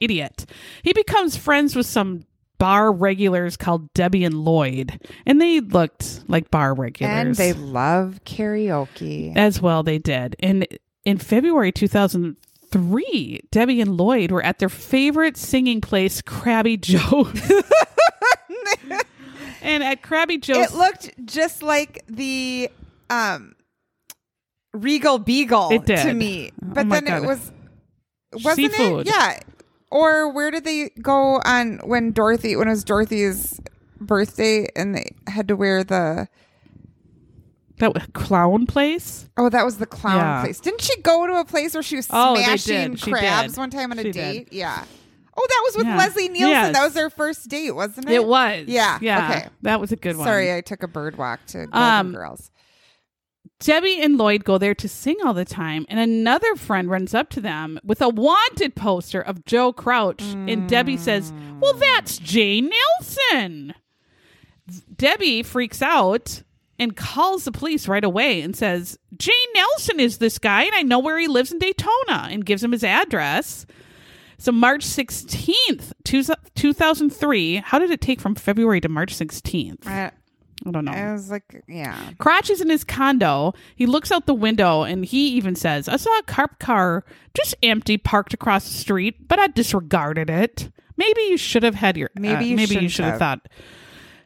idiot. 0.00 0.46
He 0.82 0.92
becomes 0.92 1.36
friends 1.36 1.76
with 1.76 1.86
some 1.86 2.24
bar 2.58 2.92
regulars 2.92 3.56
called 3.56 3.92
Debbie 3.94 4.24
and 4.24 4.44
Lloyd, 4.44 4.98
and 5.26 5.40
they 5.40 5.60
looked 5.60 6.22
like 6.28 6.50
bar 6.50 6.74
regulars 6.74 7.12
and 7.12 7.34
they 7.36 7.52
love 7.52 8.20
karaoke. 8.24 9.36
as 9.36 9.60
well 9.60 9.82
they 9.82 9.98
did 9.98 10.36
and 10.40 10.66
in 11.04 11.18
february 11.18 11.70
2003 11.72 13.40
debbie 13.50 13.80
and 13.80 13.96
lloyd 13.96 14.30
were 14.30 14.42
at 14.42 14.58
their 14.58 14.68
favorite 14.68 15.36
singing 15.36 15.80
place 15.80 16.22
Crabby 16.22 16.76
Joe's 16.76 17.52
and 19.62 19.82
at 19.82 20.02
Crabby 20.02 20.38
Joe's 20.38 20.72
It 20.72 20.76
looked 20.76 21.10
just 21.26 21.62
like 21.62 22.04
the 22.06 22.70
um 23.10 23.54
Regal 24.72 25.18
Beagle 25.18 25.70
It 25.70 25.84
did. 25.86 25.98
to 26.02 26.12
me. 26.12 26.50
Oh 26.62 26.66
But 26.74 26.86
my 26.86 26.96
then 26.96 27.04
God. 27.04 27.22
it 27.22 27.26
was 27.26 27.52
wasn't 28.44 28.72
Seafood. 28.72 29.06
it? 29.06 29.12
Yeah. 29.14 29.38
Or 29.94 30.28
where 30.32 30.50
did 30.50 30.64
they 30.64 30.90
go 31.00 31.40
on 31.44 31.78
when 31.84 32.10
Dorothy 32.10 32.56
when 32.56 32.66
it 32.66 32.70
was 32.72 32.82
Dorothy's 32.82 33.60
birthday 34.00 34.66
and 34.74 34.92
they 34.96 35.12
had 35.28 35.46
to 35.46 35.54
wear 35.54 35.84
the 35.84 36.26
that 37.78 38.12
clown 38.12 38.66
place 38.66 39.28
Oh, 39.36 39.48
that 39.48 39.64
was 39.64 39.78
the 39.78 39.86
clown 39.86 40.18
Yeah. 40.18 40.40
place. 40.42 40.58
Didn't 40.60 40.80
she 40.80 41.00
go 41.02 41.26
to 41.28 41.34
a 41.34 41.44
place 41.44 41.74
where 41.74 41.82
she 41.82 41.94
was 41.96 42.08
Oh, 42.10 42.34
smashing 42.36 42.96
crabs 42.96 43.52
did. 43.54 43.58
one 43.58 43.70
time 43.70 43.92
on 43.92 43.98
a 44.00 44.02
She 44.02 44.10
date? 44.12 44.50
did. 44.50 44.56
Yeah. 44.56 44.84
Oh, 45.36 45.46
that 45.48 45.60
was 45.64 45.76
with 45.76 45.86
Yeah. 45.86 45.96
Leslie 45.96 46.28
Nielsen. 46.28 46.48
Yes. 46.50 46.72
That 46.74 46.84
was 46.84 46.94
their 46.94 47.10
first 47.10 47.48
date, 47.48 47.72
wasn't 47.72 48.08
it? 48.08 48.14
it 48.14 48.24
was 48.26 48.64
Yeah. 48.66 48.98
yeah 49.00 49.30
Okay. 49.30 49.48
that 49.62 49.80
was 49.80 49.90
a 49.92 49.96
good 49.96 50.16
one 50.16 50.26
Sorry, 50.26 50.52
I 50.54 50.60
took 50.60 50.82
a 50.82 50.88
bird 50.88 51.16
walk 51.18 51.40
to 51.48 51.68
Um, 51.72 52.12
Girls. 52.12 52.50
Debbie 53.60 54.00
and 54.00 54.18
Lloyd 54.18 54.44
go 54.44 54.58
there 54.58 54.74
to 54.74 54.88
sing 54.88 55.16
all 55.24 55.32
the 55.32 55.44
time, 55.44 55.86
and 55.88 55.98
another 55.98 56.54
friend 56.56 56.90
runs 56.90 57.14
up 57.14 57.30
to 57.30 57.40
them 57.40 57.78
with 57.84 58.02
a 58.02 58.08
wanted 58.08 58.74
poster 58.74 59.20
of 59.22 59.44
Joe 59.44 59.72
Crouch. 59.72 60.22
And 60.22 60.68
Debbie 60.68 60.96
says, 60.98 61.32
Well, 61.60 61.72
that's 61.74 62.18
Jay 62.18 62.60
Nelson. 62.60 63.74
Debbie 64.96 65.42
freaks 65.42 65.82
out 65.82 66.42
and 66.78 66.96
calls 66.96 67.44
the 67.44 67.52
police 67.52 67.86
right 67.86 68.04
away 68.04 68.40
and 68.40 68.56
says, 68.56 68.98
Jay 69.16 69.32
Nelson 69.54 70.00
is 70.00 70.18
this 70.18 70.38
guy, 70.38 70.64
and 70.64 70.74
I 70.74 70.82
know 70.82 70.98
where 70.98 71.18
he 71.18 71.28
lives 71.28 71.52
in 71.52 71.58
Daytona, 71.58 72.28
and 72.30 72.44
gives 72.44 72.62
him 72.64 72.72
his 72.72 72.84
address. 72.84 73.64
So, 74.36 74.50
March 74.52 74.84
16th, 74.84 75.92
two- 76.04 76.24
2003, 76.56 77.56
how 77.56 77.78
did 77.78 77.90
it 77.90 78.00
take 78.00 78.20
from 78.20 78.34
February 78.34 78.80
to 78.80 78.88
March 78.88 79.14
16th? 79.14 79.86
I, 79.86 80.10
I 80.66 80.70
don't 80.70 80.84
know. 80.84 80.92
I 80.92 81.12
was 81.12 81.30
like, 81.30 81.62
yeah. 81.68 81.96
Crotch 82.18 82.48
is 82.50 82.60
in 82.60 82.70
his 82.70 82.84
condo. 82.84 83.52
He 83.76 83.86
looks 83.86 84.10
out 84.10 84.26
the 84.26 84.34
window 84.34 84.82
and 84.82 85.04
he 85.04 85.28
even 85.30 85.54
says, 85.54 85.88
I 85.88 85.96
saw 85.96 86.16
a 86.18 86.22
cop 86.22 86.58
car 86.58 87.04
just 87.34 87.54
empty 87.62 87.98
parked 87.98 88.32
across 88.34 88.64
the 88.64 88.74
street, 88.74 89.28
but 89.28 89.38
I 89.38 89.48
disregarded 89.48 90.30
it. 90.30 90.70
Maybe 90.96 91.22
you 91.22 91.36
should 91.36 91.62
have 91.64 91.74
had 91.74 91.96
your 91.96 92.10
Maybe 92.16 92.34
uh, 92.34 92.40
you 92.48 92.56
maybe 92.56 92.76
you 92.76 92.88
shouldn't 92.88 93.12
have 93.12 93.18
thought. 93.18 93.48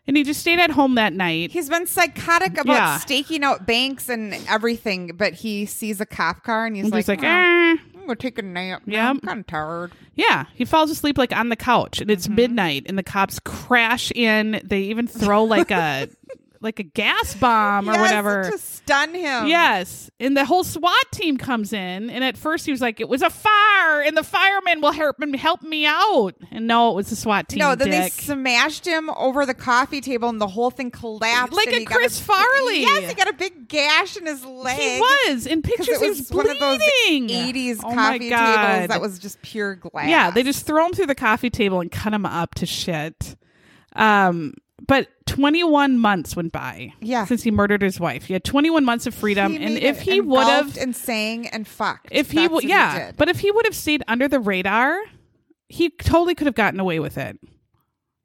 And 0.07 0.17
he 0.17 0.23
just 0.25 0.41
stayed 0.41 0.59
at 0.59 0.71
home 0.71 0.95
that 0.95 1.13
night. 1.13 1.51
He's 1.51 1.69
been 1.69 1.87
psychotic 1.87 2.53
about 2.53 2.67
Yeah. 2.75 2.99
staking 2.99 3.45
out 3.45 3.67
banks 3.67 4.09
and 4.09 4.33
everything, 4.49 5.13
but 5.17 5.35
he 5.35 5.67
sees 5.67 6.01
a 6.01 6.07
cop 6.07 6.45
car 6.45 6.65
and 6.67 6.75
he's 6.77 6.85
And 6.87 6.93
like, 6.93 7.01
he's 7.01 7.09
like, 7.09 7.21
"Well, 7.23 7.31
eh. 7.31 7.77
I'm 7.95 8.01
gonna 8.07 8.17
take 8.17 8.39
a 8.39 8.43
nap. 8.43 8.83
now. 8.87 9.11
I'm 9.11 9.21
kind 9.21 9.41
of 9.41 9.47
tired. 9.47 9.93
Yeah, 10.15 10.47
he 10.55 10.65
falls 10.65 10.91
asleep 10.91 11.19
like 11.19 11.37
on 11.37 11.51
the 11.51 11.57
couch, 11.57 12.01
and 12.01 12.11
it's 12.11 12.27
Mm-hmm. 12.27 12.37
midnight, 12.37 12.83
and 12.87 12.97
the 12.97 13.03
cops 13.03 13.39
crash 13.39 14.11
in. 14.15 14.63
They 14.65 14.81
even 14.81 15.07
throw 15.07 15.45
like 15.45 15.71
a 15.71 16.09
like 16.61 16.79
a 16.79 16.83
gas 16.83 17.35
bomb 17.35 17.89
or 17.89 17.93
Yes, 17.93 18.01
whatever. 18.01 18.51
to 18.51 18.59
stun 18.59 19.15
him. 19.15 19.47
Yes. 19.47 20.11
And 20.21 20.37
the 20.37 20.45
whole 20.45 20.65
SWAT 20.65 20.93
team 21.13 21.37
comes 21.37 21.73
in. 21.73 22.11
And 22.11 22.25
at 22.25 22.37
first 22.37 22.67
he 22.67 22.73
was 22.73 22.81
like, 22.81 23.01
it 23.01 23.09
was 23.09 23.23
a 23.23 23.31
fire 23.31 24.01
and 24.03 24.17
the 24.17 24.23
firemen 24.25 24.81
will 24.81 24.93
help, 24.93 25.17
help 25.37 25.63
me 25.63 25.87
out. 25.87 26.35
And 26.51 26.67
no, 26.67 26.91
it 26.91 26.95
was 26.97 27.11
the 27.11 27.17
SWAT 27.17 27.49
team. 27.49 27.61
No, 27.61 27.75
then 27.75 27.91
they 27.91 28.09
smashed 28.09 28.87
him 28.87 29.11
over 29.11 29.47
the 29.47 29.55
coffee 29.55 30.01
table 30.01 30.29
and 30.29 30.41
the 30.41 30.49
whole 30.49 30.71
thing 30.71 30.91
collapsed. 30.91 31.53
Like 31.53 31.69
a 31.73 31.85
Chris 31.85 32.19
Farley. 32.21 32.81
Yes, 32.81 33.09
he 33.09 33.15
got 33.15 33.29
a 33.29 33.33
big 33.35 33.69
gash 33.69 34.17
in 34.17 34.27
his 34.27 34.45
leg. 34.45 34.79
he 34.79 35.01
was. 35.01 35.47
In 35.47 35.63
pictures, 35.63 35.89
it 35.89 36.03
he 36.03 36.09
was, 36.09 36.31
one 36.31 36.49
of 36.51 36.59
those 36.59 36.81
80s 37.09 37.79
Oh 37.85 37.95
coffee 37.95 38.19
tables 38.31 38.89
that 38.89 39.01
was 39.01 39.19
just 39.19 39.41
pure 39.43 39.75
glass. 39.77 40.09
Yeah, 40.09 40.31
they 40.31 40.43
just 40.43 40.67
throw 40.67 40.87
him 40.87 40.93
through 40.93 41.07
the 41.07 41.15
coffee 41.15 41.51
table 41.51 41.81
and 41.81 41.91
cut 41.91 42.13
him 42.13 42.27
up 42.27 42.55
to 42.57 42.67
shit. 42.67 43.37
Um, 43.95 44.55
but 44.87 45.09
21 45.39 45.99
months 45.99 46.35
went 46.35 46.53
by. 46.53 46.93
Yeah. 47.01 47.25
since 47.25 47.43
he 47.43 47.51
murdered 47.51 47.81
his 47.83 48.01
wife, 48.01 48.25
he 48.25 48.33
had 48.33 48.43
21 48.45 48.85
months 48.85 49.07
of 49.07 49.15
freedom. 49.15 49.53
He 49.53 49.63
and 49.65 49.79
if 49.79 50.01
he 50.01 50.21
would 50.21 50.47
have, 50.47 50.77
and 50.77 50.95
sang 50.97 51.47
and 51.49 51.67
fucked. 51.67 52.09
if 52.11 52.31
he 52.33 52.49
would, 52.49 52.65
yeah, 52.65 53.07
did. 53.07 53.17
but 53.17 53.29
if 53.29 53.39
he 53.41 53.51
would 53.51 53.65
have 53.65 53.75
stayed 53.77 54.03
under 54.09 54.27
the 54.27 54.41
radar, 54.41 54.99
he 55.69 55.91
totally 55.91 56.35
could 56.35 56.47
have 56.47 56.57
gotten 56.57 56.81
away 56.81 56.99
with 56.99 57.17
it. 57.19 57.39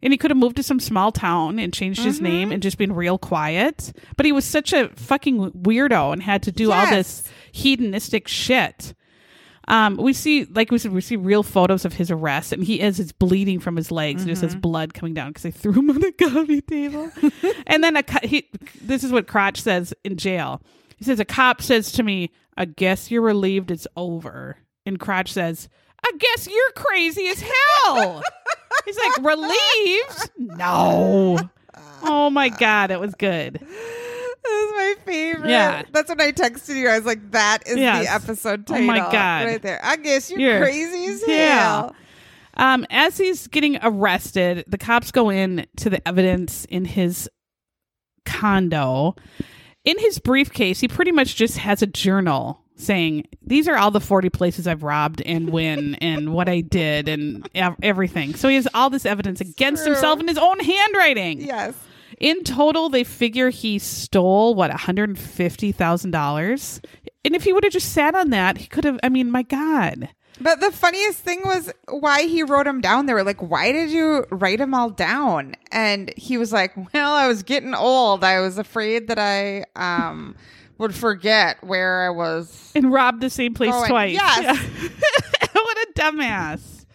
And 0.02 0.12
he 0.12 0.18
could 0.18 0.32
have 0.32 0.38
moved 0.38 0.58
to 0.58 0.64
some 0.64 0.82
small 0.82 1.12
town 1.14 1.60
and 1.60 1.72
changed 1.74 2.04
his 2.04 2.16
Mm-hmm. 2.16 2.24
name 2.26 2.52
and 2.52 2.62
just 2.62 2.78
been 2.78 2.94
real 2.94 3.18
quiet. 3.18 3.94
But 4.18 4.26
he 4.26 4.32
was 4.34 4.44
such 4.44 4.74
a 4.74 4.90
fucking 4.90 5.52
weirdo 5.52 6.12
and 6.12 6.22
had 6.22 6.44
to 6.44 6.52
do 6.52 6.72
all 6.74 6.90
this 6.90 7.24
hedonistic 7.54 8.28
shit. 8.28 8.96
Um, 9.68 9.96
we 9.98 10.12
see, 10.14 10.46
like 10.46 10.72
we 10.72 10.78
said, 10.78 10.92
we 10.92 11.00
see 11.02 11.16
real 11.16 11.42
photos 11.44 11.86
of 11.86 11.94
his 11.94 12.12
arrest, 12.12 12.52
and 12.52 12.64
he 12.64 12.82
is 12.82 13.00
is 13.00 13.12
bleeding 13.14 13.60
from 13.60 13.76
his 13.76 13.92
legs, 13.92 14.22
and 14.24 14.30
just 14.30 14.42
Mm-hmm. 14.42 14.54
has 14.54 14.56
blood 14.62 14.94
coming 14.94 15.14
down 15.14 15.30
because 15.30 15.44
they 15.44 15.52
threw 15.52 15.72
him 15.74 15.90
on 15.92 16.00
the 16.02 16.12
coffee 16.12 16.62
table. 16.62 17.10
and 17.68 17.84
then 17.84 17.96
a 17.96 18.04
co- 18.04 18.28
he, 18.28 18.50
this 18.82 19.04
is 19.04 19.12
what 19.12 19.28
Crotch 19.28 19.62
says 19.62 19.94
in 20.04 20.18
jail. 20.18 20.62
He 20.98 21.06
says 21.06 21.20
a 21.20 21.26
cop 21.26 21.62
says 21.62 21.92
to 21.94 22.04
me, 22.04 22.32
"I 22.58 22.66
guess 22.66 23.10
you're 23.10 23.22
relieved 23.22 23.72
it's 23.72 23.88
over," 23.96 24.58
and 24.86 25.00
Crotch 25.00 25.32
says, 25.32 25.70
"I 26.06 26.12
guess 26.20 26.48
you're 26.48 26.72
crazy 26.76 27.28
as 27.28 27.42
hell." 27.42 28.22
He's 28.86 28.98
like, 28.98 29.26
"Relieved? 29.26 30.32
No." 30.38 31.40
Oh 32.06 32.30
my 32.30 32.50
god, 32.50 32.92
it 32.92 33.00
was 33.00 33.16
good. 33.16 33.66
That 34.44 34.50
was 34.50 34.74
my 34.76 35.06
favorite. 35.06 35.50
Yeah. 35.50 35.84
That's 35.92 36.10
when 36.10 36.20
I 36.22 36.32
texted 36.32 36.76
you. 36.76 36.90
I 36.90 36.98
was 36.98 37.06
like, 37.06 37.32
that 37.32 37.60
is 37.66 37.78
Yes. 37.78 38.06
the 38.06 38.14
episode 38.14 38.68
title. 38.68 38.84
Oh 38.84 38.88
my 38.88 39.00
God. 39.00 39.46
Right 39.48 39.62
there. 39.62 39.80
I 39.84 39.96
guess 39.96 40.30
you're, 40.30 40.40
You're- 40.40 40.60
crazy 40.60 41.06
as 41.06 41.24
Yeah. 41.28 41.60
hell. 41.62 41.96
Um, 42.56 42.86
as 42.92 43.18
he's 43.18 43.48
getting 43.48 43.80
arrested, 43.82 44.64
the 44.68 44.78
cops 44.78 45.12
go 45.12 45.30
in 45.30 45.66
to 45.78 45.90
the 45.90 46.06
evidence 46.08 46.66
in 46.66 46.86
his 46.86 47.28
condo. 48.26 49.16
In 49.86 49.98
his 50.00 50.20
briefcase, 50.20 50.80
he 50.80 50.88
pretty 50.88 51.12
much 51.12 51.36
just 51.36 51.58
has 51.58 51.82
a 51.82 51.88
journal 51.88 52.62
saying, 52.76 53.26
These 53.46 53.68
are 53.68 53.76
all 53.78 53.92
the 53.92 54.00
40 54.00 54.30
places 54.30 54.68
I've 54.68 54.84
robbed 54.84 55.22
and 55.26 55.50
when 55.50 55.96
and 56.02 56.34
what 56.34 56.48
I 56.48 56.62
did 56.62 57.08
and 57.08 57.48
ev- 57.56 57.76
everything. 57.82 58.36
So 58.36 58.50
he 58.50 58.56
has 58.56 58.68
all 58.74 58.90
this 58.90 59.06
evidence 59.06 59.42
against 59.42 59.86
himself 59.86 60.20
in 60.20 60.28
his 60.28 60.38
own 60.38 60.60
handwriting. 60.60 61.42
Yes. 61.42 61.74
In 62.20 62.44
total, 62.44 62.90
they 62.90 63.04
figure 63.04 63.50
he 63.50 63.80
stole, 63.80 64.54
what, 64.56 64.72
$150,000? 64.72 66.86
And 67.26 67.36
if 67.36 67.44
he 67.44 67.54
would 67.54 67.64
have 67.64 67.74
just 67.74 67.94
sat 67.94 68.16
on 68.16 68.30
that, 68.32 68.58
he 68.58 68.68
could 68.68 68.84
have, 68.84 69.00
I 69.04 69.10
mean, 69.10 69.32
my 69.32 69.44
God. 69.44 70.10
But 70.42 70.60
the 70.62 70.72
funniest 70.72 71.20
thing 71.20 71.42
was 71.46 71.72
why 71.88 72.24
he 72.24 72.42
wrote 72.44 72.66
them 72.66 72.82
down. 72.82 73.06
They 73.06 73.14
were 73.14 73.24
like, 73.24 73.40
why 73.42 73.72
did 73.72 73.92
you 73.92 74.26
write 74.32 74.58
them 74.58 74.74
all 74.74 74.90
down? 74.90 75.56
And 75.72 76.12
he 76.18 76.38
was 76.38 76.52
like, 76.52 76.76
well, 76.94 77.14
I 77.14 77.28
was 77.28 77.44
getting 77.44 77.74
old. 77.76 78.24
I 78.24 78.40
was 78.40 78.58
afraid 78.58 79.08
that 79.10 79.20
I 79.20 79.66
um, 79.76 80.36
would 80.80 80.96
forget 80.96 81.64
where 81.64 82.04
I 82.06 82.10
was. 82.10 82.72
and 82.76 82.92
robbed 82.92 83.22
the 83.22 83.30
same 83.30 83.54
place 83.54 83.72
Going, 83.72 83.90
twice. 83.90 84.14
yes. 84.14 84.44
Yeah. 84.44 85.48
what 85.54 85.78
a 85.78 85.88
dumbass. 85.94 86.86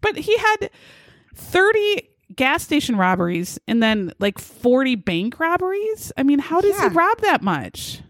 But 0.00 0.16
he 0.16 0.36
had 0.36 0.70
30 1.34 2.08
gas 2.34 2.62
station 2.62 2.96
robberies 2.96 3.58
and 3.68 3.82
then 3.82 4.12
like 4.18 4.38
40 4.38 4.94
bank 4.96 5.38
robberies. 5.40 6.12
I 6.16 6.22
mean, 6.22 6.38
how 6.38 6.60
does 6.60 6.76
Yeah. 6.78 6.88
he 6.90 6.94
rob 6.96 7.20
that 7.20 7.42
much? 7.42 8.00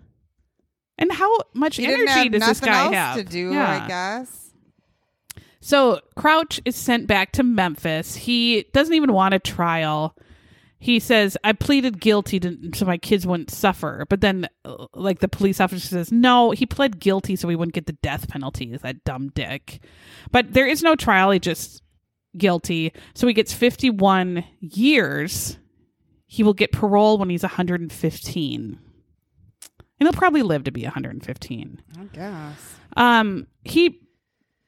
And 0.98 1.10
how 1.12 1.36
much 1.54 1.76
He 1.76 1.86
energy 1.86 2.28
does 2.28 2.46
this 2.46 2.60
guy 2.60 2.92
have? 2.94 3.16
to 3.16 3.24
do, 3.24 3.52
Yeah. 3.52 3.84
I 3.84 3.88
guess. 3.88 4.50
So 5.60 6.00
Crouch 6.14 6.60
is 6.64 6.76
sent 6.76 7.06
back 7.06 7.32
to 7.32 7.42
Memphis. 7.42 8.14
He 8.16 8.66
doesn't 8.72 8.94
even 8.94 9.12
want 9.12 9.34
a 9.34 9.38
trial. 9.38 10.14
He 10.78 11.00
says, 11.00 11.38
I 11.42 11.54
pleaded 11.54 11.98
guilty 11.98 12.38
to, 12.40 12.58
so 12.74 12.84
my 12.84 12.98
kids 12.98 13.26
wouldn't 13.26 13.50
suffer. 13.50 14.04
But 14.10 14.20
then, 14.20 14.46
uh, 14.66 14.86
like, 14.92 15.20
the 15.20 15.28
police 15.28 15.58
officer 15.58 15.86
says, 15.88 16.12
no, 16.12 16.50
he 16.50 16.66
pled 16.66 17.00
guilty 17.00 17.36
so 17.36 17.48
he 17.48 17.56
wouldn't 17.56 17.74
get 17.74 17.86
the 17.86 17.94
death 17.94 18.28
penalty, 18.28 18.76
that 18.76 19.02
dumb 19.04 19.30
dick. 19.30 19.82
But 20.30 20.52
there 20.52 20.66
is 20.66 20.82
no 20.82 20.94
trial. 20.94 21.30
He 21.30 21.38
just 21.38 21.82
guilty. 22.36 22.92
So 23.14 23.26
he 23.26 23.32
gets 23.32 23.52
51 23.52 24.44
years. 24.60 25.58
He 26.26 26.42
will 26.42 26.54
get 26.54 26.72
parole 26.72 27.18
when 27.18 27.30
he's 27.30 27.42
115. 27.42 28.78
And 30.00 30.08
he'll 30.08 30.12
probably 30.12 30.42
live 30.42 30.64
to 30.64 30.72
be 30.72 30.82
115. 30.82 31.82
I 31.98 32.04
guess. 32.12 32.76
Um, 32.96 33.46
he 33.62 34.00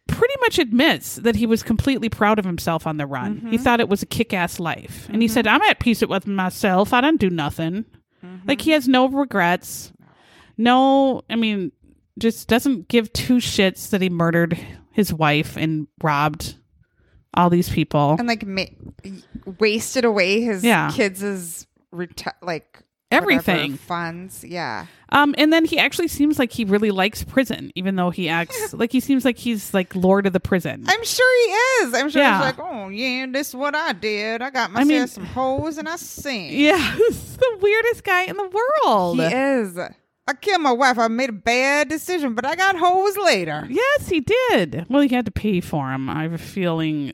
pretty 0.06 0.34
much 0.40 0.58
admits 0.58 1.16
that 1.16 1.36
he 1.36 1.46
was 1.46 1.62
completely 1.62 2.08
proud 2.08 2.38
of 2.38 2.44
himself 2.44 2.86
on 2.86 2.96
the 2.96 3.06
run. 3.06 3.38
He 3.38 3.46
mm-hmm. 3.46 3.56
thought 3.56 3.80
it 3.80 3.88
was 3.88 4.02
a 4.02 4.06
kick-ass 4.06 4.60
life, 4.60 5.08
and 5.10 5.20
he 5.20 5.28
mm-hmm. 5.28 5.34
said, 5.34 5.46
"I'm 5.46 5.62
at 5.62 5.80
peace 5.80 6.02
with 6.02 6.26
myself. 6.26 6.92
I 6.92 7.00
didn't 7.00 7.20
do 7.20 7.30
nothing. 7.30 7.84
Mm-hmm. 8.24 8.48
Like 8.48 8.60
he 8.60 8.70
has 8.70 8.88
no 8.88 9.08
regrets. 9.08 9.92
No, 10.56 11.22
I 11.28 11.36
mean, 11.36 11.72
just 12.18 12.48
doesn't 12.48 12.88
give 12.88 13.12
two 13.12 13.36
shits 13.36 13.90
that 13.90 14.00
he 14.00 14.08
murdered 14.08 14.58
his 14.92 15.12
wife 15.12 15.56
and 15.56 15.86
robbed 16.02 16.56
all 17.36 17.50
these 17.50 17.68
people. 17.68 18.16
And 18.18 18.26
like 18.28 18.46
ma- 18.46 18.64
wasted 19.58 20.04
away 20.04 20.40
his 20.40 20.64
Yeah. 20.64 20.90
kids' 20.92 21.66
reti- 21.94 22.32
like 22.42 22.82
Everything. 23.12 23.76
funds. 23.76 24.42
Yeah. 24.44 24.86
Um, 25.10 25.34
and 25.38 25.52
then 25.52 25.64
he 25.64 25.78
actually 25.78 26.08
seems 26.08 26.38
like 26.40 26.50
he 26.50 26.64
really 26.64 26.90
likes 26.90 27.22
prison, 27.22 27.70
even 27.76 27.94
though 27.94 28.10
he 28.10 28.28
acts 28.28 28.72
like 28.74 28.90
he 28.90 28.98
seems 29.00 29.24
like 29.24 29.38
he's 29.38 29.72
like 29.72 29.94
lord 29.94 30.26
of 30.26 30.32
the 30.32 30.40
prison. 30.40 30.84
I'm 30.88 31.04
sure 31.04 31.46
he 31.46 31.52
is. 31.86 31.94
I'm 31.94 32.10
sure 32.10 32.22
Yeah. 32.22 32.38
he's 32.38 32.58
like, 32.58 32.58
oh 32.58 32.88
yeah, 32.88 33.26
this 33.30 33.50
is 33.50 33.54
what 33.54 33.74
I 33.76 33.92
did. 33.92 34.42
I 34.42 34.50
got 34.50 34.72
myself 34.72 34.88
mean- 34.88 35.06
some 35.06 35.24
hoes 35.26 35.78
and 35.78 35.88
I 35.88 35.96
sing. 35.96 36.50
yeah, 36.58 36.94
he's 36.96 37.36
the 37.36 37.58
weirdest 37.60 38.02
guy 38.02 38.24
in 38.24 38.36
the 38.36 38.50
world. 38.84 39.18
he 39.20 39.24
is. 39.26 39.78
I 40.28 40.34
killed 40.34 40.60
my 40.62 40.72
wife. 40.72 40.98
I 40.98 41.06
made 41.08 41.30
a 41.30 41.32
bad 41.32 41.88
decision, 41.88 42.34
but 42.34 42.44
I 42.44 42.56
got 42.56 42.74
hoes 42.76 43.16
later. 43.16 43.66
Yes, 43.70 44.08
he 44.08 44.20
did. 44.20 44.84
Well, 44.88 45.02
he 45.02 45.14
had 45.14 45.24
to 45.26 45.30
pay 45.30 45.60
for 45.60 45.92
him. 45.92 46.10
I 46.10 46.22
have 46.24 46.32
a 46.32 46.38
feeling 46.38 47.12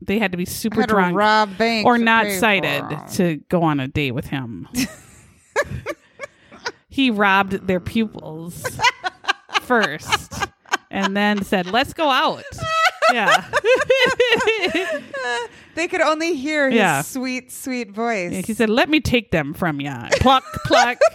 they 0.00 0.18
had 0.18 0.32
to 0.32 0.38
be 0.38 0.44
super 0.46 0.80
had 0.80 0.88
drunk 0.88 1.16
rob 1.16 1.56
banks 1.58 1.86
or 1.86 1.98
not 1.98 2.24
pay 2.24 2.34
for 2.34 2.38
cited 2.38 2.82
'em. 2.92 3.06
to 3.14 3.36
go 3.48 3.62
on 3.62 3.80
a 3.80 3.88
date 3.88 4.12
with 4.12 4.26
him. 4.26 4.66
he 6.88 7.10
robbed 7.10 7.66
their 7.66 7.80
pupils 7.80 8.64
first 9.62 10.46
and 10.90 11.16
then 11.16 11.42
said, 11.44 11.66
"Let's 11.66 11.92
go 11.92 12.08
out." 12.10 12.44
Yeah. 13.12 13.44
They 15.74 15.88
could 15.88 16.00
only 16.00 16.34
hear 16.36 16.70
his 16.70 16.78
Yeah. 16.78 17.02
sweet, 17.02 17.52
sweet 17.52 17.90
voice. 17.90 18.46
he 18.46 18.54
said, 18.54 18.70
"Let 18.70 18.88
me 18.88 18.98
take 18.98 19.30
them 19.30 19.52
from 19.52 19.78
you." 19.78 19.92
Pluck, 20.20 20.42
pluck. 20.64 20.98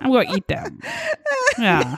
I'm 0.00 0.10
going 0.12 0.28
to 0.28 0.36
eat 0.36 0.48
them. 0.48 0.80
Yeah. 1.58 1.96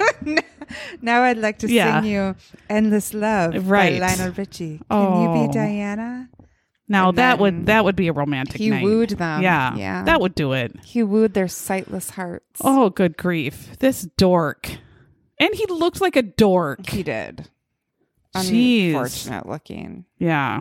now 1.02 1.22
I'd 1.22 1.38
like 1.38 1.58
to 1.60 1.68
Yeah. 1.70 2.00
sing 2.00 2.10
you 2.10 2.34
"Endless 2.68 3.12
Love" 3.14 3.68
Right. 3.68 4.00
by 4.00 4.06
Lionel 4.06 4.32
Richie. 4.34 4.80
Can 4.90 5.20
you 5.22 5.28
Oh. 5.28 5.46
be 5.48 5.52
Diana? 5.52 6.28
Now 6.90 7.08
And 7.10 7.18
that 7.18 7.38
would 7.38 7.66
that 7.66 7.84
would 7.84 7.96
be 7.96 8.08
a 8.08 8.12
romantic 8.12 8.56
he 8.58 8.70
night. 8.70 8.82
wooed 8.82 9.10
them. 9.10 9.42
Yeah. 9.42 9.74
Yeah. 9.76 10.04
That 10.04 10.20
would 10.20 10.34
do 10.34 10.52
it. 10.52 10.74
He 10.84 11.02
wooed 11.02 11.34
their 11.34 11.48
sightless 11.48 12.10
hearts. 12.10 12.60
Oh, 12.62 12.88
good 12.90 13.16
grief. 13.16 13.76
This 13.78 14.02
dork. 14.16 14.70
And 15.40 15.54
he 15.54 15.66
looked 15.66 16.00
like 16.00 16.16
a 16.16 16.22
dork. 16.22 16.88
he 16.88 17.02
did. 17.02 17.48
Jeez. 18.36 18.88
Unfortunate 18.88 19.46
looking. 19.48 20.04
Yeah. 20.18 20.60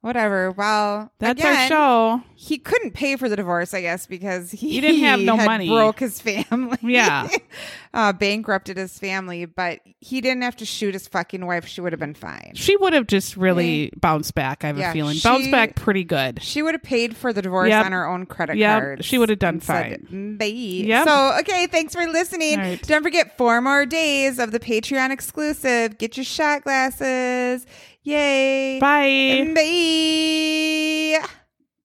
Whatever. 0.00 0.52
Well, 0.52 1.10
That's 1.18 1.40
again, 1.40 1.56
our 1.56 1.66
show. 1.66 2.22
He 2.36 2.56
couldn't 2.58 2.92
pay 2.92 3.16
for 3.16 3.28
the 3.28 3.34
divorce, 3.34 3.74
I 3.74 3.80
guess, 3.80 4.06
because 4.06 4.52
he, 4.52 4.70
He 4.74 4.80
didn't 4.80 5.00
have 5.00 5.18
no 5.20 5.36
money. 5.36 5.68
Broke 5.68 5.98
his 5.98 6.20
family. 6.20 6.78
Yeah. 6.82 7.26
uh, 7.94 8.12
bankrupted 8.12 8.76
his 8.76 8.96
family, 8.96 9.44
but 9.44 9.80
he 9.98 10.20
didn't 10.20 10.42
have 10.42 10.54
to 10.58 10.64
shoot 10.64 10.94
his 10.94 11.08
fucking 11.08 11.44
wife. 11.44 11.66
She 11.66 11.80
would 11.80 11.92
have 11.92 11.98
been 11.98 12.14
fine. 12.14 12.52
She 12.54 12.76
would 12.76 12.92
have 12.92 13.08
just 13.08 13.36
really 13.36 13.90
bounced 13.96 14.36
back, 14.36 14.62
I 14.62 14.68
have 14.68 14.78
Yeah, 14.78 14.90
a 14.90 14.92
feeling. 14.92 15.16
she- 15.16 15.28
bounced 15.28 15.50
back 15.50 15.74
pretty 15.74 16.04
good. 16.04 16.40
She 16.44 16.62
would 16.62 16.74
have 16.74 16.82
paid 16.84 17.16
for 17.16 17.32
the 17.32 17.42
divorce 17.42 17.70
Yep. 17.70 17.86
on 17.86 17.90
her 17.92 18.06
own 18.06 18.24
credit 18.26 18.56
Yep, 18.56 18.80
cards. 18.80 19.04
she 19.04 19.18
would 19.18 19.30
have 19.30 19.40
done 19.40 19.60
said, 19.60 20.06
fine. 20.08 20.36
"Bye." 20.36 20.44
Yep. 20.46 21.08
So, 21.08 21.36
okay, 21.40 21.66
thanks 21.66 21.92
for 21.96 22.06
listening. 22.06 22.60
Right. 22.60 22.80
Don't 22.82 23.02
forget 23.02 23.36
four 23.36 23.60
more 23.60 23.84
days 23.84 24.38
of 24.38 24.52
the 24.52 24.60
Patreon 24.60 25.10
exclusive. 25.10 25.98
Get 25.98 26.16
your 26.16 26.22
shot 26.24 26.62
glasses. 26.62 27.66
Yay. 28.08 28.80
Bye. 28.80 29.52
Bye. 29.54 31.28